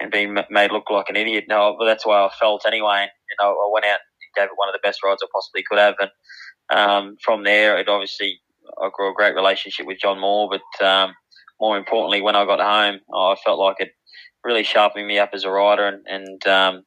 and 0.00 0.10
being 0.10 0.36
made 0.50 0.72
look 0.72 0.90
like 0.90 1.08
an 1.08 1.16
idiot. 1.16 1.44
No, 1.48 1.76
but 1.78 1.86
that's 1.86 2.06
why 2.06 2.24
I 2.24 2.30
felt 2.40 2.64
anyway. 2.66 3.06
You 3.30 3.36
know, 3.44 3.50
I 3.50 3.70
went 3.72 3.86
out 3.86 4.00
and 4.00 4.34
gave 4.36 4.44
it 4.50 4.56
one 4.56 4.68
of 4.68 4.72
the 4.72 4.86
best 4.86 5.02
rides 5.04 5.22
I 5.22 5.26
possibly 5.32 5.62
could 5.68 5.78
have, 5.78 5.94
and 6.00 6.10
um, 6.70 7.16
from 7.22 7.44
there, 7.44 7.78
it 7.78 7.88
obviously 7.88 8.40
I 8.82 8.88
grew 8.92 9.10
a 9.10 9.14
great 9.14 9.34
relationship 9.34 9.86
with 9.86 9.98
John 10.00 10.20
Moore, 10.20 10.48
but 10.50 10.86
um, 10.86 11.14
more 11.60 11.78
importantly, 11.78 12.22
when 12.22 12.36
I 12.36 12.44
got 12.44 12.60
home, 12.60 13.00
I 13.14 13.36
felt 13.44 13.58
like 13.58 13.76
it 13.78 13.90
really 14.42 14.62
sharpened 14.62 15.06
me 15.06 15.18
up 15.18 15.30
as 15.32 15.44
a 15.44 15.50
rider 15.50 15.86
and, 15.86 16.02
and 16.06 16.46
um, 16.46 16.82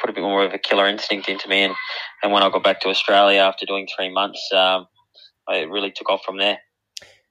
put 0.00 0.10
a 0.10 0.12
bit 0.12 0.22
more 0.22 0.44
of 0.44 0.52
a 0.52 0.58
killer 0.58 0.86
instinct 0.86 1.28
into 1.28 1.48
me. 1.48 1.62
And, 1.62 1.74
and 2.22 2.32
when 2.32 2.42
I 2.42 2.50
got 2.50 2.64
back 2.64 2.80
to 2.80 2.88
Australia 2.88 3.40
after 3.40 3.66
doing 3.66 3.86
three 3.96 4.12
months, 4.12 4.40
um, 4.52 4.86
it 5.48 5.70
really 5.70 5.92
took 5.92 6.10
off 6.10 6.22
from 6.24 6.38
there. 6.38 6.58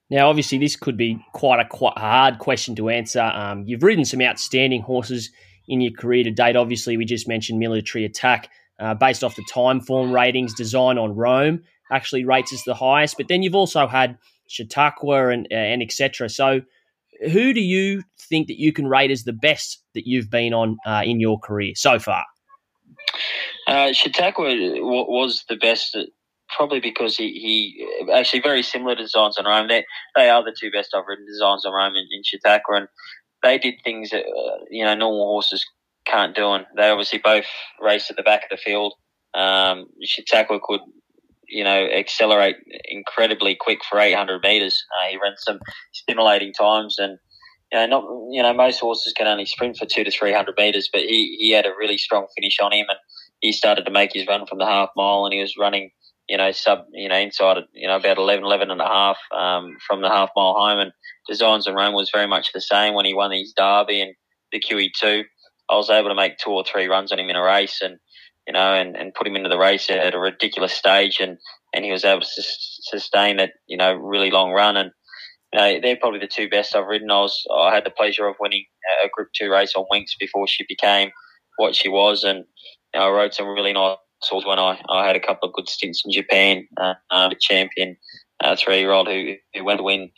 Now, 0.09 0.29
obviously, 0.29 0.57
this 0.57 0.75
could 0.75 0.97
be 0.97 1.19
quite 1.33 1.59
a 1.59 1.65
quite 1.65 1.97
hard 1.97 2.39
question 2.39 2.75
to 2.75 2.89
answer. 2.89 3.21
Um, 3.21 3.63
you've 3.65 3.83
ridden 3.83 4.05
some 4.05 4.21
outstanding 4.21 4.81
horses 4.81 5.31
in 5.67 5.81
your 5.81 5.93
career 5.93 6.23
to 6.23 6.31
date. 6.31 6.55
Obviously, 6.55 6.97
we 6.97 7.05
just 7.05 7.27
mentioned 7.27 7.59
military 7.59 8.05
attack. 8.05 8.49
Uh, 8.77 8.93
based 8.93 9.23
off 9.23 9.37
the 9.37 9.45
time 9.49 9.79
form 9.79 10.11
ratings, 10.11 10.53
Designs 10.53 10.99
on 10.99 11.15
Rome 11.15 11.63
actually 11.91 12.25
rates 12.25 12.51
as 12.51 12.61
the 12.65 12.73
highest. 12.73 13.15
But 13.17 13.29
then 13.29 13.41
you've 13.41 13.55
also 13.55 13.87
had 13.87 14.17
Chautauqua 14.47 15.29
and 15.29 15.47
uh, 15.51 15.55
and 15.55 15.81
etc. 15.81 16.29
So, 16.29 16.61
who 17.31 17.53
do 17.53 17.61
you 17.61 18.03
think 18.19 18.47
that 18.47 18.59
you 18.59 18.73
can 18.73 18.87
rate 18.87 19.11
as 19.11 19.23
the 19.23 19.33
best 19.33 19.81
that 19.93 20.05
you've 20.05 20.29
been 20.29 20.53
on 20.53 20.77
uh, 20.85 21.01
in 21.05 21.19
your 21.19 21.39
career 21.39 21.73
so 21.75 21.99
far? 21.99 22.25
Uh, 23.67 23.93
Chautauqua 23.93 24.43
was 24.43 25.45
the 25.49 25.55
best, 25.55 25.97
probably 26.55 26.79
because 26.79 27.17
he, 27.17 27.31
he 27.33 28.11
actually 28.13 28.41
very 28.41 28.63
similar 28.63 28.95
designs 28.95 29.37
on 29.37 29.45
Rome. 29.45 29.67
They 29.67 29.85
they 30.15 30.29
are 30.29 30.43
the 30.43 30.55
two 30.59 30.71
best 30.71 30.93
I've 30.95 31.05
ridden 31.07 31.25
designs 31.25 31.65
on 31.65 31.73
Rome 31.73 31.95
in, 31.95 32.21
Chautauqua, 32.23 32.77
and 32.77 32.87
they 33.43 33.57
did 33.57 33.75
things 33.83 34.11
that 34.11 34.25
uh, 34.25 34.63
you 34.69 34.83
know 34.83 34.95
normal 34.95 35.25
horses 35.25 35.65
can't 36.05 36.35
do. 36.35 36.51
And 36.51 36.65
they 36.77 36.89
obviously 36.89 37.19
both 37.23 37.45
raced 37.81 38.09
at 38.09 38.17
the 38.17 38.23
back 38.23 38.43
of 38.43 38.49
the 38.49 38.57
field. 38.57 38.93
Um, 39.33 39.87
could 40.63 40.79
you 41.47 41.63
know, 41.63 41.85
accelerate 41.87 42.57
incredibly 42.85 43.55
quick 43.59 43.79
for 43.89 43.99
800 43.99 44.41
meters. 44.43 44.83
Uh, 44.99 45.09
he 45.09 45.17
ran 45.21 45.33
some 45.37 45.59
stimulating 45.93 46.53
times, 46.53 46.95
and 46.97 47.17
you 47.71 47.79
know, 47.79 47.85
not 47.85 48.03
you 48.31 48.41
know, 48.41 48.53
most 48.53 48.79
horses 48.79 49.13
can 49.15 49.27
only 49.27 49.45
sprint 49.45 49.77
for 49.77 49.85
two 49.85 50.03
to 50.03 50.11
300 50.11 50.55
meters, 50.57 50.89
but 50.91 51.01
he 51.01 51.37
he 51.39 51.51
had 51.51 51.65
a 51.65 51.73
really 51.77 51.97
strong 51.97 52.27
finish 52.35 52.59
on 52.61 52.73
him, 52.73 52.85
and 52.89 52.99
he 53.41 53.51
started 53.51 53.85
to 53.85 53.91
make 53.91 54.13
his 54.13 54.27
run 54.27 54.45
from 54.45 54.57
the 54.57 54.65
half 54.65 54.89
mile, 54.95 55.25
and 55.25 55.33
he 55.33 55.41
was 55.41 55.55
running. 55.57 55.91
You 56.27 56.37
know, 56.37 56.51
sub, 56.51 56.85
you 56.91 57.07
know, 57.07 57.17
inside, 57.17 57.57
you 57.73 57.87
know, 57.87 57.97
about 57.97 58.17
11, 58.17 58.43
11 58.43 58.71
and 58.71 58.81
a 58.81 58.85
half, 58.87 59.17
um, 59.35 59.77
from 59.85 60.01
the 60.01 60.09
half 60.09 60.29
mile 60.35 60.55
home. 60.57 60.79
And 60.79 60.91
Designs 61.27 61.67
on 61.67 61.75
Rome 61.75 61.93
was 61.93 62.09
very 62.11 62.27
much 62.27 62.51
the 62.51 62.61
same 62.61 62.93
when 62.95 63.05
he 63.05 63.13
won 63.13 63.31
his 63.31 63.53
Derby 63.55 64.01
and 64.01 64.15
the 64.51 64.59
QE2. 64.59 65.23
I 65.69 65.75
was 65.75 65.89
able 65.89 66.09
to 66.09 66.15
make 66.15 66.37
two 66.37 66.51
or 66.51 66.63
three 66.63 66.87
runs 66.87 67.11
on 67.11 67.19
him 67.19 67.29
in 67.29 67.35
a 67.35 67.43
race. 67.43 67.79
And, 67.81 67.99
you 68.47 68.53
know, 68.53 68.73
and, 68.73 68.95
and 68.95 69.13
put 69.13 69.27
him 69.27 69.35
into 69.35 69.49
the 69.49 69.57
race 69.57 69.89
at 69.89 70.13
a 70.13 70.19
ridiculous 70.19 70.73
stage, 70.73 71.19
and, 71.19 71.37
and 71.73 71.83
he 71.83 71.91
was 71.91 72.05
able 72.05 72.21
to 72.21 72.27
sustain 72.27 73.37
that, 73.37 73.53
you 73.67 73.77
know, 73.77 73.93
really 73.93 74.31
long 74.31 74.51
run. 74.51 74.77
And 74.77 74.91
you 75.53 75.59
know, 75.59 75.79
they're 75.81 75.95
probably 75.95 76.19
the 76.19 76.27
two 76.27 76.49
best 76.49 76.75
I've 76.75 76.85
ridden. 76.85 77.09
I 77.09 77.21
was 77.21 77.43
I 77.55 77.73
had 77.73 77.85
the 77.85 77.91
pleasure 77.91 78.27
of 78.27 78.35
winning 78.39 78.65
a 79.03 79.09
Group 79.09 79.29
Two 79.33 79.51
race 79.51 79.73
on 79.75 79.85
Winks 79.89 80.15
before 80.19 80.47
she 80.47 80.65
became 80.67 81.11
what 81.57 81.75
she 81.75 81.89
was, 81.89 82.23
and 82.23 82.39
you 82.93 82.99
know, 82.99 83.07
I 83.07 83.09
rode 83.09 83.33
some 83.33 83.47
really 83.47 83.73
nice 83.73 83.97
horses 84.29 84.47
when 84.47 84.59
I, 84.59 84.81
I 84.89 85.05
had 85.05 85.15
a 85.15 85.19
couple 85.19 85.47
of 85.47 85.53
good 85.53 85.69
stints 85.69 86.03
in 86.05 86.11
Japan. 86.11 86.67
Uh, 86.77 86.93
uh, 87.09 87.29
the 87.29 87.35
champion 87.39 87.97
uh, 88.41 88.55
three 88.55 88.79
year 88.79 88.91
old 88.91 89.07
who 89.07 89.35
who 89.53 89.63
went 89.63 89.79
to 89.79 89.83
win 89.83 90.11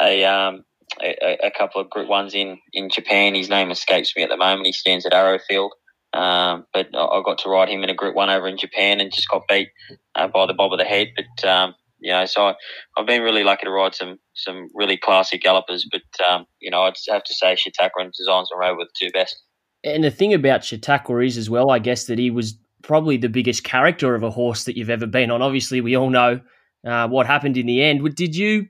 a 0.00 0.24
um, 0.24 0.64
a, 1.00 1.46
a, 1.46 1.50
couple 1.50 1.80
of 1.80 1.90
Group 1.90 2.08
Ones 2.08 2.34
in 2.34 2.58
in 2.72 2.90
Japan. 2.90 3.34
His 3.34 3.48
name 3.48 3.70
escapes 3.70 4.14
me 4.16 4.22
at 4.22 4.28
the 4.28 4.36
moment. 4.36 4.66
He 4.66 4.72
stands 4.72 5.06
at 5.06 5.14
Arrowfield. 5.14 5.72
Um, 6.14 6.66
but 6.74 6.88
I 6.88 7.22
got 7.24 7.38
to 7.38 7.48
ride 7.48 7.70
him 7.70 7.82
in 7.82 7.88
a 7.88 7.94
Group 7.94 8.14
One 8.14 8.28
over 8.28 8.46
in 8.46 8.58
Japan 8.58 9.00
and 9.00 9.10
just 9.10 9.30
got 9.30 9.48
beat 9.48 9.70
uh, 10.14 10.28
by 10.28 10.46
the 10.46 10.52
bob 10.52 10.72
of 10.72 10.78
the 10.78 10.84
head. 10.84 11.08
But 11.16 11.48
um, 11.48 11.74
you 12.00 12.12
know, 12.12 12.26
so 12.26 12.48
I, 12.48 12.54
have 12.98 13.06
been 13.06 13.22
really 13.22 13.44
lucky 13.44 13.64
to 13.64 13.70
ride 13.70 13.94
some 13.94 14.18
some 14.34 14.68
really 14.74 14.98
classy 14.98 15.38
gallopers. 15.38 15.88
But 15.90 16.02
um, 16.30 16.46
you 16.60 16.70
know, 16.70 16.82
I'd 16.82 16.94
have 17.08 17.24
to 17.24 17.34
say 17.34 17.56
Chautauqua 17.56 18.02
and 18.02 18.12
Designs 18.12 18.50
on 18.52 18.58
Rome 18.58 18.76
were 18.76 18.84
the 18.84 19.06
two 19.06 19.10
best. 19.12 19.40
And 19.84 20.04
the 20.04 20.10
thing 20.10 20.34
about 20.34 20.64
Chautauqua 20.64 21.18
is 21.20 21.36
as 21.36 21.50
well, 21.50 21.70
I 21.70 21.78
guess 21.78 22.06
that 22.06 22.18
he 22.18 22.30
was 22.30 22.56
probably 22.82 23.16
the 23.16 23.28
biggest 23.28 23.64
character 23.64 24.14
of 24.14 24.22
a 24.22 24.30
horse 24.30 24.64
that 24.64 24.76
you've 24.76 24.90
ever 24.90 25.06
been 25.06 25.30
on. 25.30 25.42
Obviously, 25.42 25.80
we 25.80 25.96
all 25.96 26.10
know 26.10 26.40
uh, 26.86 27.08
what 27.08 27.26
happened 27.26 27.56
in 27.56 27.66
the 27.66 27.82
end. 27.82 28.14
Did 28.14 28.36
you 28.36 28.66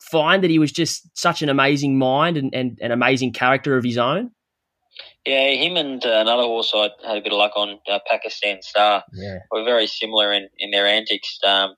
find 0.00 0.42
that 0.42 0.50
he 0.50 0.58
was 0.58 0.72
just 0.72 1.08
such 1.18 1.42
an 1.42 1.48
amazing 1.48 1.98
mind 1.98 2.36
and, 2.36 2.54
and 2.54 2.78
an 2.80 2.92
amazing 2.92 3.32
character 3.32 3.76
of 3.76 3.84
his 3.84 3.98
own? 3.98 4.30
Yeah, 5.26 5.50
him 5.50 5.76
and 5.76 6.04
uh, 6.04 6.20
another 6.20 6.44
horse 6.44 6.72
I 6.74 6.90
had 7.06 7.18
a 7.18 7.20
bit 7.20 7.32
of 7.32 7.38
luck 7.38 7.52
on, 7.56 7.78
uh, 7.90 7.98
Pakistan 8.08 8.62
Star, 8.62 9.02
yeah. 9.12 9.38
were 9.50 9.64
very 9.64 9.86
similar 9.86 10.32
in, 10.32 10.48
in 10.58 10.70
their 10.70 10.86
antics. 10.86 11.38
Um, 11.44 11.74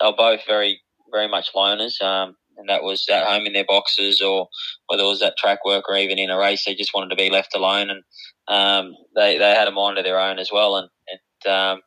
they 0.00 0.06
were 0.06 0.16
both 0.16 0.40
very, 0.46 0.80
very 1.12 1.28
much 1.28 1.52
loners. 1.54 2.02
Um, 2.02 2.34
and 2.58 2.68
that 2.68 2.82
was 2.82 3.06
at 3.08 3.24
home 3.24 3.46
in 3.46 3.52
their 3.52 3.64
boxes 3.64 4.20
or 4.20 4.48
whether 4.88 5.04
it 5.04 5.06
was 5.06 5.22
at 5.22 5.36
track 5.36 5.64
work 5.64 5.84
or 5.88 5.96
even 5.96 6.18
in 6.18 6.28
a 6.28 6.36
race, 6.36 6.64
they 6.64 6.74
just 6.74 6.92
wanted 6.92 7.10
to 7.10 7.16
be 7.16 7.30
left 7.30 7.54
alone. 7.54 7.88
And 7.88 8.02
um, 8.48 8.94
they, 9.14 9.38
they 9.38 9.54
had 9.54 9.68
a 9.68 9.72
mind 9.72 9.96
of 9.96 10.04
their 10.04 10.18
own 10.18 10.38
as 10.38 10.50
well. 10.52 10.76
And, 10.76 10.88
and 11.08 11.20
um, 11.46 11.80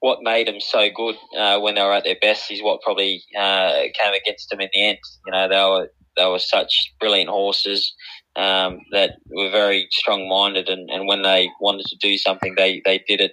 what 0.00 0.20
made 0.22 0.46
them 0.46 0.60
so 0.60 0.88
good 0.94 1.16
uh, 1.36 1.58
when 1.60 1.74
they 1.74 1.82
were 1.82 1.92
at 1.92 2.04
their 2.04 2.16
best 2.20 2.50
is 2.50 2.62
what 2.62 2.80
probably 2.82 3.22
uh, 3.38 3.82
came 4.00 4.14
against 4.14 4.48
them 4.50 4.60
in 4.60 4.70
the 4.72 4.88
end. 4.88 4.98
You 5.26 5.32
know, 5.32 5.48
they 5.48 5.56
were 5.56 5.88
they 6.16 6.26
were 6.26 6.38
such 6.38 6.92
brilliant 6.98 7.30
horses 7.30 7.94
um, 8.36 8.80
that 8.92 9.16
were 9.30 9.50
very 9.50 9.88
strong 9.90 10.28
minded, 10.28 10.68
and, 10.68 10.88
and 10.90 11.06
when 11.06 11.22
they 11.22 11.50
wanted 11.60 11.86
to 11.86 11.96
do 11.96 12.16
something, 12.16 12.54
they, 12.56 12.80
they 12.84 13.02
did 13.06 13.20
it, 13.20 13.32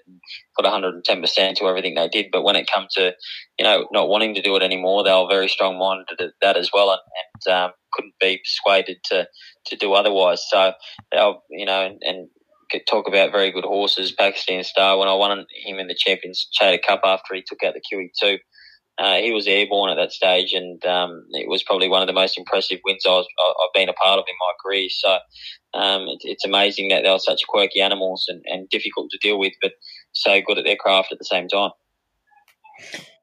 put 0.56 0.66
110% 0.66 1.56
to 1.56 1.66
everything 1.66 1.96
they 1.96 2.08
did. 2.08 2.28
But 2.32 2.44
when 2.44 2.56
it 2.56 2.70
come 2.74 2.88
to, 2.92 3.14
you 3.60 3.64
know, 3.64 3.88
not 3.92 4.10
wanting 4.10 4.34
to 4.36 4.42
do 4.42 4.56
it 4.56 4.64
anymore, 4.64 5.04
they 5.04 5.12
were 5.12 5.28
very 5.30 5.48
strong 5.48 5.78
minded 5.78 6.20
at 6.20 6.32
that 6.42 6.58
as 6.58 6.72
well, 6.74 6.92
and, 6.92 7.00
and 7.46 7.54
um, 7.56 7.72
couldn't 7.94 8.16
be 8.20 8.40
persuaded 8.44 8.98
to, 9.06 9.28
to 9.68 9.76
do 9.76 9.94
otherwise. 9.94 10.44
So, 10.50 10.74
they 11.12 11.18
were, 11.20 11.36
you 11.52 11.66
know, 11.66 11.86
and, 11.86 12.02
and 12.02 12.30
talk 12.88 13.08
about 13.08 13.32
very 13.32 13.52
good 13.52 13.64
horses. 13.64 14.12
Pakistan 14.12 14.64
Star, 14.64 14.98
when 14.98 15.08
I 15.08 15.14
won 15.14 15.46
him 15.66 15.80
in 15.80 15.88
the 15.88 15.96
Champions 15.98 16.48
Chater 16.52 16.82
Cup 16.86 17.02
after 17.04 17.36
he 17.36 17.44
took 17.48 17.64
out 17.64 17.74
the 17.74 17.82
QE2, 17.82 18.40
uh, 19.00 19.18
he 19.18 19.32
was 19.32 19.46
airborne 19.46 19.92
at 19.92 19.96
that 19.96 20.12
stage, 20.12 20.54
and 20.54 20.84
um, 20.86 21.24
it 21.32 21.48
was 21.48 21.62
probably 21.62 21.88
one 21.88 22.02
of 22.02 22.08
the 22.08 22.14
most 22.14 22.38
impressive 22.38 22.80
wins 22.84 23.04
I 23.06 23.12
was, 23.12 23.28
I've 23.40 23.74
been 23.74 23.90
a 23.90 23.94
part 23.94 24.18
of 24.18 24.26
in 24.28 24.34
my 24.40 24.54
career. 24.64 24.88
So 24.90 25.18
um, 25.76 26.08
it, 26.08 26.20
it's 26.22 26.46
amazing 26.46 26.90
that 26.90 27.04
they 27.04 27.10
are 27.10 27.20
such 27.20 27.46
quirky 27.48 27.80
animals 27.80 28.26
and, 28.28 28.42
and 28.46 28.68
difficult 28.70 29.12
to 29.12 29.20
deal 29.20 29.38
with, 29.38 29.54
but 29.62 29.74
so 30.14 30.42
good 30.46 30.58
at 30.58 30.66
their 30.66 30.76
craft 30.76 31.12
at 31.12 31.20
the 31.20 31.26
same 31.26 31.48
time. 31.48 31.72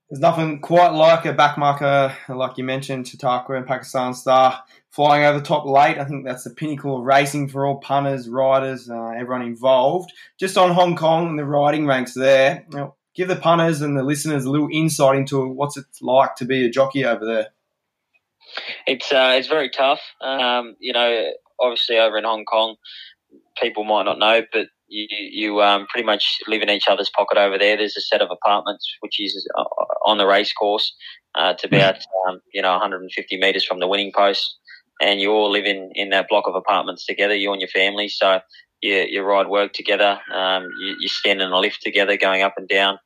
There's 0.08 0.20
nothing 0.20 0.60
quite 0.60 0.92
like 0.92 1.24
a 1.24 1.34
backmarker, 1.34 2.14
like 2.28 2.56
you 2.56 2.62
mentioned, 2.62 3.08
Chautauqua 3.08 3.56
and 3.56 3.66
Pakistan 3.66 4.14
Star 4.14 4.62
flying 4.94 5.24
over 5.24 5.38
the 5.38 5.44
top 5.44 5.66
late. 5.66 5.98
I 5.98 6.04
think 6.04 6.24
that's 6.24 6.44
the 6.44 6.50
pinnacle 6.50 6.98
of 6.98 7.04
racing 7.04 7.48
for 7.48 7.66
all 7.66 7.78
punters, 7.78 8.28
riders, 8.28 8.88
uh, 8.88 9.08
everyone 9.08 9.42
involved. 9.42 10.12
Just 10.38 10.56
on 10.56 10.70
Hong 10.70 10.94
Kong 10.94 11.28
and 11.28 11.38
the 11.38 11.44
riding 11.44 11.86
ranks 11.86 12.14
there. 12.14 12.64
You 12.70 12.78
know, 12.78 12.94
give 13.16 13.28
the 13.28 13.36
punters 13.36 13.80
and 13.80 13.96
the 13.96 14.04
listeners 14.04 14.44
a 14.44 14.50
little 14.50 14.68
insight 14.72 15.16
into 15.16 15.48
what's 15.48 15.76
it 15.76 15.86
like 16.00 16.36
to 16.36 16.44
be 16.44 16.64
a 16.64 16.70
jockey 16.70 17.04
over 17.04 17.24
there. 17.24 17.48
It's 18.86 19.12
uh, 19.12 19.34
it's 19.36 19.48
very 19.48 19.68
tough. 19.68 20.00
Um, 20.20 20.76
you 20.78 20.92
know, 20.92 21.30
obviously 21.60 21.98
over 21.98 22.16
in 22.16 22.24
Hong 22.24 22.44
Kong, 22.44 22.76
people 23.60 23.84
might 23.84 24.04
not 24.04 24.18
know, 24.18 24.42
but 24.52 24.68
you 24.86 25.06
you 25.10 25.62
um, 25.62 25.86
pretty 25.88 26.06
much 26.06 26.38
live 26.46 26.62
in 26.62 26.70
each 26.70 26.86
other's 26.88 27.10
pocket 27.10 27.38
over 27.38 27.58
there. 27.58 27.76
There's 27.76 27.96
a 27.96 28.00
set 28.00 28.20
of 28.20 28.30
apartments 28.30 28.86
which 29.00 29.18
is 29.18 29.48
uh, 29.58 29.64
on 30.04 30.18
the 30.18 30.26
race 30.26 30.52
course 30.52 30.94
uh, 31.34 31.54
to 31.54 31.66
about 31.66 31.96
um, 32.28 32.40
you 32.52 32.62
know 32.62 32.70
150 32.70 33.36
meters 33.38 33.64
from 33.64 33.80
the 33.80 33.88
winning 33.88 34.12
post, 34.14 34.58
and 35.00 35.20
you 35.20 35.32
all 35.32 35.50
live 35.50 35.64
in 35.64 35.90
in 35.94 36.10
that 36.10 36.28
block 36.28 36.46
of 36.46 36.54
apartments 36.54 37.06
together, 37.06 37.34
you 37.34 37.52
and 37.52 37.60
your 37.60 37.68
family. 37.68 38.08
So 38.08 38.40
you, 38.82 39.06
you 39.08 39.22
ride 39.22 39.48
work 39.48 39.72
together. 39.72 40.20
Um, 40.32 40.68
you, 40.80 40.96
you 41.00 41.08
stand 41.08 41.40
in 41.40 41.50
a 41.50 41.58
lift 41.58 41.82
together, 41.82 42.16
going 42.16 42.42
up 42.42 42.54
and 42.56 42.68
down. 42.68 42.98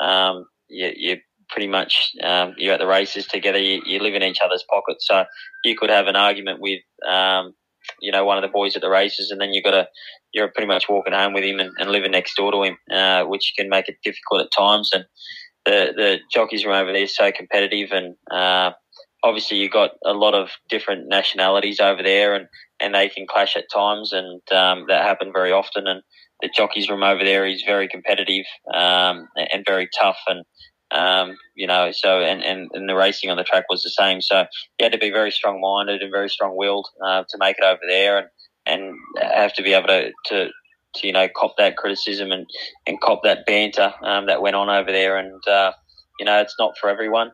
Um, 0.00 0.46
you, 0.68 0.92
you 0.94 1.16
pretty 1.48 1.68
much 1.68 2.12
um, 2.22 2.54
you're 2.56 2.74
at 2.74 2.80
the 2.80 2.86
races 2.86 3.26
together. 3.26 3.58
You, 3.58 3.82
you, 3.84 4.00
live 4.00 4.14
in 4.14 4.22
each 4.22 4.40
other's 4.44 4.64
pockets, 4.68 5.06
so 5.06 5.24
you 5.64 5.76
could 5.76 5.90
have 5.90 6.06
an 6.06 6.16
argument 6.16 6.60
with 6.60 6.80
um, 7.08 7.54
you 8.00 8.12
know 8.12 8.24
one 8.24 8.38
of 8.38 8.42
the 8.42 8.48
boys 8.48 8.76
at 8.76 8.82
the 8.82 8.90
races, 8.90 9.30
and 9.30 9.40
then 9.40 9.52
you've 9.52 9.64
got 9.64 9.72
to 9.72 9.88
you're 10.32 10.48
pretty 10.48 10.68
much 10.68 10.88
walking 10.88 11.12
home 11.12 11.32
with 11.32 11.44
him 11.44 11.58
and, 11.58 11.72
and 11.78 11.90
living 11.90 12.12
next 12.12 12.36
door 12.36 12.52
to 12.52 12.62
him, 12.62 12.76
uh, 12.92 13.24
which 13.24 13.52
can 13.58 13.68
make 13.68 13.88
it 13.88 13.96
difficult 14.04 14.42
at 14.42 14.52
times. 14.56 14.90
And 14.92 15.04
the 15.64 15.92
the 15.96 16.18
jockeys 16.32 16.64
room 16.64 16.74
over 16.74 16.92
there 16.92 17.06
so 17.06 17.30
competitive, 17.32 17.90
and 17.92 18.16
uh, 18.30 18.72
obviously 19.22 19.58
you've 19.58 19.72
got 19.72 19.92
a 20.04 20.12
lot 20.12 20.34
of 20.34 20.50
different 20.68 21.08
nationalities 21.08 21.80
over 21.80 22.02
there, 22.02 22.34
and 22.34 22.46
and 22.80 22.94
they 22.94 23.08
can 23.08 23.26
clash 23.26 23.56
at 23.56 23.70
times, 23.72 24.12
and 24.12 24.40
um, 24.52 24.86
that 24.88 25.02
happen 25.02 25.32
very 25.32 25.52
often. 25.52 25.86
And 25.86 26.02
the 26.42 26.50
jockeys 26.54 26.88
room 26.88 27.02
over 27.02 27.24
there 27.24 27.46
is 27.46 27.62
very 27.64 27.88
competitive 27.88 28.46
um, 28.72 29.28
and 29.36 29.64
very 29.66 29.88
tough, 29.98 30.18
and 30.26 30.44
um, 30.92 31.36
you 31.54 31.66
know, 31.66 31.90
so 31.92 32.20
and, 32.20 32.42
and, 32.42 32.68
and 32.72 32.88
the 32.88 32.96
racing 32.96 33.30
on 33.30 33.36
the 33.36 33.44
track 33.44 33.64
was 33.70 33.82
the 33.82 33.90
same. 33.90 34.20
So 34.20 34.46
you 34.78 34.84
had 34.84 34.92
to 34.92 34.98
be 34.98 35.10
very 35.10 35.30
strong 35.30 35.60
minded 35.60 36.02
and 36.02 36.12
very 36.12 36.28
strong 36.28 36.56
willed 36.56 36.88
uh, 37.04 37.24
to 37.28 37.38
make 37.38 37.56
it 37.58 37.64
over 37.64 37.80
there, 37.88 38.18
and 38.18 38.28
and 38.66 38.94
have 39.20 39.54
to 39.54 39.62
be 39.62 39.72
able 39.72 39.88
to, 39.88 40.10
to 40.26 40.48
to 40.94 41.06
you 41.06 41.12
know 41.12 41.28
cop 41.36 41.54
that 41.58 41.76
criticism 41.76 42.32
and 42.32 42.46
and 42.86 43.00
cop 43.00 43.22
that 43.22 43.46
banter 43.46 43.92
um, 44.02 44.26
that 44.26 44.42
went 44.42 44.56
on 44.56 44.68
over 44.68 44.90
there, 44.90 45.16
and 45.18 45.46
uh, 45.46 45.72
you 46.18 46.26
know 46.26 46.40
it's 46.40 46.56
not 46.58 46.76
for 46.80 46.88
everyone. 46.88 47.30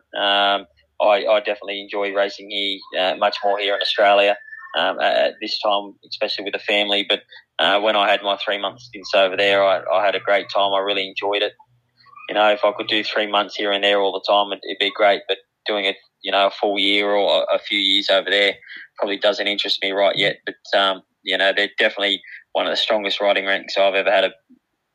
I, 1.01 1.25
I 1.25 1.39
definitely 1.39 1.81
enjoy 1.81 2.13
racing 2.13 2.49
here 2.49 2.79
uh, 2.99 3.15
much 3.17 3.37
more 3.43 3.59
here 3.59 3.75
in 3.75 3.81
Australia 3.81 4.37
um, 4.77 4.99
at 4.99 5.35
this 5.41 5.59
time, 5.59 5.93
especially 6.09 6.45
with 6.45 6.53
the 6.53 6.59
family. 6.59 7.05
But 7.07 7.23
uh, 7.59 7.79
when 7.79 7.95
I 7.95 8.09
had 8.09 8.21
my 8.23 8.37
three 8.37 8.59
months 8.59 8.85
stints 8.85 9.13
over 9.15 9.35
there, 9.35 9.63
I, 9.63 9.81
I, 9.91 10.05
had 10.05 10.15
a 10.15 10.19
great 10.19 10.47
time. 10.53 10.73
I 10.73 10.79
really 10.79 11.07
enjoyed 11.07 11.41
it. 11.41 11.53
You 12.29 12.35
know, 12.35 12.49
if 12.51 12.63
I 12.63 12.71
could 12.73 12.87
do 12.87 13.03
three 13.03 13.27
months 13.27 13.55
here 13.55 13.71
and 13.71 13.83
there 13.83 14.01
all 14.01 14.11
the 14.11 14.25
time, 14.27 14.51
it, 14.51 14.59
would 14.65 14.77
be 14.79 14.91
great. 14.91 15.21
But 15.27 15.37
doing 15.65 15.85
it, 15.85 15.95
you 16.21 16.31
know, 16.31 16.47
a 16.47 16.51
full 16.51 16.77
year 16.77 17.09
or 17.09 17.45
a 17.51 17.59
few 17.59 17.79
years 17.79 18.09
over 18.09 18.29
there 18.29 18.55
probably 18.97 19.17
doesn't 19.17 19.47
interest 19.47 19.81
me 19.81 19.91
right 19.91 20.15
yet. 20.15 20.37
But 20.45 20.79
um, 20.79 21.03
you 21.23 21.37
know, 21.37 21.53
they're 21.55 21.69
definitely 21.77 22.21
one 22.53 22.65
of 22.65 22.71
the 22.71 22.77
strongest 22.77 23.21
riding 23.21 23.45
ranks 23.45 23.77
I've 23.77 23.95
ever 23.95 24.11
had 24.11 24.25
a 24.25 24.31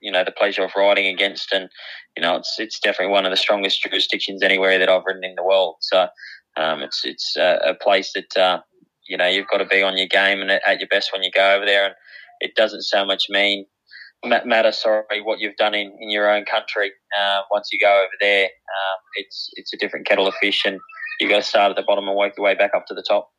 you 0.03 0.11
know 0.11 0.25
the 0.25 0.33
pleasure 0.33 0.65
of 0.65 0.73
riding 0.77 1.07
against, 1.07 1.53
and 1.53 1.69
you 2.17 2.23
know 2.23 2.37
it's 2.37 2.57
it's 2.59 2.79
definitely 2.79 3.13
one 3.13 3.25
of 3.25 3.31
the 3.31 3.37
strongest 3.37 3.83
jurisdictions 3.83 4.43
anywhere 4.43 4.79
that 4.79 4.89
I've 4.89 5.05
ridden 5.07 5.25
in 5.25 5.37
the 5.37 5.45
world. 5.45 5.77
So 5.81 6.09
um, 6.57 6.83
it's 6.83 7.03
it's 7.05 7.37
a, 7.37 7.75
place 7.81 8.13
that 8.15 8.37
uh, 8.37 8.61
you 9.09 9.17
know 9.17 9.27
you've 9.27 9.49
got 9.49 9.59
to 9.59 9.67
be 9.67 9.83
on 9.83 9.97
your 9.97 10.09
game 10.09 10.41
and 10.41 10.51
at 10.51 10.81
your 10.81 10.89
best 10.89 11.13
when 11.13 11.23
you 11.23 11.31
go 11.35 11.55
over 11.55 11.65
there, 11.65 11.87
and 11.87 11.95
it 12.41 12.55
doesn't 12.55 12.83
so 12.83 13.07
much 13.07 13.27
mean 13.31 13.67
matter 14.25 14.71
sorry 14.71 15.21
what 15.23 15.41
you've 15.41 15.57
done 15.57 15.75
in, 15.75 15.93
in 16.01 16.11
your 16.11 16.31
own 16.31 16.45
country. 16.45 16.93
Uh, 17.19 17.41
once 17.51 17.69
you 17.73 17.79
go 17.81 17.93
over 17.93 18.13
there, 18.21 18.45
um, 18.45 18.99
it's 19.15 19.51
it's 19.55 19.73
a 19.73 19.77
different 19.77 20.07
kettle 20.07 20.27
of 20.27 20.35
fish, 20.41 20.65
and 20.65 20.79
you've 21.21 21.31
got 21.31 21.37
to 21.37 21.43
start 21.43 21.71
at 21.71 21.77
the 21.77 21.85
bottom 21.87 22.09
and 22.09 22.17
work 22.17 22.35
your 22.37 22.45
way 22.45 22.55
back 22.55 22.73
up 22.75 22.87
to 22.87 22.95
the 22.95 23.05
top. 23.07 23.31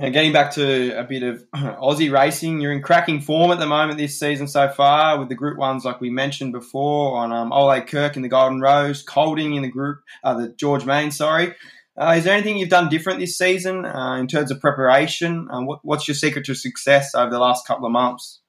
Now, 0.00 0.10
getting 0.10 0.32
back 0.32 0.52
to 0.52 0.96
a 0.96 1.02
bit 1.02 1.24
of 1.24 1.44
Aussie 1.56 2.12
racing, 2.12 2.60
you're 2.60 2.70
in 2.70 2.82
cracking 2.82 3.20
form 3.20 3.50
at 3.50 3.58
the 3.58 3.66
moment 3.66 3.98
this 3.98 4.16
season 4.16 4.46
so 4.46 4.68
far 4.68 5.18
with 5.18 5.28
the 5.28 5.34
Group 5.34 5.58
Ones, 5.58 5.84
like 5.84 6.00
we 6.00 6.08
mentioned 6.08 6.52
before, 6.52 7.18
on 7.18 7.32
um, 7.32 7.52
Ole 7.52 7.80
Kirk 7.80 8.14
in 8.14 8.22
the 8.22 8.28
Golden 8.28 8.60
Rose, 8.60 9.02
Kolding 9.02 9.54
in 9.54 9.62
the 9.62 9.68
Group, 9.68 9.98
uh, 10.22 10.34
the 10.34 10.54
George 10.56 10.84
Main, 10.84 11.10
sorry. 11.10 11.52
Uh, 12.00 12.14
is 12.16 12.22
there 12.22 12.32
anything 12.32 12.56
you've 12.56 12.68
done 12.68 12.88
different 12.88 13.18
this 13.18 13.36
season 13.36 13.84
uh, 13.84 14.14
in 14.14 14.28
terms 14.28 14.52
of 14.52 14.60
preparation? 14.60 15.48
Uh, 15.50 15.62
what, 15.62 15.80
what's 15.82 16.06
your 16.06 16.14
secret 16.14 16.44
to 16.44 16.54
success 16.54 17.12
over 17.16 17.30
the 17.30 17.40
last 17.40 17.66
couple 17.66 17.84
of 17.84 17.90
months? 17.90 18.40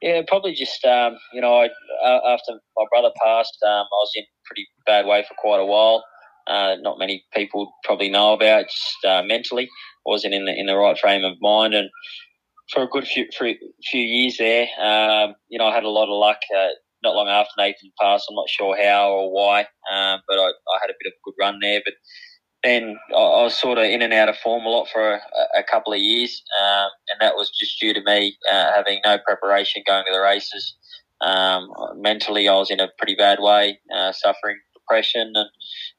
Yeah, 0.00 0.22
probably 0.28 0.54
just 0.54 0.84
um, 0.84 1.16
you 1.32 1.40
know, 1.40 1.54
I, 1.54 1.70
after 2.04 2.52
my 2.76 2.84
brother 2.92 3.10
passed, 3.24 3.58
um, 3.66 3.70
I 3.70 3.98
was 3.98 4.12
in 4.14 4.24
pretty 4.44 4.68
bad 4.86 5.06
way 5.06 5.24
for 5.26 5.34
quite 5.38 5.58
a 5.58 5.66
while. 5.66 6.04
Uh, 6.46 6.76
not 6.80 6.98
many 6.98 7.24
people 7.34 7.72
probably 7.84 8.10
know 8.10 8.32
about 8.32 8.64
just 8.64 9.04
uh, 9.04 9.22
mentally 9.24 9.68
wasn't 10.04 10.34
in 10.34 10.44
the 10.44 10.52
in 10.52 10.66
the 10.66 10.76
right 10.76 10.98
frame 10.98 11.24
of 11.24 11.36
mind, 11.40 11.74
and 11.74 11.90
for 12.72 12.82
a 12.82 12.88
good 12.88 13.06
few 13.06 13.26
few, 13.32 14.00
years 14.00 14.36
there, 14.38 14.66
um, 14.80 15.34
you 15.48 15.58
know, 15.58 15.66
I 15.66 15.74
had 15.74 15.84
a 15.84 15.90
lot 15.90 16.08
of 16.08 16.18
luck. 16.18 16.38
Uh, 16.54 16.68
not 17.02 17.16
long 17.16 17.28
after 17.28 17.50
Nathan 17.58 17.90
passed, 18.00 18.26
I'm 18.30 18.36
not 18.36 18.48
sure 18.48 18.76
how 18.80 19.10
or 19.10 19.32
why, 19.32 19.62
um, 19.92 20.20
but 20.28 20.38
I, 20.38 20.46
I, 20.46 20.78
had 20.80 20.90
a 20.90 20.94
bit 21.00 21.08
of 21.08 21.14
a 21.14 21.24
good 21.24 21.34
run 21.40 21.58
there. 21.60 21.82
But 21.84 21.94
then 22.62 22.96
I, 23.10 23.18
I, 23.18 23.42
was 23.42 23.58
sort 23.58 23.78
of 23.78 23.84
in 23.84 24.02
and 24.02 24.12
out 24.12 24.28
of 24.28 24.36
form 24.36 24.64
a 24.64 24.68
lot 24.68 24.86
for 24.88 25.14
a, 25.14 25.20
a 25.58 25.64
couple 25.64 25.92
of 25.92 25.98
years, 25.98 26.42
um, 26.62 26.88
and 27.10 27.20
that 27.20 27.34
was 27.34 27.50
just 27.58 27.80
due 27.80 27.92
to 27.92 28.02
me 28.04 28.36
uh, 28.52 28.72
having 28.72 29.00
no 29.04 29.18
preparation 29.18 29.82
going 29.84 30.04
to 30.06 30.12
the 30.12 30.20
races. 30.20 30.76
Um, 31.20 31.68
mentally, 31.96 32.48
I 32.48 32.54
was 32.54 32.70
in 32.70 32.80
a 32.80 32.88
pretty 32.98 33.14
bad 33.14 33.38
way, 33.40 33.80
uh, 33.94 34.12
suffering 34.12 34.58
depression 34.74 35.32
and 35.34 35.48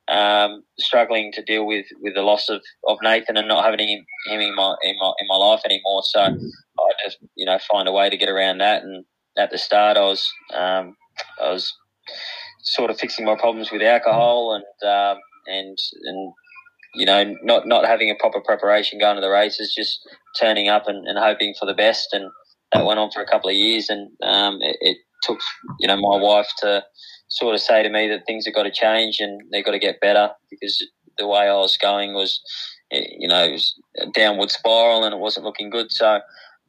um, 0.08 0.64
struggling 0.80 1.32
to 1.34 1.44
deal 1.44 1.66
with, 1.66 1.86
with 2.02 2.16
the 2.16 2.22
loss 2.22 2.50
of, 2.50 2.62
of 2.88 2.98
Nathan 3.02 3.38
and 3.38 3.48
not 3.48 3.64
having 3.64 3.88
him, 3.88 4.06
him 4.28 4.42
in 4.42 4.56
my 4.56 4.76
in 4.84 4.96
my 5.00 5.14
in 5.20 5.28
my 5.28 5.36
life 5.36 5.62
anymore. 5.66 6.02
So 6.04 6.20
I 6.22 6.92
just 7.04 7.18
you 7.36 7.46
know 7.46 7.58
find 7.72 7.88
a 7.88 7.92
way 7.92 8.10
to 8.10 8.18
get 8.18 8.30
around 8.30 8.60
that. 8.60 8.84
And 8.84 9.06
at 9.38 9.52
the 9.52 9.58
start, 9.58 9.98
I 9.98 10.02
was 10.02 10.30
um, 10.54 10.96
I 11.42 11.52
was 11.52 11.74
sort 12.62 12.90
of 12.90 13.00
fixing 13.00 13.26
my 13.26 13.36
problems 13.36 13.72
with 13.72 13.82
alcohol 13.82 14.54
and 14.54 14.90
um, 14.90 15.18
and 15.48 15.78
and 16.04 16.34
you 16.96 17.06
know 17.06 17.36
not 17.44 17.68
not 17.68 17.86
having 17.86 18.10
a 18.10 18.16
proper 18.16 18.42
preparation 18.42 19.00
going 19.00 19.16
to 19.16 19.22
the 19.22 19.30
races, 19.30 19.74
just 19.76 20.00
turning 20.40 20.68
up 20.68 20.88
and, 20.88 21.08
and 21.08 21.18
hoping 21.18 21.54
for 21.58 21.66
the 21.66 21.74
best. 21.74 22.10
And 22.14 22.30
that 22.74 22.86
went 22.86 23.00
on 23.00 23.12
for 23.12 23.22
a 23.22 23.28
couple 23.28 23.50
of 23.50 23.56
years, 23.56 23.90
and 23.90 24.12
um, 24.24 24.60
it, 24.62 24.78
it 24.82 24.98
took 25.24 25.40
you 25.80 25.88
know 25.88 25.96
my 25.96 26.18
wife 26.18 26.50
to 26.60 26.84
sort 27.34 27.56
of 27.56 27.62
say 27.62 27.82
to 27.82 27.90
me 27.90 28.08
that 28.10 28.26
things 28.26 28.46
have 28.46 28.54
got 28.54 28.64
to 28.64 28.72
change 28.72 29.20
and 29.20 29.42
they've 29.52 29.66
got 29.66 29.72
to 29.72 29.80
get 29.80 30.00
better 30.00 30.30
because 30.52 30.86
the 31.18 31.28
way 31.28 31.48
I 31.48 31.56
was 31.56 31.78
going 31.78 32.14
was, 32.14 32.42
eh, 32.92 33.06
you 33.18 33.28
know, 33.28 33.50
was 33.50 33.74
a 33.98 34.06
downward 34.08 34.52
spiral 34.52 35.04
and 35.04 35.14
it 35.14 35.20
wasn't 35.20 35.46
looking 35.46 35.72
good. 35.72 35.92
So 35.92 36.20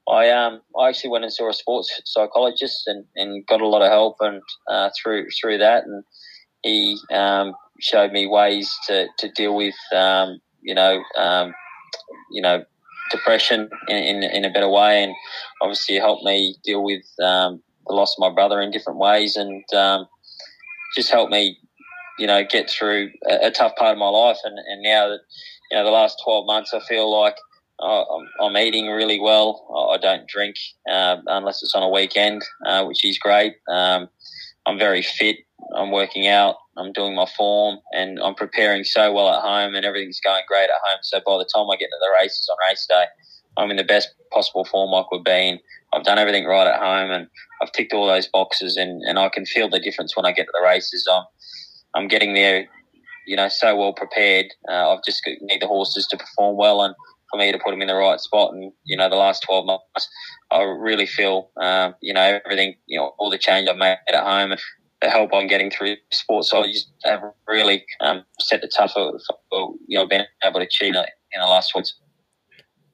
I 0.08 0.30
um 0.30 0.62
I 0.78 0.88
actually 0.88 1.10
went 1.10 1.24
and 1.24 1.32
saw 1.32 1.50
a 1.50 1.54
sports 1.54 2.00
psychologist 2.06 2.86
and, 2.86 3.04
and 3.14 3.46
got 3.46 3.60
a 3.60 3.68
lot 3.68 3.82
of 3.82 3.90
help 3.90 4.16
and 4.20 4.40
uh, 4.70 4.90
through 4.96 5.26
through 5.38 5.58
that. 5.58 5.84
And 5.84 6.02
he 6.62 6.98
um, 7.12 7.54
showed 7.80 8.12
me 8.12 8.26
ways 8.26 8.74
to, 8.86 9.06
to 9.18 9.30
deal 9.32 9.54
with 9.54 9.74
um, 9.94 10.40
you 10.62 10.74
know 10.74 11.02
um, 11.18 11.54
you 12.30 12.40
know 12.40 12.64
depression 13.10 13.68
in, 13.88 13.96
in, 13.96 14.22
in 14.22 14.44
a 14.46 14.50
better 14.50 14.68
way. 14.68 15.04
And 15.04 15.14
obviously 15.60 15.96
helped 15.96 16.24
me 16.24 16.56
deal 16.64 16.82
with 16.82 17.04
um, 17.22 17.62
the 17.86 17.94
loss 17.94 18.16
of 18.16 18.22
my 18.22 18.34
brother 18.34 18.62
in 18.62 18.70
different 18.70 18.98
ways. 18.98 19.36
And 19.36 19.62
um, 19.74 20.06
just 20.94 21.10
helped 21.10 21.32
me, 21.32 21.58
you 22.18 22.26
know, 22.26 22.44
get 22.44 22.70
through 22.70 23.10
a, 23.28 23.46
a, 23.46 23.50
tough 23.50 23.74
part 23.76 23.92
of 23.92 23.98
my 23.98 24.08
life. 24.08 24.38
And, 24.44 24.58
and 24.58 24.82
now 24.82 25.08
that, 25.08 25.20
you 25.70 25.78
know, 25.78 25.84
the 25.84 25.90
last 25.90 26.20
12 26.24 26.46
months, 26.46 26.72
I 26.72 26.80
feel 26.80 27.10
like 27.10 27.36
uh, 27.80 28.04
I'm, 28.04 28.28
I'm, 28.40 28.56
eating 28.56 28.88
really 28.88 29.20
well. 29.20 29.90
I 29.92 29.98
don't 29.98 30.28
drink 30.28 30.56
uh, 30.90 31.16
unless 31.26 31.62
it's 31.62 31.74
on 31.74 31.82
a 31.82 31.88
weekend, 31.88 32.42
uh, 32.66 32.84
which 32.84 33.04
is 33.04 33.18
great. 33.18 33.54
Um, 33.68 34.08
I'm 34.66 34.78
very 34.78 35.02
fit. 35.02 35.36
I'm 35.76 35.90
working 35.90 36.28
out. 36.28 36.56
I'm 36.76 36.92
doing 36.92 37.14
my 37.14 37.26
form 37.36 37.78
and 37.92 38.18
I'm 38.20 38.34
preparing 38.34 38.84
so 38.84 39.12
well 39.12 39.28
at 39.28 39.42
home 39.42 39.74
and 39.74 39.84
everything's 39.84 40.20
going 40.20 40.42
great 40.48 40.64
at 40.64 40.70
home. 40.70 40.98
So 41.02 41.20
by 41.24 41.38
the 41.38 41.48
time 41.54 41.70
I 41.70 41.76
get 41.76 41.86
to 41.86 41.98
the 42.00 42.10
races 42.20 42.48
on 42.50 42.56
race 42.68 42.86
day, 42.88 43.04
I'm 43.56 43.70
in 43.70 43.76
the 43.76 43.84
best 43.84 44.14
possible 44.32 44.64
form 44.64 44.94
I 44.94 45.04
could 45.10 45.24
be 45.24 45.48
in. 45.48 45.58
I've 45.94 46.04
done 46.04 46.18
everything 46.18 46.44
right 46.44 46.66
at 46.66 46.80
home 46.80 47.10
and 47.10 47.28
I've 47.62 47.72
ticked 47.72 47.92
all 47.92 48.06
those 48.06 48.26
boxes 48.26 48.76
and, 48.76 49.02
and 49.04 49.18
I 49.18 49.28
can 49.28 49.46
feel 49.46 49.68
the 49.68 49.78
difference 49.78 50.16
when 50.16 50.26
I 50.26 50.32
get 50.32 50.46
to 50.46 50.52
the 50.52 50.64
races. 50.64 51.08
I'm, 51.10 51.24
I'm 51.94 52.08
getting 52.08 52.34
there, 52.34 52.66
you 53.26 53.36
know, 53.36 53.48
so 53.48 53.76
well 53.76 53.92
prepared. 53.92 54.46
Uh, 54.68 54.92
I've 54.92 55.04
just 55.04 55.22
need 55.42 55.62
the 55.62 55.68
horses 55.68 56.06
to 56.08 56.16
perform 56.16 56.56
well 56.56 56.82
and 56.82 56.94
for 57.30 57.38
me 57.38 57.52
to 57.52 57.58
put 57.58 57.70
them 57.70 57.80
in 57.80 57.88
the 57.88 57.94
right 57.94 58.18
spot. 58.18 58.52
And, 58.52 58.72
you 58.84 58.96
know, 58.96 59.08
the 59.08 59.16
last 59.16 59.44
12 59.46 59.66
months, 59.66 60.08
I 60.50 60.62
really 60.62 61.06
feel, 61.06 61.50
um, 61.60 61.94
you 62.02 62.12
know, 62.12 62.40
everything, 62.44 62.74
you 62.86 62.98
know, 62.98 63.12
all 63.18 63.30
the 63.30 63.38
change 63.38 63.68
I've 63.68 63.76
made 63.76 63.96
at 64.08 64.24
home 64.24 64.52
and 64.52 64.60
the 65.00 65.10
help 65.10 65.30
I'm 65.32 65.46
getting 65.46 65.70
through 65.70 65.96
sports. 66.12 66.50
So 66.50 66.62
I 66.62 66.66
just 66.66 66.90
have 67.04 67.20
really 67.46 67.84
um, 68.00 68.24
set 68.40 68.62
the 68.62 68.68
tough 68.68 68.92
for, 68.92 69.18
for, 69.50 69.74
you 69.86 69.98
know, 69.98 70.08
being 70.08 70.24
able 70.42 70.58
to 70.58 70.66
achieve 70.66 70.94
in 70.96 71.40
the 71.40 71.46
last 71.46 71.72
weeks. 71.74 71.94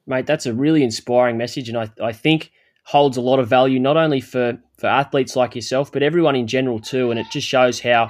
Mate, 0.05 0.27
that's 0.27 0.45
a 0.45 0.53
really 0.53 0.83
inspiring 0.83 1.37
message. 1.37 1.67
And 1.67 1.79
I, 1.79 1.89
I 1.99 2.11
think– 2.11 2.51
holds 2.83 3.17
a 3.17 3.21
lot 3.21 3.39
of 3.39 3.47
value 3.47 3.79
not 3.79 3.97
only 3.97 4.21
for 4.21 4.57
for 4.77 4.87
athletes 4.87 5.35
like 5.35 5.55
yourself, 5.55 5.91
but 5.91 6.03
everyone 6.03 6.35
in 6.35 6.47
general 6.47 6.79
too. 6.79 7.11
And 7.11 7.19
it 7.19 7.27
just 7.31 7.47
shows 7.47 7.79
how 7.79 8.09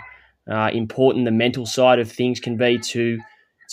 uh, 0.49 0.69
important 0.73 1.25
the 1.25 1.31
mental 1.31 1.65
side 1.65 1.99
of 1.99 2.11
things 2.11 2.39
can 2.39 2.57
be 2.57 2.77
to 2.79 3.19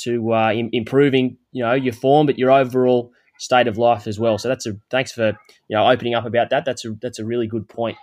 to 0.03 0.33
uh, 0.33 0.53
in, 0.53 0.71
improving 0.73 1.37
you 1.53 1.65
know 1.65 1.75
your 1.75 1.93
form, 1.93 2.27
but 2.27 2.39
your 2.39 2.51
overall 2.51 3.13
state 3.39 3.69
of 3.69 3.79
life 3.79 4.07
as 4.07 4.19
well. 4.19 4.39
So 4.39 4.49
that's 4.49 4.67
a 4.67 4.75
thanks 4.91 5.13
for 5.13 5.29
you 5.69 5.77
know 5.77 5.89
opening 5.89 6.15
up 6.15 6.27
about 6.27 6.51
that. 6.51 6.65
That's 6.65 6.85
a 6.85 6.95
that's 7.01 7.19
a 7.19 7.25
really 7.25 7.47
good 7.47 7.69
point. 7.69 7.97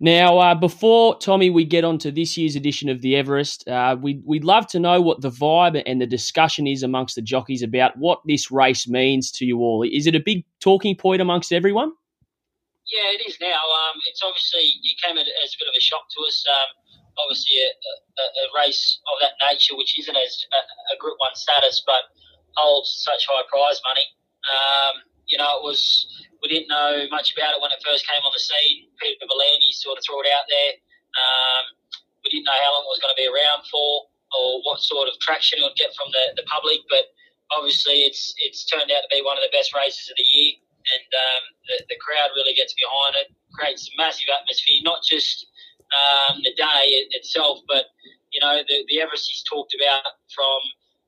Now, 0.00 0.38
uh, 0.38 0.56
before 0.56 1.16
Tommy, 1.18 1.48
we 1.48 1.64
get 1.64 1.84
on 1.84 1.96
to 1.98 2.10
this 2.10 2.36
year's 2.36 2.56
edition 2.56 2.88
of 2.88 3.02
the 3.02 3.14
Everest, 3.14 3.68
uh, 3.68 3.96
we'd, 4.02 4.20
we'd 4.26 4.42
love 4.42 4.66
to 4.68 4.80
know 4.80 5.00
what 5.00 5.20
the 5.20 5.30
vibe 5.30 5.80
and 5.86 6.00
the 6.00 6.08
discussion 6.08 6.66
is 6.66 6.82
amongst 6.82 7.14
the 7.14 7.22
jockeys 7.22 7.62
about 7.62 7.96
what 7.96 8.18
this 8.26 8.50
race 8.50 8.88
means 8.88 9.30
to 9.30 9.44
you 9.44 9.60
all. 9.60 9.84
Is 9.84 10.08
it 10.08 10.16
a 10.16 10.20
big 10.20 10.44
talking 10.58 10.96
point 10.96 11.22
amongst 11.22 11.52
everyone? 11.52 11.92
Yeah, 12.86 13.14
it 13.14 13.22
is 13.22 13.38
now. 13.38 13.62
Um, 13.62 14.02
it's 14.10 14.22
obviously 14.22 14.82
it 14.82 14.98
came 14.98 15.14
as 15.14 15.26
a 15.26 15.58
bit 15.58 15.70
of 15.70 15.76
a 15.76 15.82
shock 15.82 16.10
to 16.18 16.20
us. 16.26 16.42
Um, 16.50 16.68
obviously, 17.18 17.62
a, 17.62 17.70
a, 17.70 18.24
a, 18.26 18.46
race 18.58 18.98
of 19.06 19.22
that 19.22 19.38
nature, 19.38 19.78
which 19.78 19.98
isn't 19.98 20.16
as 20.16 20.32
a, 20.50 20.60
a, 20.90 20.96
Group 20.98 21.14
One 21.22 21.34
status, 21.38 21.82
but 21.86 22.10
holds 22.58 22.90
such 23.06 23.30
high 23.30 23.46
prize 23.46 23.78
money. 23.86 24.06
Um, 24.50 25.06
you 25.30 25.38
know, 25.38 25.62
it 25.62 25.62
was 25.62 26.10
we 26.42 26.50
didn't 26.50 26.68
know 26.68 27.06
much 27.14 27.30
about 27.38 27.54
it 27.54 27.62
when 27.62 27.70
it 27.70 27.78
first 27.86 28.02
came 28.02 28.22
on 28.26 28.34
the 28.34 28.42
scene. 28.42 28.90
Peter 28.98 29.30
V'landys 29.30 29.78
sort 29.78 29.96
of 29.98 30.02
threw 30.02 30.18
it 30.26 30.34
out 30.34 30.46
there. 30.50 30.72
Um, 31.14 31.64
we 32.26 32.34
didn't 32.34 32.50
know 32.50 32.60
how 32.66 32.74
long 32.74 32.82
it 32.82 32.92
was 32.92 33.02
going 33.02 33.14
to 33.14 33.20
be 33.22 33.30
around 33.30 33.62
for, 33.70 34.10
or 34.34 34.58
what 34.66 34.82
sort 34.82 35.06
of 35.06 35.14
traction 35.22 35.62
it 35.62 35.66
would 35.66 35.78
get 35.78 35.94
from 35.94 36.10
the, 36.10 36.34
the 36.34 36.46
public. 36.50 36.82
But 36.90 37.14
obviously, 37.54 38.02
it's 38.02 38.34
it's 38.42 38.66
turned 38.66 38.90
out 38.90 39.06
to 39.06 39.10
be 39.14 39.22
one 39.22 39.38
of 39.38 39.46
the 39.46 39.54
best 39.54 39.70
races 39.70 40.10
of 40.10 40.18
the 40.18 40.26
year 40.26 40.58
and 40.92 41.08
um, 41.12 41.42
the, 41.68 41.76
the 41.88 41.98
crowd 42.00 42.30
really 42.36 42.54
gets 42.54 42.74
behind 42.74 43.16
it, 43.16 43.28
creates 43.52 43.88
a 43.88 43.92
massive 43.96 44.28
atmosphere, 44.28 44.80
not 44.84 45.00
just 45.04 45.46
um, 45.92 46.40
the 46.42 46.54
day 46.56 47.08
itself, 47.16 47.60
but 47.68 47.92
you 48.32 48.40
know 48.40 48.60
the, 48.64 48.84
the 48.88 49.00
Everest 49.00 49.28
is 49.28 49.44
talked 49.44 49.76
about 49.76 50.20
from 50.32 50.60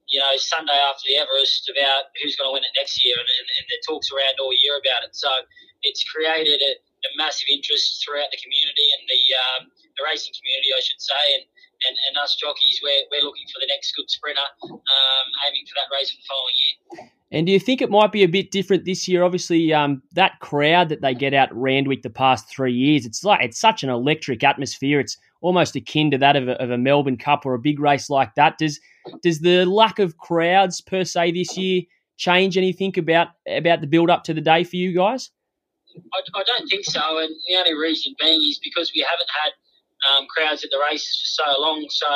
you 0.09 0.21
know 0.21 0.33
Sunday 0.37 0.77
after 0.77 1.05
the 1.09 1.17
Everest 1.17 1.71
about 1.73 2.13
who's 2.21 2.37
going 2.37 2.49
to 2.49 2.55
win 2.55 2.65
it 2.65 2.75
next 2.77 3.05
year, 3.05 3.17
and, 3.17 3.29
and, 3.29 3.49
and 3.61 3.67
the 3.69 3.79
talks 3.87 4.13
around 4.13 4.37
all 4.41 4.53
year 4.53 4.77
about 4.77 5.05
it. 5.05 5.17
So 5.17 5.29
it's 5.83 6.05
created 6.05 6.61
a, 6.61 6.73
massive 7.17 7.49
interest 7.53 8.01
throughout 8.01 8.31
the 8.33 8.41
community 8.41 8.87
and 8.97 9.03
the 9.09 9.23
um, 9.35 9.61
the 9.97 10.03
racing 10.05 10.35
community, 10.37 10.71
I 10.73 10.83
should 10.83 11.01
say, 11.01 11.25
and. 11.41 11.45
And, 11.87 11.97
and 12.09 12.17
us 12.23 12.37
jockeys, 12.37 12.81
we're, 12.83 13.05
we're 13.11 13.25
looking 13.27 13.45
for 13.53 13.61
the 13.61 13.67
next 13.67 13.93
good 13.95 14.09
sprinter, 14.09 14.41
um, 14.63 15.27
aiming 15.51 15.67
for 15.67 15.75
that 15.75 15.93
race 15.93 16.09
for 16.09 16.17
the 16.17 16.27
following 16.27 16.55
year. 16.65 17.11
And 17.33 17.47
do 17.47 17.53
you 17.53 17.61
think 17.61 17.83
it 17.83 17.91
might 17.91 18.13
be 18.13 18.23
a 18.23 18.29
bit 18.29 18.53
different 18.53 18.87
this 18.87 19.07
year? 19.07 19.23
Obviously, 19.23 19.75
um, 19.75 20.01
that 20.13 20.39
crowd 20.41 20.89
that 20.89 21.03
they 21.03 21.15
get 21.15 21.35
out 21.35 21.49
Randwick 21.53 22.03
the 22.03 22.09
past 22.09 22.49
three 22.49 22.73
years, 22.73 23.05
it's 23.05 23.25
like 23.25 23.43
it's 23.43 23.61
such 23.61 23.83
an 23.83 23.91
electric 23.91 24.43
atmosphere. 24.45 24.99
It's 24.99 25.19
almost 25.43 25.77
akin 25.77 26.11
to 26.13 26.19
that 26.19 26.37
of 26.37 26.49
a, 26.49 26.53
of 26.63 26.71
a 26.71 26.79
Melbourne 26.79 27.19
Cup 27.19 27.45
or 27.45 27.53
a 27.53 27.59
big 27.59 27.81
race 27.81 28.09
like 28.09 28.35
that. 28.37 28.57
Does 28.57 28.81
does 29.23 29.41
the 29.41 29.67
lack 29.67 29.99
of 29.99 30.17
crowds 30.17 30.81
per 30.81 31.05
se 31.05 31.33
this 31.33 31.59
year 31.59 31.83
change 32.17 32.57
anything 32.57 32.97
about 32.97 33.29
about 33.49 33.83
the 33.83 33.89
build 33.89 34.09
up 34.09 34.25
to 34.25 34.33
the 34.33 34.41
day 34.41 34.65
for 34.65 34.77
you 34.77 34.95
guys? 34.95 35.31
I, 36.13 36.21
I 36.35 36.43
don't 36.45 36.69
think 36.69 36.85
so, 36.85 37.19
and 37.19 37.31
the 37.49 37.57
only 37.57 37.75
reason 37.75 38.15
being 38.19 38.41
is 38.43 38.61
because 38.63 38.93
we 38.95 39.07
haven't 39.09 39.31
had 39.43 39.53
um, 40.11 40.27
crowds 40.29 40.65
at 40.65 40.71
the 40.71 40.81
races 40.91 41.19
for 41.21 41.43
so 41.43 41.61
long. 41.61 41.87
So 41.91 42.07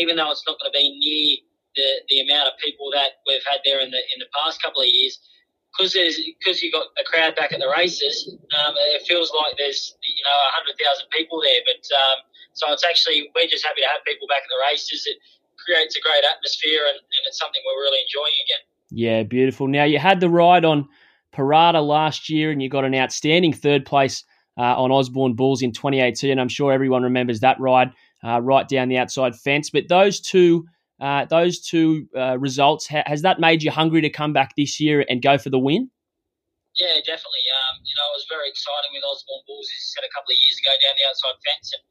even 0.00 0.16
though 0.16 0.30
it's 0.30 0.44
not 0.46 0.58
going 0.58 0.70
to 0.70 0.76
be 0.76 0.98
near 0.98 1.42
the, 1.76 1.88
the 2.08 2.18
amount 2.24 2.48
of 2.48 2.54
people 2.58 2.90
that 2.92 3.20
we've 3.26 3.44
had 3.44 3.60
there 3.64 3.80
in 3.80 3.90
the 3.90 4.02
in 4.14 4.18
the 4.18 4.30
past 4.32 4.62
couple 4.62 4.80
of 4.80 4.88
years, 4.88 5.20
because 5.76 5.92
because 5.94 6.62
you 6.62 6.72
got 6.72 6.88
a 6.96 7.04
crowd 7.04 7.36
back 7.36 7.52
at 7.52 7.60
the 7.60 7.68
races, 7.68 8.28
um, 8.56 8.74
it 8.96 9.02
feels 9.06 9.32
like 9.32 9.56
there's 9.58 9.94
you 10.02 10.24
know 10.24 10.36
hundred 10.56 10.76
thousand 10.80 11.08
people 11.12 11.40
there. 11.40 11.60
But 11.68 11.84
um, 11.92 12.18
so 12.54 12.72
it's 12.72 12.84
actually 12.84 13.28
we're 13.36 13.48
just 13.48 13.64
happy 13.64 13.84
to 13.84 13.90
have 13.92 14.04
people 14.04 14.26
back 14.26 14.42
at 14.42 14.50
the 14.50 14.60
races. 14.72 15.04
It 15.06 15.20
creates 15.60 15.96
a 15.96 16.00
great 16.00 16.24
atmosphere, 16.24 16.88
and, 16.88 16.96
and 16.96 17.22
it's 17.28 17.38
something 17.38 17.60
we're 17.64 17.82
really 17.82 18.00
enjoying 18.04 18.36
again. 18.48 18.64
Yeah, 18.90 19.22
beautiful. 19.24 19.66
Now 19.68 19.84
you 19.84 19.98
had 19.98 20.20
the 20.20 20.30
ride 20.30 20.64
on 20.64 20.88
Pirata 21.36 21.86
last 21.86 22.30
year, 22.30 22.50
and 22.50 22.62
you 22.62 22.68
got 22.68 22.84
an 22.84 22.94
outstanding 22.94 23.52
third 23.52 23.84
place 23.84 24.24
uh, 24.58 24.80
on 24.80 24.90
Osborne 24.90 25.34
Bulls 25.34 25.62
in 25.62 25.72
2018. 25.72 26.38
I'm 26.38 26.48
sure 26.48 26.72
everyone 26.72 27.02
remembers 27.02 27.40
that 27.40 27.60
ride 27.60 27.92
uh, 28.24 28.40
right 28.40 28.66
down 28.68 28.88
the 28.88 28.96
outside 28.96 29.36
fence. 29.36 29.68
But 29.68 29.88
those 29.88 30.20
two, 30.20 30.64
uh, 31.00 31.26
those 31.26 31.60
two 31.60 32.08
uh, 32.16 32.38
results, 32.38 32.88
ha- 32.88 33.04
has 33.06 33.22
that 33.22 33.38
made 33.38 33.62
you 33.62 33.70
hungry 33.70 34.00
to 34.00 34.10
come 34.10 34.32
back 34.32 34.54
this 34.56 34.80
year 34.80 35.04
and 35.08 35.20
go 35.20 35.36
for 35.36 35.50
the 35.50 35.58
win? 35.58 35.90
Yeah, 36.80 37.00
definitely. 37.04 37.44
Um, 37.64 37.80
you 37.84 37.96
know, 37.96 38.06
it 38.12 38.16
was 38.20 38.28
very 38.28 38.48
exciting 38.48 38.92
with 38.92 39.04
Osborne 39.04 39.44
Bulls, 39.48 39.68
you 39.68 39.80
said 39.80 40.04
a 40.04 40.12
couple 40.12 40.32
of 40.32 40.40
years 40.40 40.56
ago, 40.60 40.72
down 40.84 40.92
the 40.96 41.08
outside 41.08 41.36
fence, 41.40 41.72
and 41.72 41.82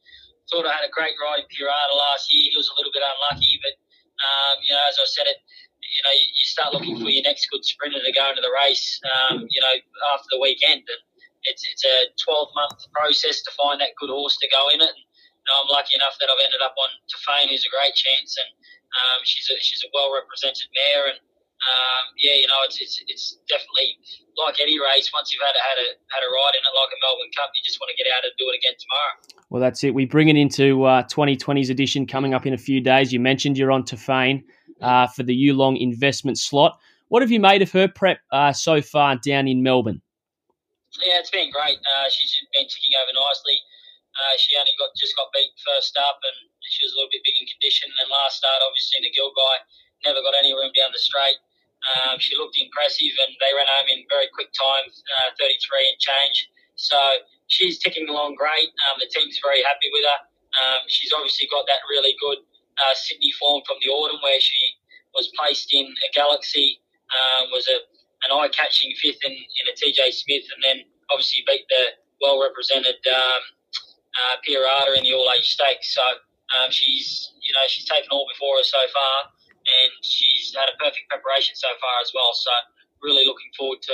thought 0.49 0.69
I 0.69 0.77
had 0.77 0.85
a 0.85 0.93
great 0.93 1.17
ride 1.17 1.41
in 1.41 1.49
Pirata 1.49 1.93
last 1.93 2.29
year. 2.29 2.53
He 2.53 2.57
was 2.57 2.69
a 2.69 2.77
little 2.77 2.93
bit 2.93 3.01
unlucky, 3.01 3.57
but 3.65 3.73
um, 4.15 4.55
you 4.63 4.71
know, 4.71 4.83
as 4.87 4.95
I 5.01 5.07
said, 5.09 5.27
it 5.27 5.41
you 5.85 6.01
know, 6.03 6.13
you, 6.15 6.45
start 6.45 6.73
looking 6.73 6.97
for 6.97 7.09
your 7.09 7.23
next 7.23 7.47
good 7.51 7.63
sprinter 7.63 7.99
to 7.99 8.13
go 8.13 8.25
into 8.29 8.41
the 8.41 8.53
race, 8.65 8.99
um, 9.05 9.45
you 9.49 9.61
know, 9.61 9.75
after 10.13 10.27
the 10.31 10.39
weekend. 10.41 10.83
And 10.87 11.01
it's, 11.45 11.63
it's 11.67 11.85
a 11.85 12.09
12 12.23 12.49
month 12.55 12.89
process 12.91 13.41
to 13.45 13.51
find 13.53 13.79
that 13.81 13.93
good 13.99 14.09
horse 14.09 14.37
to 14.41 14.47
go 14.49 14.71
in 14.73 14.81
it. 14.81 14.89
And, 14.89 15.01
you 15.05 15.47
know, 15.47 15.55
I'm 15.61 15.69
lucky 15.69 15.93
enough 15.95 16.17
that 16.17 16.27
I've 16.31 16.41
ended 16.41 16.61
up 16.65 16.73
on 16.75 16.89
Tofane, 17.05 17.53
who's 17.53 17.65
a 17.65 17.73
great 17.73 17.93
chance. 17.93 18.33
And 18.39 18.49
um, 18.95 19.19
she's 19.23 19.45
a, 19.51 19.55
she's 19.61 19.83
a 19.85 19.89
well 19.93 20.09
represented 20.09 20.67
mare. 20.73 21.13
And 21.13 21.19
um, 21.65 22.03
yeah, 22.17 22.35
you 22.35 22.47
know, 22.49 22.59
it's, 22.65 22.81
it's, 22.81 23.01
it's 23.07 23.25
definitely 23.47 23.97
like 24.35 24.59
any 24.59 24.77
race. 24.77 25.09
Once 25.13 25.31
you've 25.31 25.45
had 25.45 25.55
a, 25.55 25.63
had 25.63 25.77
a, 25.79 25.87
had 26.11 26.21
a 26.25 26.29
ride 26.29 26.55
in 26.57 26.61
it, 26.65 26.73
like 26.73 26.91
a 26.91 26.99
Melbourne 26.99 27.33
Cup, 27.37 27.53
you 27.55 27.61
just 27.63 27.79
want 27.79 27.93
to 27.93 27.97
get 27.97 28.09
out 28.11 28.25
and 28.25 28.33
do 28.37 28.49
it 28.51 28.57
again 28.57 28.75
tomorrow. 28.75 29.13
Well, 29.49 29.61
that's 29.61 29.83
it. 29.85 29.93
We 29.93 30.05
bring 30.05 30.29
it 30.29 30.35
into 30.35 30.83
uh, 30.83 31.03
2020's 31.07 31.69
edition 31.69 32.05
coming 32.05 32.33
up 32.33 32.45
in 32.45 32.53
a 32.53 32.59
few 32.59 32.81
days. 32.81 33.13
You 33.13 33.19
mentioned 33.19 33.57
you're 33.57 33.71
on 33.71 33.83
Tofane 33.83 34.43
uh, 34.81 35.07
for 35.07 35.23
the 35.23 35.35
Yulong 35.35 35.79
investment 35.79 36.37
slot. 36.37 36.79
What 37.09 37.21
have 37.21 37.31
you 37.31 37.39
made 37.39 37.61
of 37.61 37.71
her 37.71 37.87
prep 37.87 38.19
uh, 38.31 38.51
so 38.53 38.81
far 38.81 39.15
down 39.15 39.47
in 39.47 39.61
Melbourne? 39.61 40.01
Yeah, 41.03 41.19
it's 41.19 41.31
been 41.31 41.51
great. 41.51 41.77
Uh, 41.77 42.07
she's 42.09 42.31
been 42.55 42.65
ticking 42.65 42.95
over 43.03 43.11
nicely. 43.13 43.59
Uh, 44.15 44.35
she 44.39 44.55
only 44.55 44.71
got 44.79 44.95
just 44.95 45.11
got 45.19 45.27
beat 45.35 45.51
first 45.59 45.91
up, 45.99 46.23
and 46.23 46.47
she 46.63 46.87
was 46.87 46.95
a 46.95 46.95
little 46.95 47.11
bit 47.11 47.19
big 47.27 47.35
in 47.35 47.47
condition. 47.51 47.91
And 47.99 48.07
last 48.07 48.39
start, 48.39 48.63
obviously, 48.63 49.03
the 49.03 49.11
Gilgai 49.11 49.57
never 50.07 50.23
got 50.23 50.39
any 50.39 50.55
room 50.55 50.71
down 50.71 50.95
the 50.95 51.01
straight. 51.03 51.35
Um, 51.83 52.15
she 52.17 52.39
looked 52.39 52.55
impressive, 52.55 53.11
and 53.27 53.35
they 53.43 53.51
ran 53.51 53.67
home 53.75 53.91
in 53.91 54.07
very 54.07 54.31
quick 54.31 54.55
time, 54.55 54.87
uh, 54.87 55.35
33 55.35 55.59
and 55.91 55.99
change. 55.99 56.37
So 56.79 56.97
she's 57.51 57.77
ticking 57.77 58.07
along 58.07 58.39
great. 58.39 58.71
Um, 58.87 59.03
the 59.03 59.11
team's 59.11 59.35
very 59.43 59.59
happy 59.61 59.91
with 59.91 60.07
her. 60.07 60.19
Um, 60.55 60.81
she's 60.87 61.11
obviously 61.11 61.51
got 61.51 61.67
that 61.67 61.83
really 61.91 62.15
good 62.23 62.39
uh, 62.79 62.93
Sydney 62.95 63.31
form 63.39 63.63
from 63.65 63.77
the 63.81 63.89
autumn 63.89 64.19
where 64.21 64.39
she 64.39 64.75
was 65.13 65.31
placed 65.39 65.73
in 65.73 65.85
a 65.87 66.09
Galaxy, 66.13 66.81
um, 67.11 67.51
was 67.51 67.67
a 67.67 67.79
an 68.25 68.33
eye-catching 68.33 68.89
fifth 68.97 69.21
in, 69.23 69.31
in 69.31 69.65
a 69.69 69.75
TJ 69.77 70.09
Smith, 70.13 70.49
and 70.49 70.63
then 70.63 70.77
obviously 71.11 71.43
beat 71.45 71.61
the 71.69 71.93
well-represented 72.21 72.97
um, 73.05 73.41
uh, 74.17 74.35
Pirata 74.41 74.97
in 74.97 75.03
the 75.03 75.13
All-Age 75.13 75.45
Stakes. 75.45 75.93
So 75.93 76.01
um, 76.57 76.71
she's 76.71 77.31
you 77.41 77.53
know 77.53 77.65
she's 77.67 77.85
taken 77.85 78.09
all 78.11 78.25
before 78.31 78.57
her 78.57 78.63
so 78.63 78.81
far, 78.91 79.15
and 79.29 79.91
she's 80.01 80.55
had 80.55 80.69
a 80.73 80.77
perfect 80.77 81.07
preparation 81.09 81.55
so 81.55 81.69
far 81.79 82.01
as 82.01 82.11
well. 82.13 82.33
So 82.33 82.51
really 83.01 83.25
looking 83.25 83.51
forward 83.57 83.81
to 83.83 83.93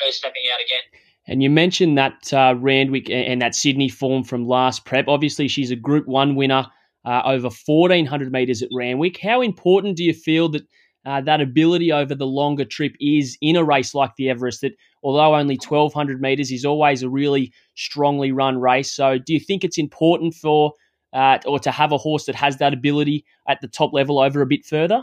her 0.00 0.12
stepping 0.12 0.42
out 0.52 0.60
again. 0.60 0.84
And 1.28 1.42
you 1.42 1.50
mentioned 1.50 1.98
that 1.98 2.32
uh, 2.32 2.54
Randwick 2.56 3.10
and 3.10 3.42
that 3.42 3.54
Sydney 3.54 3.88
form 3.88 4.22
from 4.22 4.46
last 4.46 4.84
prep. 4.84 5.08
Obviously, 5.08 5.48
she's 5.48 5.70
a 5.70 5.76
Group 5.76 6.06
One 6.06 6.36
winner 6.36 6.66
uh, 7.06 7.22
over 7.24 7.48
1400 7.48 8.32
metres 8.32 8.62
at 8.62 8.68
Randwick. 8.72 9.18
How 9.18 9.40
important 9.40 9.96
do 9.96 10.04
you 10.04 10.12
feel 10.12 10.48
that 10.50 10.62
uh, 11.06 11.20
that 11.20 11.40
ability 11.40 11.92
over 11.92 12.16
the 12.16 12.26
longer 12.26 12.64
trip 12.64 12.92
is 13.00 13.38
in 13.40 13.54
a 13.54 13.62
race 13.62 13.94
like 13.94 14.10
the 14.16 14.28
Everest? 14.28 14.60
That 14.62 14.72
although 15.04 15.36
only 15.36 15.54
1200 15.56 16.20
metres 16.20 16.50
is 16.50 16.64
always 16.64 17.02
a 17.02 17.08
really 17.08 17.52
strongly 17.76 18.32
run 18.32 18.60
race. 18.60 18.92
So, 18.92 19.18
do 19.18 19.32
you 19.32 19.40
think 19.40 19.62
it's 19.62 19.78
important 19.78 20.34
for 20.34 20.72
uh, 21.12 21.38
or 21.46 21.60
to 21.60 21.70
have 21.70 21.92
a 21.92 21.98
horse 21.98 22.26
that 22.26 22.34
has 22.34 22.56
that 22.58 22.74
ability 22.74 23.24
at 23.48 23.60
the 23.60 23.68
top 23.68 23.92
level 23.92 24.18
over 24.18 24.42
a 24.42 24.46
bit 24.46 24.66
further? 24.66 25.02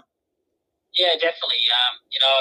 Yeah, 0.98 1.14
definitely. 1.14 1.64
Um, 1.74 1.98
you 2.12 2.20
know, 2.20 2.38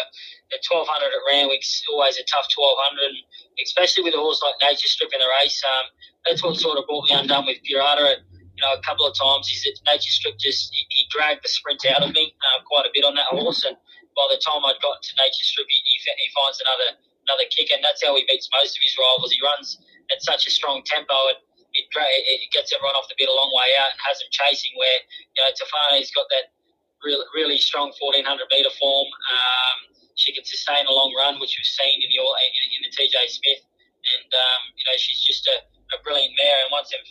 the 0.51 0.59
1200 0.69 1.07
at 1.07 1.23
Randwick's 1.33 1.83
always 1.89 2.19
a 2.19 2.25
tough 2.29 2.51
1200, 2.53 3.17
especially 3.65 4.03
with 4.05 4.13
a 4.13 4.19
horse 4.19 4.43
like 4.45 4.61
Nature 4.61 4.89
Strip 4.89 5.09
in 5.15 5.21
the 5.21 5.31
race. 5.41 5.63
Um, 5.65 5.87
that's 6.27 6.43
what 6.43 6.57
sort 6.57 6.77
of 6.77 6.85
brought 6.87 7.09
me 7.09 7.15
undone 7.15 7.47
with 7.47 7.59
Pirata 7.65 8.21
you 8.42 8.42
know, 8.63 8.73
a 8.73 8.83
couple 8.87 9.05
of 9.05 9.13
times 9.13 9.51
at 9.51 9.77
Nature 9.85 10.15
Strip 10.15 10.39
just 10.39 10.71
he, 10.73 10.87
he, 10.89 11.03
dragged 11.11 11.43
the 11.43 11.51
sprint 11.51 11.85
out 11.91 12.01
of 12.01 12.15
me 12.15 12.33
uh, 12.41 12.63
quite 12.65 12.87
a 12.87 12.93
bit 12.95 13.05
on 13.05 13.19
that 13.19 13.29
horse, 13.35 13.67
and 13.67 13.77
by 14.15 14.27
the 14.31 14.39
time 14.39 14.63
I'd 14.65 14.81
got 14.81 15.03
to 15.03 15.13
Nature 15.19 15.45
Strip, 15.45 15.67
he, 15.69 15.79
he, 15.85 15.99
he, 15.99 16.29
finds 16.33 16.63
another 16.63 16.97
another 17.27 17.47
kick, 17.51 17.75
and 17.75 17.83
that's 17.83 18.01
how 18.01 18.15
he 18.15 18.25
beats 18.31 18.49
most 18.55 18.79
of 18.79 18.83
his 18.83 18.95
rivals. 18.97 19.35
He 19.35 19.43
runs 19.43 19.83
at 20.15 20.23
such 20.23 20.47
a 20.47 20.53
strong 20.55 20.83
tempo, 20.87 21.15
and 21.35 21.39
it, 21.75 21.87
it 21.91 22.51
gets 22.55 22.73
everyone 22.73 22.95
off 22.95 23.11
the 23.11 23.19
bit 23.19 23.29
a 23.29 23.35
long 23.35 23.51
way 23.51 23.69
out 23.83 23.93
and 23.93 24.01
has 24.07 24.23
them 24.23 24.31
chasing. 24.31 24.73
Where 24.79 24.99
you 25.35 25.41
know 25.43 25.51
Tofane's 25.53 26.15
got 26.15 26.31
that 26.31 26.55
really 27.03 27.27
really 27.35 27.59
strong 27.59 27.91
1400 27.99 28.23
meter 28.51 28.73
form. 28.79 29.09
Um, 29.11 29.77
she 30.15 30.31
can 30.33 30.45
sustain 30.45 30.85
a 30.87 30.93
long 30.93 31.11
run, 31.17 31.41
which 31.41 31.57
we've 31.57 31.73
seen 31.73 32.05
in 32.05 32.09
the 32.09 32.21
in, 32.21 32.67
in 32.79 32.81
the 32.85 32.93
TJ 32.93 33.17
Smith, 33.33 33.63
and 33.65 34.31
um, 34.31 34.63
you 34.77 34.85
know 34.87 34.97
she's 34.97 35.25
just 35.25 35.49
a, 35.49 35.65
a 35.95 35.99
brilliant 36.05 36.37
mare. 36.37 36.63
And 36.63 36.71
once 36.71 36.93
they've 36.93 37.11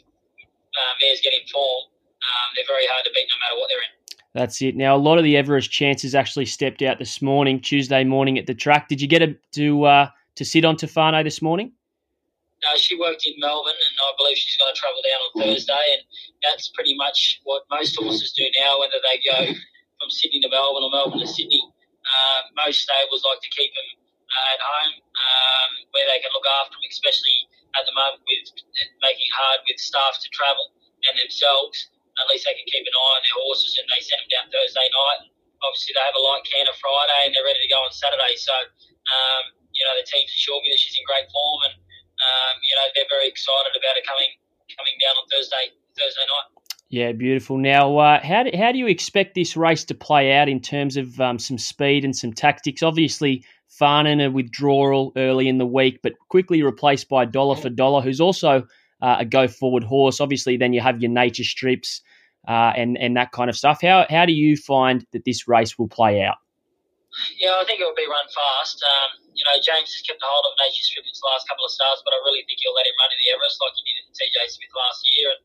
uh, 0.75 0.93
mares 1.01 1.21
get 1.23 1.33
in 1.33 1.45
form, 1.51 1.91
um, 2.21 2.47
they're 2.55 2.67
very 2.67 2.85
hard 2.87 3.03
to 3.05 3.11
beat 3.13 3.27
no 3.29 3.37
matter 3.41 3.57
what 3.59 3.67
they're 3.69 3.83
in. 3.83 3.93
That's 4.33 4.61
it. 4.61 4.75
Now, 4.77 4.95
a 4.95 5.01
lot 5.01 5.17
of 5.17 5.25
the 5.25 5.35
Everest 5.35 5.71
chances 5.71 6.15
actually 6.15 6.45
stepped 6.45 6.81
out 6.81 6.99
this 6.99 7.21
morning, 7.21 7.59
Tuesday 7.59 8.03
morning 8.03 8.39
at 8.39 8.47
the 8.47 8.55
track. 8.55 8.87
Did 8.87 9.01
you 9.01 9.07
get 9.07 9.21
a, 9.21 9.35
to 9.59 9.83
uh, 9.83 10.07
to 10.35 10.45
sit 10.45 10.63
on 10.63 10.77
Tofane 10.77 11.23
this 11.23 11.41
morning? 11.41 11.73
No, 12.63 12.77
she 12.77 12.95
worked 12.95 13.25
in 13.25 13.33
Melbourne, 13.41 13.73
and 13.75 13.95
I 13.99 14.13
believe 14.21 14.37
she's 14.37 14.55
going 14.55 14.71
to 14.71 14.77
travel 14.77 15.01
down 15.01 15.19
on 15.19 15.31
Thursday. 15.41 15.85
And 15.97 16.01
that's 16.45 16.69
pretty 16.69 16.95
much 16.95 17.41
what 17.43 17.65
most 17.73 17.97
horses 17.97 18.31
do 18.37 18.45
now, 18.61 18.79
whether 18.79 19.01
they 19.01 19.17
go 19.25 19.51
from 19.99 20.09
Sydney 20.09 20.39
to 20.45 20.49
Melbourne 20.49 20.85
or 20.85 20.93
Melbourne 20.93 21.19
to 21.19 21.27
Sydney. 21.27 21.59
Uh, 22.05 22.39
most 22.55 22.85
stables 22.85 23.25
like 23.25 23.41
to 23.41 23.49
keep 23.49 23.73
them 23.73 23.89
uh, 24.29 24.53
at 24.55 24.61
home, 24.61 24.93
um, 24.95 25.69
where 25.91 26.05
they 26.05 26.21
can 26.21 26.31
look 26.37 26.45
after 26.61 26.77
them, 26.77 26.85
especially 26.87 27.49
at 27.77 27.83
the 27.87 27.95
moment 27.95 28.23
with 28.27 28.45
making 29.01 29.25
it 29.25 29.35
hard 29.35 29.59
with 29.67 29.79
staff 29.79 30.19
to 30.21 30.27
travel 30.31 30.71
and 31.07 31.15
themselves. 31.17 31.91
At 32.19 32.27
least 32.27 32.43
they 32.45 32.55
can 32.55 32.67
keep 32.67 32.83
an 32.83 32.93
eye 32.93 33.13
on 33.17 33.23
their 33.23 33.37
horses 33.41 33.79
and 33.79 33.87
they 33.87 34.01
send 34.03 34.19
them 34.21 34.29
down 34.29 34.45
Thursday 34.51 34.87
night. 34.87 35.31
Obviously, 35.63 35.95
they 35.95 36.03
have 36.03 36.17
a 36.17 36.23
light 36.23 36.43
can 36.43 36.67
of 36.67 36.75
Friday 36.77 37.29
and 37.29 37.31
they're 37.31 37.45
ready 37.47 37.61
to 37.61 37.71
go 37.71 37.79
on 37.81 37.93
Saturday. 37.93 38.35
So, 38.35 38.53
um, 38.53 39.43
you 39.71 39.83
know, 39.87 39.95
the 39.95 40.05
team's 40.05 40.33
assured 40.33 40.61
me 40.65 40.73
that 40.73 40.81
she's 40.81 40.97
in 40.99 41.05
great 41.07 41.29
form 41.31 41.71
and, 41.71 41.75
um, 42.19 42.55
you 42.65 42.75
know, 42.75 42.85
they're 42.93 43.09
very 43.09 43.29
excited 43.31 43.73
about 43.73 43.95
her 43.95 44.05
coming 44.05 44.31
coming 44.75 44.95
down 45.03 45.15
on 45.19 45.25
Thursday 45.31 45.71
Thursday 45.95 46.25
night. 46.27 46.60
Yeah, 46.91 47.13
beautiful. 47.13 47.57
Now, 47.57 47.97
uh, 47.99 48.19
how, 48.21 48.43
do, 48.43 48.51
how 48.53 48.73
do 48.73 48.77
you 48.77 48.87
expect 48.87 49.33
this 49.33 49.55
race 49.55 49.85
to 49.85 49.95
play 49.95 50.33
out 50.33 50.49
in 50.49 50.59
terms 50.59 50.97
of 50.97 51.21
um, 51.21 51.39
some 51.39 51.57
speed 51.57 52.03
and 52.03 52.13
some 52.13 52.33
tactics? 52.33 52.83
Obviously, 52.83 53.45
Farnan 53.71 54.19
a 54.19 54.29
withdrawal 54.29 55.13
early 55.15 55.47
in 55.47 55.57
the 55.57 55.65
week, 55.65 56.01
but 56.03 56.19
quickly 56.27 56.61
replaced 56.61 57.07
by 57.07 57.23
Dollar 57.23 57.55
for 57.55 57.69
Dollar, 57.69 58.01
who's 58.01 58.19
also 58.19 58.67
uh, 59.01 59.23
a 59.23 59.25
go 59.25 59.47
forward 59.47 59.85
horse. 59.85 60.19
Obviously, 60.19 60.57
then 60.57 60.73
you 60.73 60.81
have 60.81 60.99
your 60.99 61.09
nature 61.09 61.45
strips 61.47 62.01
uh, 62.45 62.75
and 62.75 62.97
and 62.97 63.15
that 63.15 63.31
kind 63.31 63.49
of 63.49 63.55
stuff. 63.55 63.79
How 63.81 64.05
how 64.09 64.25
do 64.25 64.33
you 64.33 64.57
find 64.57 65.07
that 65.13 65.23
this 65.23 65.47
race 65.47 65.79
will 65.79 65.87
play 65.87 66.21
out? 66.21 66.43
Yeah, 67.39 67.55
I 67.55 67.63
think 67.63 67.79
it 67.79 67.87
will 67.87 67.95
be 67.95 68.07
run 68.07 68.27
fast. 68.27 68.83
Um, 68.83 69.31
you 69.31 69.47
know, 69.47 69.55
James 69.63 69.95
has 69.95 70.03
kept 70.03 70.19
a 70.19 70.27
hold 70.27 70.43
of 70.43 70.59
Nature 70.59 70.83
Strip 70.83 71.07
its 71.07 71.23
last 71.23 71.47
couple 71.47 71.63
of 71.63 71.71
starts, 71.71 72.03
but 72.03 72.11
I 72.11 72.19
really 72.27 72.43
think 72.43 72.59
he'll 72.59 72.75
let 72.75 72.83
him 72.83 72.95
run 72.99 73.15
in 73.15 73.19
the 73.19 73.31
Everest 73.31 73.63
like 73.63 73.75
he 73.79 73.83
did 73.87 73.95
in 74.03 74.11
TJ 74.11 74.35
Smith 74.47 74.75
last 74.75 74.99
year. 75.11 75.27
And 75.31 75.41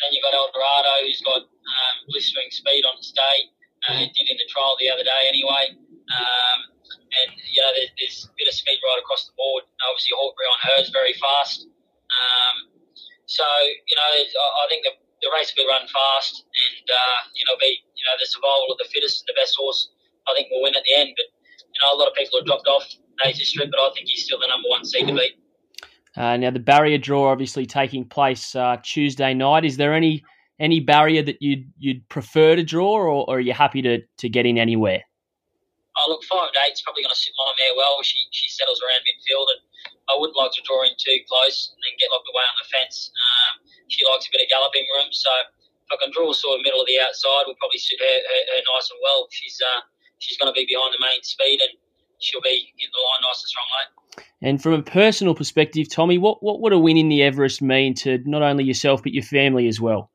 then 0.00 0.12
you've 0.12 0.24
got 0.24 0.36
Eduardo, 0.36 0.94
who's 1.04 1.22
got 1.24 1.42
um, 1.46 1.94
blistering 2.08 2.52
speed 2.52 2.84
on 2.84 2.96
its 3.00 3.12
day. 3.12 3.52
Uh, 3.86 4.02
did 4.02 4.26
in 4.26 4.36
the 4.40 4.48
trial 4.50 4.74
the 4.80 4.90
other 4.90 5.04
day 5.06 5.22
anyway. 5.30 5.70
Um, 6.10 6.58
and 6.90 7.30
you 7.38 7.60
know 7.62 7.70
there's, 7.76 7.92
there's, 7.98 8.18
a 8.26 8.34
bit 8.34 8.48
of 8.50 8.54
speed 8.54 8.78
right 8.82 8.98
across 8.98 9.30
the 9.30 9.34
board. 9.38 9.62
Obviously, 9.86 10.14
Hawkbury 10.18 10.48
on 10.48 10.58
her 10.70 10.76
is 10.82 10.90
very 10.90 11.14
fast. 11.14 11.70
Um, 12.10 12.56
so 13.26 13.46
you 13.86 13.94
know, 13.94 14.10
I 14.10 14.64
think 14.70 14.86
the, 14.86 14.94
the 15.22 15.30
race 15.34 15.54
will 15.54 15.66
be 15.66 15.70
run 15.70 15.86
fast, 15.86 16.46
and 16.46 16.86
uh, 16.90 17.20
you 17.34 17.44
know, 17.46 17.54
be 17.62 17.78
you 17.94 18.04
know 18.06 18.16
the 18.18 18.26
survival 18.26 18.70
of 18.74 18.78
the 18.78 18.88
fittest 18.90 19.22
and 19.22 19.28
the 19.30 19.38
best 19.38 19.54
horse. 19.54 19.90
I 20.26 20.34
think 20.34 20.50
will 20.50 20.62
win 20.62 20.74
at 20.74 20.82
the 20.82 20.94
end. 20.98 21.14
But 21.14 21.30
you 21.54 21.78
know, 21.82 21.94
a 21.94 21.98
lot 21.98 22.10
of 22.10 22.14
people 22.18 22.42
have 22.42 22.46
dropped 22.46 22.66
off 22.66 22.86
Nature 23.22 23.46
Strip, 23.46 23.70
but 23.70 23.78
I 23.78 23.90
think 23.94 24.10
he's 24.10 24.26
still 24.26 24.38
the 24.42 24.50
number 24.50 24.66
one 24.66 24.82
seed 24.82 25.06
to 25.06 25.14
beat. 25.14 25.38
Uh, 26.16 26.36
now 26.36 26.50
the 26.50 26.58
barrier 26.58 26.98
draw 26.98 27.30
obviously 27.30 27.66
taking 27.66 28.04
place 28.04 28.56
uh, 28.56 28.76
Tuesday 28.82 29.34
night. 29.34 29.64
Is 29.64 29.76
there 29.76 29.92
any 29.94 30.24
any 30.58 30.80
barrier 30.80 31.22
that 31.22 31.36
you'd 31.40 31.68
you'd 31.78 32.08
prefer 32.08 32.56
to 32.56 32.64
draw, 32.64 32.96
or, 32.96 33.28
or 33.28 33.36
are 33.36 33.40
you 33.40 33.52
happy 33.52 33.82
to, 33.82 34.00
to 34.00 34.28
get 34.28 34.46
in 34.46 34.56
anywhere? 34.56 35.04
Oh, 35.96 36.08
look, 36.08 36.24
five 36.24 36.52
and 36.52 36.60
eight's 36.68 36.84
probably 36.84 37.04
going 37.04 37.12
to 37.12 37.20
suit 37.20 37.32
my 37.36 37.52
mare 37.60 37.76
well. 37.76 38.00
She 38.02 38.16
she 38.32 38.48
settles 38.48 38.80
around 38.80 39.04
midfield, 39.04 39.48
and 39.52 39.60
I 40.08 40.16
wouldn't 40.16 40.36
like 40.36 40.52
to 40.56 40.64
draw 40.64 40.84
in 40.84 40.96
too 40.96 41.20
close 41.28 41.72
and 41.72 41.80
then 41.84 41.96
get 42.00 42.08
locked 42.12 42.28
away 42.28 42.44
on 42.44 42.56
the 42.60 42.68
fence. 42.68 43.12
Um, 43.12 43.52
she 43.88 44.04
likes 44.08 44.28
a 44.28 44.32
bit 44.32 44.44
of 44.44 44.48
galloping 44.48 44.88
room, 44.96 45.12
so 45.12 45.28
if 45.84 45.90
I 45.92 45.96
can 46.00 46.12
draw 46.12 46.32
sort 46.32 46.58
of 46.58 46.64
middle 46.64 46.80
of 46.80 46.88
the 46.88 47.00
outside, 47.00 47.44
we'll 47.44 47.60
probably 47.60 47.80
suit 47.80 48.00
her, 48.00 48.16
her, 48.24 48.40
her 48.56 48.62
nice 48.64 48.88
and 48.88 49.00
well. 49.04 49.28
She's 49.28 49.60
uh, 49.60 49.84
she's 50.20 50.36
going 50.40 50.48
to 50.48 50.56
be 50.56 50.64
behind 50.64 50.96
the 50.96 51.00
main 51.00 51.20
speed, 51.20 51.60
and 51.60 51.76
she'll 52.18 52.40
be 52.40 52.72
in 52.78 52.88
the 52.92 53.00
line 53.00 53.22
nice 53.22 53.42
and 53.42 53.48
strong 53.48 53.68
late. 53.76 53.90
And 54.42 54.62
from 54.62 54.72
a 54.74 54.82
personal 54.82 55.34
perspective, 55.34 55.88
Tommy, 55.88 56.18
what, 56.18 56.42
what 56.42 56.60
would 56.60 56.72
a 56.72 56.78
win 56.78 56.96
in 56.96 57.08
the 57.08 57.22
Everest 57.22 57.60
mean 57.62 57.94
to 58.04 58.18
not 58.24 58.42
only 58.42 58.64
yourself 58.64 59.02
but 59.02 59.12
your 59.12 59.24
family 59.24 59.68
as 59.68 59.80
well? 59.80 60.10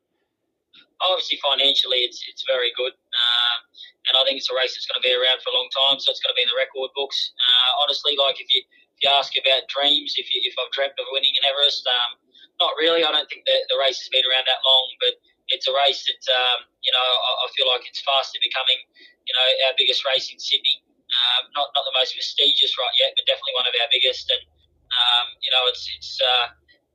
Obviously, 1.02 1.38
financially, 1.42 2.06
it's 2.06 2.22
it's 2.30 2.46
very 2.46 2.70
good, 2.78 2.94
um, 2.94 3.58
and 4.06 4.14
I 4.14 4.22
think 4.22 4.38
it's 4.38 4.46
a 4.46 4.54
race 4.54 4.70
that's 4.70 4.86
going 4.86 5.02
to 5.02 5.06
be 5.06 5.10
around 5.10 5.42
for 5.42 5.50
a 5.50 5.56
long 5.58 5.66
time, 5.74 5.98
so 5.98 6.14
it's 6.14 6.22
going 6.22 6.30
to 6.30 6.38
be 6.38 6.46
in 6.46 6.50
the 6.54 6.54
record 6.54 6.94
books. 6.94 7.34
Uh, 7.42 7.82
honestly, 7.82 8.14
like 8.14 8.38
if 8.38 8.46
you 8.54 8.62
if 8.62 8.98
you 9.02 9.10
ask 9.10 9.34
about 9.34 9.66
dreams, 9.66 10.14
if 10.14 10.30
you, 10.30 10.38
if 10.46 10.54
I've 10.54 10.70
dreamt 10.70 10.94
of 11.02 11.10
winning 11.10 11.34
an 11.42 11.50
Everest, 11.50 11.82
um, 11.90 12.22
not 12.62 12.78
really. 12.78 13.02
I 13.02 13.10
don't 13.10 13.26
think 13.26 13.42
the 13.50 13.58
the 13.66 13.82
race 13.82 13.98
has 13.98 14.14
been 14.14 14.22
around 14.22 14.46
that 14.46 14.62
long, 14.62 14.86
but 15.02 15.18
it's 15.50 15.66
a 15.66 15.74
race 15.74 16.06
that 16.06 16.22
um, 16.30 16.70
you 16.86 16.94
know 16.94 17.02
I, 17.02 17.30
I 17.34 17.46
feel 17.58 17.66
like 17.66 17.82
it's 17.82 17.98
fastly 18.06 18.38
becoming 18.38 18.78
you 19.26 19.34
know 19.34 19.46
our 19.66 19.74
biggest 19.74 20.06
race 20.06 20.30
in 20.30 20.38
Sydney. 20.38 20.86
Um, 21.12 21.52
not 21.52 21.68
not 21.76 21.84
the 21.84 21.92
most 21.92 22.16
prestigious 22.16 22.72
right 22.80 22.94
yet, 22.96 23.12
but 23.12 23.28
definitely 23.28 23.56
one 23.56 23.68
of 23.68 23.74
our 23.76 23.88
biggest. 23.92 24.32
And 24.32 24.42
um, 24.88 25.26
you 25.44 25.52
know, 25.52 25.68
it's 25.68 25.84
it's 25.96 26.16
uh, 26.20 26.46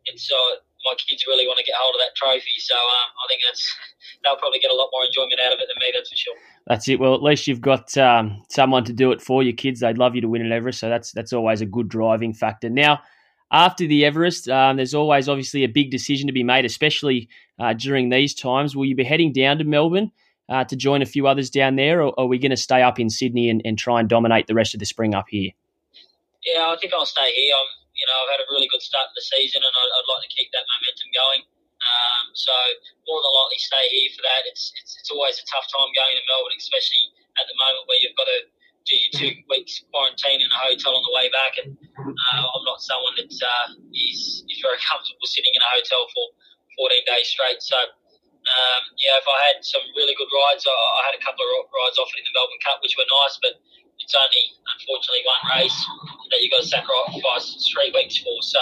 it's 0.05 0.25
uh, 0.31 0.61
my 0.85 0.95
kids 0.97 1.25
really 1.27 1.45
want 1.45 1.59
to 1.59 1.65
get 1.65 1.75
hold 1.77 1.95
of 1.95 2.01
that 2.01 2.15
trophy. 2.15 2.57
So 2.57 2.75
um, 2.75 3.07
I 3.13 3.25
think 3.29 3.41
that's 3.45 3.63
they'll 4.23 4.37
probably 4.37 4.59
get 4.59 4.71
a 4.71 4.77
lot 4.77 4.89
more 4.91 5.05
enjoyment 5.05 5.39
out 5.43 5.53
of 5.53 5.59
it 5.59 5.67
than 5.69 5.77
me. 5.79 5.93
That's 5.93 6.09
for 6.09 6.17
sure. 6.17 6.35
That's 6.65 6.87
it. 6.89 6.99
Well, 6.99 7.13
at 7.13 7.23
least 7.23 7.47
you've 7.47 7.61
got 7.61 7.95
um, 7.97 8.43
someone 8.49 8.83
to 8.85 8.93
do 8.93 9.11
it 9.11 9.21
for 9.21 9.43
your 9.43 9.53
kids. 9.53 9.79
They'd 9.79 9.97
love 9.97 10.15
you 10.15 10.21
to 10.21 10.29
win 10.29 10.41
an 10.41 10.51
Everest, 10.51 10.79
so 10.79 10.89
that's 10.89 11.11
that's 11.11 11.33
always 11.33 11.61
a 11.61 11.65
good 11.65 11.89
driving 11.89 12.33
factor. 12.33 12.69
Now, 12.69 13.01
after 13.51 13.87
the 13.87 14.05
Everest, 14.05 14.49
um, 14.49 14.77
there's 14.77 14.93
always 14.93 15.29
obviously 15.29 15.63
a 15.63 15.69
big 15.69 15.91
decision 15.91 16.27
to 16.27 16.33
be 16.33 16.43
made, 16.43 16.65
especially 16.65 17.29
uh, 17.59 17.73
during 17.73 18.09
these 18.09 18.33
times. 18.33 18.75
Will 18.75 18.85
you 18.85 18.95
be 18.95 19.03
heading 19.03 19.31
down 19.31 19.57
to 19.59 19.63
Melbourne? 19.63 20.11
Uh, 20.49 20.63
to 20.63 20.75
join 20.75 21.01
a 21.01 21.05
few 21.05 21.27
others 21.27 21.49
down 21.49 21.75
there, 21.75 22.01
or, 22.01 22.13
are 22.17 22.27
we 22.27 22.39
going 22.39 22.55
to 22.55 22.59
stay 22.59 22.81
up 22.81 22.99
in 22.99 23.09
Sydney 23.09 23.49
and, 23.49 23.61
and, 23.65 23.77
try 23.77 23.99
and 23.99 24.07
dominate 24.07 24.47
the 24.47 24.55
rest 24.55 24.73
of 24.73 24.79
the 24.79 24.85
spring 24.85 25.13
up 25.13 25.27
here? 25.29 25.51
Yeah, 26.45 26.71
I 26.71 26.75
think 26.79 26.93
I'll 26.93 27.05
stay 27.09 27.31
here. 27.35 27.51
I'm, 27.51 27.69
you 27.91 28.05
know, 28.07 28.15
I've 28.23 28.31
had 28.39 28.41
a 28.45 28.47
really 28.51 28.69
good 28.71 28.81
start 28.81 29.11
to 29.11 29.15
the 29.15 29.25
season, 29.25 29.59
and 29.59 29.73
I'd, 29.73 29.91
I'd 29.91 30.07
like 30.07 30.23
to 30.23 30.31
keep 30.31 30.47
that 30.55 30.63
momentum 30.69 31.09
going. 31.11 31.41
Um, 31.77 32.25
so 32.33 32.55
more 33.05 33.21
than 33.21 33.33
likely 33.37 33.61
stay 33.61 33.85
here 33.93 34.09
for 34.17 34.25
that. 34.25 34.49
It's, 34.49 34.73
it's 34.81 34.97
it's 34.97 35.11
always 35.13 35.37
a 35.37 35.45
tough 35.45 35.69
time 35.69 35.91
going 35.93 36.15
to 36.17 36.23
Melbourne, 36.25 36.57
especially 36.57 37.13
at 37.37 37.45
the 37.45 37.55
moment 37.55 37.85
where 37.85 38.01
you've 38.01 38.17
got 38.17 38.25
to 38.25 38.39
do 38.87 38.95
your 38.95 39.13
two 39.13 39.33
weeks 39.51 39.83
quarantine 39.91 40.41
in 40.41 40.49
a 40.49 40.59
hotel 40.59 40.95
on 40.95 41.03
the 41.03 41.13
way 41.13 41.29
back. 41.29 41.59
And 41.61 41.77
uh, 42.01 42.43
I'm 42.43 42.65
not 42.65 42.81
someone 42.81 43.13
that 43.21 43.29
uh, 43.29 43.67
is 43.93 44.47
is 44.49 44.59
very 44.63 44.79
comfortable 44.89 45.27
sitting 45.29 45.53
in 45.53 45.61
a 45.61 45.71
hotel 45.77 46.01
for 46.11 46.25
14 46.89 46.97
days 47.05 47.27
straight. 47.29 47.61
So 47.61 47.77
um, 48.47 48.81
yeah, 48.95 49.19
if 49.19 49.27
I 49.27 49.37
had 49.51 49.57
some 49.61 49.83
really 49.95 50.15
good 50.15 50.31
rides, 50.31 50.63
I, 50.63 50.71
I 50.71 51.01
had 51.11 51.15
a 51.19 51.23
couple 51.23 51.43
of 51.43 51.67
rides 51.67 51.99
offered 51.99 52.19
in 52.19 52.25
the 52.27 52.33
Melbourne 52.35 52.63
Cup, 52.63 52.79
which 52.79 52.95
were 52.95 53.07
nice, 53.23 53.35
but 53.43 53.59
it's 53.99 54.15
only 54.15 54.43
unfortunately 54.77 55.25
one 55.27 55.43
race 55.57 55.79
that 56.31 56.39
you've 56.39 56.53
got 56.53 56.63
to 56.63 56.69
sacrifice 56.69 57.59
three 57.67 57.91
weeks 57.91 58.21
for. 58.23 58.37
So 58.45 58.61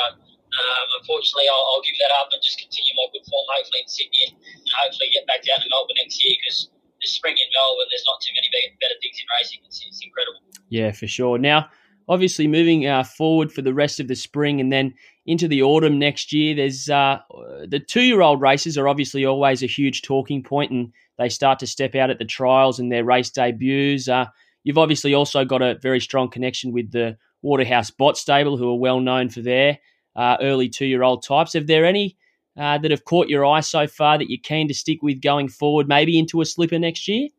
um, 0.56 0.88
unfortunately, 1.02 1.46
I'll, 1.52 1.66
I'll, 1.76 1.84
give 1.84 2.00
that 2.00 2.14
up 2.16 2.32
and 2.32 2.40
just 2.40 2.56
continue 2.58 2.96
my 2.96 3.12
good 3.12 3.28
form, 3.28 3.44
hopefully 3.52 3.84
in 3.84 3.90
Sydney, 3.92 4.32
and 4.32 4.72
hopefully 4.80 5.12
get 5.12 5.28
back 5.28 5.44
down 5.44 5.60
to 5.60 5.68
Melbourne 5.68 6.00
next 6.00 6.24
year 6.24 6.34
because 6.40 6.72
this 7.04 7.12
spring 7.12 7.36
in 7.36 7.50
Melbourne, 7.52 7.92
there's 7.92 8.08
not 8.08 8.24
too 8.24 8.32
many 8.34 8.48
better 8.80 8.98
things 9.04 9.20
in 9.20 9.28
racing. 9.36 9.60
It's, 9.68 9.84
it's 9.84 10.00
incredible. 10.00 10.40
Yeah, 10.72 10.96
for 10.96 11.08
sure. 11.08 11.38
Now, 11.38 11.68
obviously, 12.08 12.48
moving 12.48 12.88
uh, 12.88 13.04
forward 13.04 13.52
for 13.52 13.62
the 13.62 13.74
rest 13.74 14.00
of 14.00 14.08
the 14.08 14.16
spring 14.16 14.64
and 14.64 14.72
then 14.72 14.96
into 15.26 15.48
the 15.48 15.64
autumn 15.64 15.98
next 15.98 16.32
year, 16.32 16.56
there's 16.56 16.90
uh, 16.90 17.20
the 17.68 17.80
two-year-old 17.80 18.42
races 18.42 18.78
are 18.78 18.88
obviously 18.88 19.26
always 19.26 19.64
a 19.64 19.68
huge 19.68 20.04
talking 20.04 20.44
point, 20.44 20.72
and 20.72 20.94
they 21.18 21.30
start 21.30 21.60
to 21.60 21.68
step 21.68 21.96
out 21.96 22.10
at 22.10 22.20
the 22.20 22.26
trials 22.26 22.80
and 22.80 22.92
their 22.92 23.04
race 23.04 23.32
debuts. 23.32 24.08
Uh, 24.08 24.26
you've 24.64 24.78
obviously 24.78 25.14
also 25.14 25.44
got 25.44 25.62
a 25.62 25.80
very 25.82 26.00
strong 26.00 26.30
connection 26.30 26.72
with 26.72 26.92
the 26.92 27.18
Waterhouse 27.42 27.90
Bott 27.90 28.18
Stable, 28.18 28.58
who 28.58 28.70
are 28.70 28.80
well 28.80 29.00
known 29.00 29.30
for 29.30 29.42
their 29.42 29.80
uh, 30.16 30.38
early 30.42 30.70
two-year-old 30.70 31.24
types. 31.24 31.54
Have 31.54 31.68
there 31.68 31.86
any 31.86 32.18
uh, 32.58 32.78
that 32.78 32.92
have 32.92 33.04
caught 33.06 33.28
your 33.28 33.46
eye 33.46 33.62
so 33.62 33.88
far 33.88 34.18
that 34.18 34.30
you're 34.30 34.40
keen 34.42 34.68
to 34.68 34.74
stick 34.74 35.02
with 35.02 35.22
going 35.22 35.50
forward, 35.50 35.88
maybe 35.88 36.20
into 36.20 36.42
a 36.42 36.46
slipper 36.46 36.80
next 36.80 37.08
year? 37.08 37.30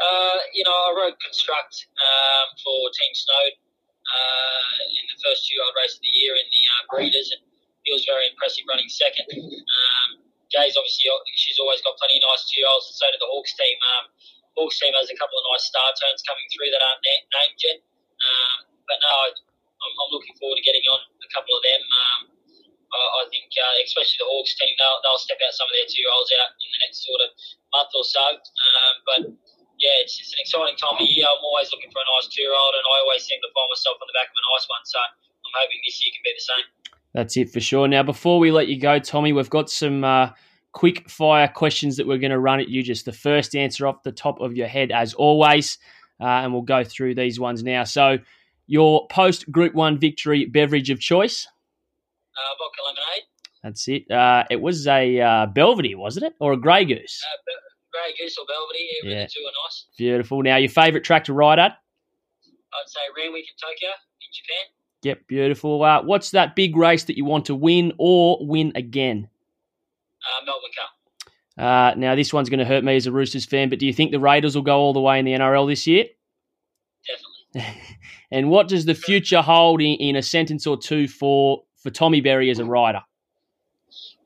Uh, 0.00 0.38
you 0.54 0.64
know, 0.64 0.70
I 0.70 0.94
rode 0.96 1.14
Construct 1.22 1.86
um, 2.00 2.56
for 2.64 2.88
Team 2.88 3.12
Snowden 3.12 3.69
uh, 4.10 4.72
in 4.90 5.04
the 5.06 5.18
first 5.22 5.46
two-year-old 5.46 5.74
race 5.78 5.94
of 5.94 6.02
the 6.02 6.14
year 6.14 6.34
in 6.34 6.46
the 6.46 6.62
uh, 6.74 6.82
breeders, 6.90 7.30
and 7.30 7.42
he 7.86 7.94
was 7.94 8.02
very 8.04 8.26
impressive 8.26 8.66
running 8.66 8.90
second. 8.90 9.26
Um, 9.30 10.08
Jay's 10.50 10.74
obviously 10.74 11.06
she's 11.38 11.62
always 11.62 11.78
got 11.86 11.94
plenty 11.96 12.18
of 12.18 12.26
nice 12.26 12.44
two-year-olds, 12.50 12.90
and 12.90 12.96
so 12.98 13.06
did 13.14 13.22
the 13.22 13.30
Hawkes 13.30 13.54
team. 13.54 13.78
Um, 13.94 14.04
Hawkes 14.58 14.82
team 14.82 14.92
has 14.98 15.06
a 15.06 15.16
couple 15.16 15.38
of 15.38 15.44
nice 15.54 15.70
star 15.70 15.88
turns 15.94 16.26
coming 16.26 16.44
through 16.50 16.74
that 16.74 16.82
aren't 16.82 17.02
named 17.06 17.58
yet. 17.62 17.78
Um, 18.20 18.56
but 18.84 18.98
no, 18.98 19.14
I'm, 19.30 19.92
I'm, 19.94 20.10
looking 20.12 20.34
forward 20.36 20.58
to 20.58 20.64
getting 20.66 20.84
on 20.90 21.00
a 21.00 21.28
couple 21.30 21.54
of 21.54 21.62
them. 21.62 21.80
Um, 21.80 22.20
I, 22.90 22.98
I 22.98 23.24
think, 23.30 23.48
uh, 23.54 23.78
especially 23.80 24.18
the 24.20 24.28
Hawkes 24.28 24.58
team, 24.58 24.74
they'll, 24.76 24.98
they'll 25.06 25.22
step 25.22 25.38
out 25.40 25.54
some 25.54 25.70
of 25.70 25.74
their 25.78 25.86
two-year-olds 25.86 26.30
out 26.42 26.50
in 26.58 26.68
the 26.68 26.80
next 26.84 26.98
sort 27.06 27.22
of 27.22 27.30
month 27.70 27.92
or 27.94 28.04
so. 28.04 28.26
Um, 28.36 28.94
but 29.06 29.20
yeah, 29.80 30.04
it's, 30.04 30.20
it's 30.20 30.32
an 30.36 30.40
exciting 30.44 30.76
time 30.76 31.00
of 31.00 31.08
year. 31.08 31.24
I'm 31.24 31.40
always 31.40 31.72
looking 31.72 31.90
for 31.90 32.04
a 32.04 32.08
nice 32.16 32.28
two 32.28 32.44
year 32.44 32.52
old, 32.52 32.76
and 32.76 32.84
I 32.84 32.96
always 33.00 33.24
seem 33.24 33.40
to 33.40 33.50
find 33.56 33.68
myself 33.72 33.96
on 33.96 34.06
the 34.06 34.16
back 34.16 34.28
of 34.28 34.36
a 34.36 34.44
nice 34.52 34.66
one. 34.68 34.84
So 34.84 35.00
I'm 35.00 35.54
hoping 35.56 35.80
this 35.88 35.96
year 36.04 36.12
can 36.12 36.22
be 36.24 36.32
the 36.36 36.44
same. 36.44 36.66
That's 37.16 37.34
it 37.36 37.50
for 37.50 37.60
sure. 37.60 37.88
Now, 37.88 38.04
before 38.04 38.38
we 38.38 38.52
let 38.52 38.68
you 38.68 38.78
go, 38.78 39.00
Tommy, 39.00 39.32
we've 39.32 39.50
got 39.50 39.70
some 39.70 40.04
uh, 40.04 40.30
quick 40.72 41.08
fire 41.08 41.48
questions 41.48 41.96
that 41.96 42.06
we're 42.06 42.20
going 42.20 42.30
to 42.30 42.38
run 42.38 42.60
at 42.60 42.68
you. 42.68 42.82
Just 42.84 43.04
the 43.04 43.12
first 43.12 43.56
answer 43.56 43.86
off 43.86 44.04
the 44.04 44.12
top 44.12 44.40
of 44.40 44.54
your 44.54 44.68
head, 44.68 44.92
as 44.92 45.14
always, 45.14 45.78
uh, 46.20 46.44
and 46.44 46.52
we'll 46.52 46.62
go 46.62 46.84
through 46.84 47.16
these 47.16 47.40
ones 47.40 47.64
now. 47.64 47.84
So, 47.84 48.18
your 48.68 49.08
post 49.08 49.50
Group 49.50 49.74
One 49.74 49.98
victory 49.98 50.44
beverage 50.44 50.90
of 50.90 51.00
choice? 51.00 51.48
Uh, 52.36 52.54
vodka 52.58 52.82
lemonade. 52.86 53.24
That's 53.64 53.88
it. 53.88 54.10
Uh, 54.10 54.44
it 54.50 54.60
was 54.60 54.86
a 54.86 55.20
uh, 55.20 55.46
Belvedere, 55.46 55.98
wasn't 55.98 56.26
it, 56.26 56.34
or 56.38 56.52
a 56.52 56.56
Grey 56.56 56.84
Goose? 56.84 57.24
Uh, 57.24 57.52
Grey 57.92 58.14
Goose 58.18 58.36
or 58.38 58.46
Belvedere. 58.46 59.16
Yeah, 59.16 59.24
the 59.24 59.30
two 59.30 59.40
are 59.40 59.56
nice. 59.66 59.86
Beautiful. 59.98 60.42
Now, 60.42 60.56
your 60.56 60.68
favourite 60.70 61.04
track 61.04 61.24
to 61.24 61.32
ride 61.32 61.58
at? 61.58 61.72
I'd 62.72 62.88
say 62.88 63.00
Randwick 63.16 63.44
in 63.44 63.56
Tokyo 63.60 63.90
in 63.90 64.28
Japan. 64.32 64.74
Yep, 65.02 65.26
beautiful. 65.26 65.82
Uh, 65.82 66.02
what's 66.02 66.30
that 66.32 66.54
big 66.54 66.76
race 66.76 67.04
that 67.04 67.16
you 67.16 67.24
want 67.24 67.46
to 67.46 67.54
win 67.54 67.92
or 67.98 68.38
win 68.40 68.72
again? 68.74 69.28
Uh, 70.22 70.44
Melbourne 70.44 70.70
Cup. 70.76 70.90
Uh, 71.58 71.94
now, 71.98 72.14
this 72.14 72.32
one's 72.32 72.48
going 72.48 72.58
to 72.60 72.64
hurt 72.64 72.84
me 72.84 72.96
as 72.96 73.06
a 73.06 73.12
Roosters 73.12 73.46
fan, 73.46 73.70
but 73.70 73.78
do 73.78 73.86
you 73.86 73.92
think 73.92 74.12
the 74.12 74.20
Raiders 74.20 74.54
will 74.54 74.62
go 74.62 74.78
all 74.78 74.92
the 74.92 75.00
way 75.00 75.18
in 75.18 75.24
the 75.24 75.32
NRL 75.32 75.68
this 75.68 75.86
year? 75.86 76.04
Definitely. 77.06 77.82
and 78.30 78.50
what 78.50 78.68
does 78.68 78.84
the 78.84 78.94
future 78.94 79.42
hold 79.42 79.80
in, 79.80 79.94
in, 79.96 80.16
a 80.16 80.22
sentence 80.22 80.66
or 80.66 80.76
two 80.76 81.08
for, 81.08 81.64
for 81.82 81.90
Tommy 81.90 82.20
Berry 82.20 82.50
as 82.50 82.58
a 82.58 82.64
rider? 82.64 83.00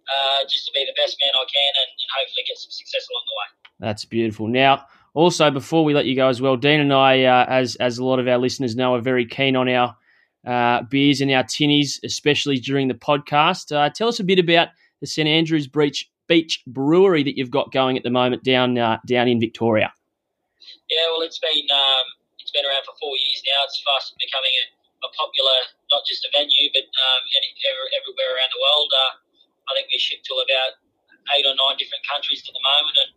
Uh, 0.05 0.45
just 0.49 0.67
to 0.67 0.73
be 0.75 0.85
the 0.85 0.95
best 1.01 1.17
man 1.25 1.33
I 1.35 1.45
can 1.49 1.73
and 1.81 1.91
hopefully 2.19 2.45
get 2.47 2.59
some 2.59 2.71
success 2.71 3.07
along 3.11 3.23
the 3.27 3.37
way. 3.39 3.89
That's 3.89 4.05
beautiful. 4.05 4.47
Now, 4.49 4.87
also 5.15 5.51
before 5.51 5.85
we 5.85 5.95
let 5.95 6.07
you 6.07 6.17
go 6.17 6.29
as 6.29 6.41
well, 6.41 6.57
Dean 6.57 6.81
and 6.81 6.93
I, 6.93 7.25
uh, 7.25 7.47
as 7.49 7.77
as 7.77 7.99
a 7.99 8.05
lot 8.05 8.19
of 8.19 8.29
our 8.29 8.39
listeners 8.39 8.77
know, 8.77 8.95
are 8.95 9.01
very 9.01 9.27
keen 9.27 9.57
on 9.57 9.69
our 9.69 9.97
uh, 10.47 10.83
beers 10.83 11.21
and 11.21 11.31
our 11.31 11.45
tinnies, 11.45 12.01
especially 12.05 12.59
during 12.59 12.89
the 12.89 12.95
podcast. 12.95 13.75
Uh, 13.75 13.91
tell 13.91 14.09
us 14.09 14.21
a 14.21 14.25
bit 14.25 14.39
about 14.39 14.69
the 15.01 15.07
St 15.07 15.29
Andrews 15.29 15.67
Beach 15.67 16.11
Beach 16.27 16.63
Brewery 16.67 17.23
that 17.23 17.37
you've 17.37 17.51
got 17.51 17.73
going 17.73 17.97
at 17.97 18.03
the 18.03 18.11
moment 18.11 18.43
down 18.43 18.79
uh, 18.79 18.99
down 19.07 19.29
in 19.29 19.41
Victoria. 19.41 19.93
Yeah, 20.91 21.07
well, 21.13 21.23
it's 21.23 21.39
been 21.39 21.69
um, 21.73 22.07
it's 22.39 22.53
been 22.53 22.65
around 22.65 22.85
for 22.85 22.95
four 23.01 23.17
years 23.17 23.43
now. 23.45 23.65
It's 23.65 23.81
fast 23.81 24.15
becoming 24.21 24.53
a, 24.53 24.65
a 25.07 25.11
popular, 25.17 25.59
not 25.91 26.05
just 26.05 26.25
a 26.25 26.31
venue, 26.33 26.69
but 26.73 26.85
um, 26.85 27.23
any, 27.41 27.51
everywhere 27.97 28.31
around 28.37 28.53
the 28.53 28.61
world. 28.61 28.91
Uh, 28.93 29.13
I 29.65 29.73
think 29.77 29.89
we 29.89 29.97
ship 29.97 30.21
to 30.29 30.35
about 30.45 30.77
eight 31.33 31.49
or 31.49 31.57
nine 31.57 31.81
different 31.81 32.05
countries 32.05 32.45
at 32.45 32.53
the 32.53 32.65
moment, 32.65 32.97
and 33.01 33.11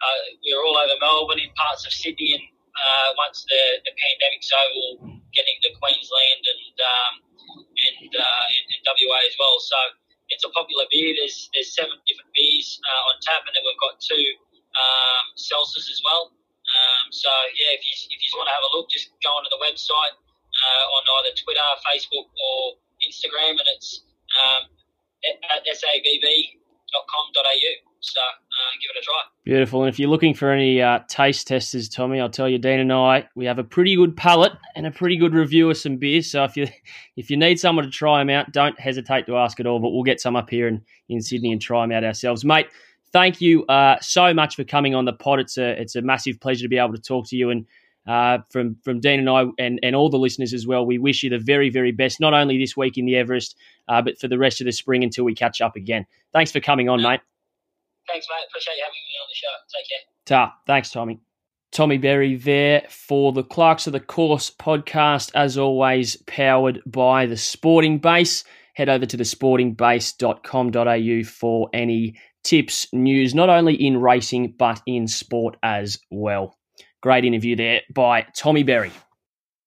uh, 0.00 0.20
we're 0.40 0.62
all 0.62 0.78
over 0.78 0.96
Melbourne, 1.02 1.42
in 1.42 1.50
parts 1.58 1.84
of 1.84 1.92
Sydney, 1.92 2.38
and 2.38 2.44
uh, 2.72 3.08
once 3.18 3.44
the, 3.50 3.82
the 3.84 3.92
pandemic's 3.92 4.50
over, 4.54 4.72
we'll 4.74 5.20
getting 5.34 5.58
to 5.62 5.70
Queensland 5.78 6.42
and 6.42 6.76
um, 6.82 7.14
and, 7.50 8.12
uh, 8.12 8.44
and 8.50 8.80
WA 8.86 9.20
as 9.26 9.34
well. 9.38 9.56
So 9.62 9.78
it's 10.30 10.44
a 10.46 10.50
popular 10.54 10.86
beer. 10.90 11.14
There's 11.18 11.50
there's 11.54 11.74
seven 11.74 11.96
different 12.06 12.30
beers 12.34 12.78
uh, 12.82 13.08
on 13.10 13.14
tap, 13.22 13.42
and 13.46 13.52
then 13.54 13.62
we've 13.66 13.82
got 13.82 13.98
two 14.02 14.26
um, 14.74 15.24
seltzers 15.38 15.90
as 15.90 16.00
well. 16.06 16.32
Um, 16.70 17.10
so 17.10 17.30
yeah, 17.58 17.74
if 17.74 17.82
you 17.82 17.94
if 18.10 18.20
you 18.22 18.30
want 18.38 18.48
to 18.50 18.54
have 18.54 18.66
a 18.66 18.72
look, 18.74 18.90
just 18.90 19.10
go 19.22 19.30
onto 19.34 19.50
the 19.50 19.60
website 19.62 20.14
uh, 20.14 20.84
on 20.94 21.02
either 21.20 21.34
Twitter, 21.38 21.70
Facebook, 21.82 22.30
or 22.30 22.78
Instagram, 23.02 23.58
and 23.58 23.68
it's 23.74 24.06
um, 24.38 24.70
at 25.50 25.66
sabb.com.au. 26.90 27.90
So 28.02 28.20
uh, 28.20 28.72
give 28.80 28.90
it 28.94 28.98
a 28.98 29.02
try. 29.02 29.20
Beautiful. 29.44 29.82
And 29.82 29.92
if 29.92 29.98
you're 29.98 30.08
looking 30.08 30.32
for 30.32 30.50
any 30.50 30.80
uh, 30.80 31.00
taste 31.08 31.46
testers, 31.46 31.88
Tommy, 31.88 32.18
I'll 32.18 32.30
tell 32.30 32.48
you, 32.48 32.58
Dean 32.58 32.80
and 32.80 32.92
I, 32.92 33.28
we 33.34 33.44
have 33.44 33.58
a 33.58 33.64
pretty 33.64 33.94
good 33.94 34.16
palate 34.16 34.52
and 34.74 34.86
a 34.86 34.90
pretty 34.90 35.16
good 35.16 35.34
review 35.34 35.68
of 35.70 35.76
some 35.76 35.96
beers. 35.96 36.30
So 36.30 36.44
if 36.44 36.56
you 36.56 36.66
if 37.16 37.30
you 37.30 37.36
need 37.36 37.60
someone 37.60 37.84
to 37.84 37.90
try 37.90 38.18
them 38.20 38.30
out, 38.30 38.52
don't 38.52 38.78
hesitate 38.80 39.26
to 39.26 39.36
ask 39.36 39.60
at 39.60 39.66
all. 39.66 39.78
But 39.78 39.90
we'll 39.90 40.02
get 40.02 40.20
some 40.20 40.36
up 40.36 40.48
here 40.48 40.66
in, 40.66 40.82
in 41.08 41.20
Sydney 41.20 41.52
and 41.52 41.60
try 41.60 41.82
them 41.82 41.92
out 41.92 42.04
ourselves, 42.04 42.44
mate. 42.44 42.68
Thank 43.12 43.40
you 43.40 43.66
uh, 43.66 43.98
so 44.00 44.32
much 44.32 44.54
for 44.54 44.64
coming 44.64 44.94
on 44.94 45.04
the 45.04 45.12
pod. 45.12 45.40
It's 45.40 45.58
a 45.58 45.80
it's 45.80 45.96
a 45.96 46.02
massive 46.02 46.40
pleasure 46.40 46.62
to 46.62 46.68
be 46.68 46.78
able 46.78 46.94
to 46.94 47.02
talk 47.02 47.28
to 47.28 47.36
you 47.36 47.50
and. 47.50 47.66
Uh, 48.06 48.38
from 48.48 48.76
from 48.82 48.98
Dean 48.98 49.20
and 49.20 49.28
I 49.28 49.44
and, 49.58 49.78
and 49.82 49.94
all 49.94 50.08
the 50.08 50.18
listeners 50.18 50.54
as 50.54 50.66
well, 50.66 50.86
we 50.86 50.96
wish 50.96 51.22
you 51.22 51.28
the 51.28 51.38
very 51.38 51.68
very 51.68 51.92
best. 51.92 52.18
Not 52.18 52.32
only 52.32 52.56
this 52.56 52.74
week 52.74 52.96
in 52.96 53.04
the 53.04 53.14
Everest, 53.14 53.56
uh, 53.90 54.00
but 54.00 54.18
for 54.18 54.28
the 54.28 54.38
rest 54.38 54.60
of 54.60 54.64
the 54.64 54.72
spring 54.72 55.02
until 55.02 55.24
we 55.24 55.34
catch 55.34 55.60
up 55.60 55.74
again. 55.76 56.06
Thanks 56.32 56.52
for 56.52 56.60
coming 56.60 56.88
on, 56.88 57.02
mate. 57.02 57.20
Thanks, 58.08 58.26
mate. 58.30 58.46
Appreciate 58.48 58.76
you 58.76 58.84
having 58.84 58.94
me 58.94 59.18
on 59.20 59.26
the 59.28 59.34
show. 59.34 59.48
Take 59.76 59.88
care. 59.88 59.98
Ta. 60.24 60.54
Thanks, 60.66 60.90
Tommy. 60.90 61.20
Tommy 61.72 61.98
Berry 61.98 62.36
there 62.36 62.84
for 62.88 63.32
the 63.32 63.44
Clarks 63.44 63.86
of 63.86 63.92
the 63.92 64.00
Course 64.00 64.50
podcast, 64.50 65.30
as 65.34 65.58
always, 65.58 66.16
powered 66.26 66.80
by 66.86 67.26
the 67.26 67.36
Sporting 67.36 67.98
Base. 67.98 68.44
Head 68.74 68.88
over 68.88 69.06
to 69.06 69.16
thesportingbase.com.au 69.16 71.24
for 71.24 71.68
any 71.72 72.16
tips, 72.42 72.86
news, 72.92 73.32
not 73.34 73.50
only 73.50 73.74
in 73.74 74.00
racing, 74.00 74.54
but 74.58 74.82
in 74.86 75.06
sport 75.06 75.56
as 75.62 76.00
well. 76.10 76.56
Great 77.02 77.24
interview 77.24 77.54
there 77.56 77.80
by 77.92 78.26
Tommy 78.36 78.62
Berry. 78.62 78.92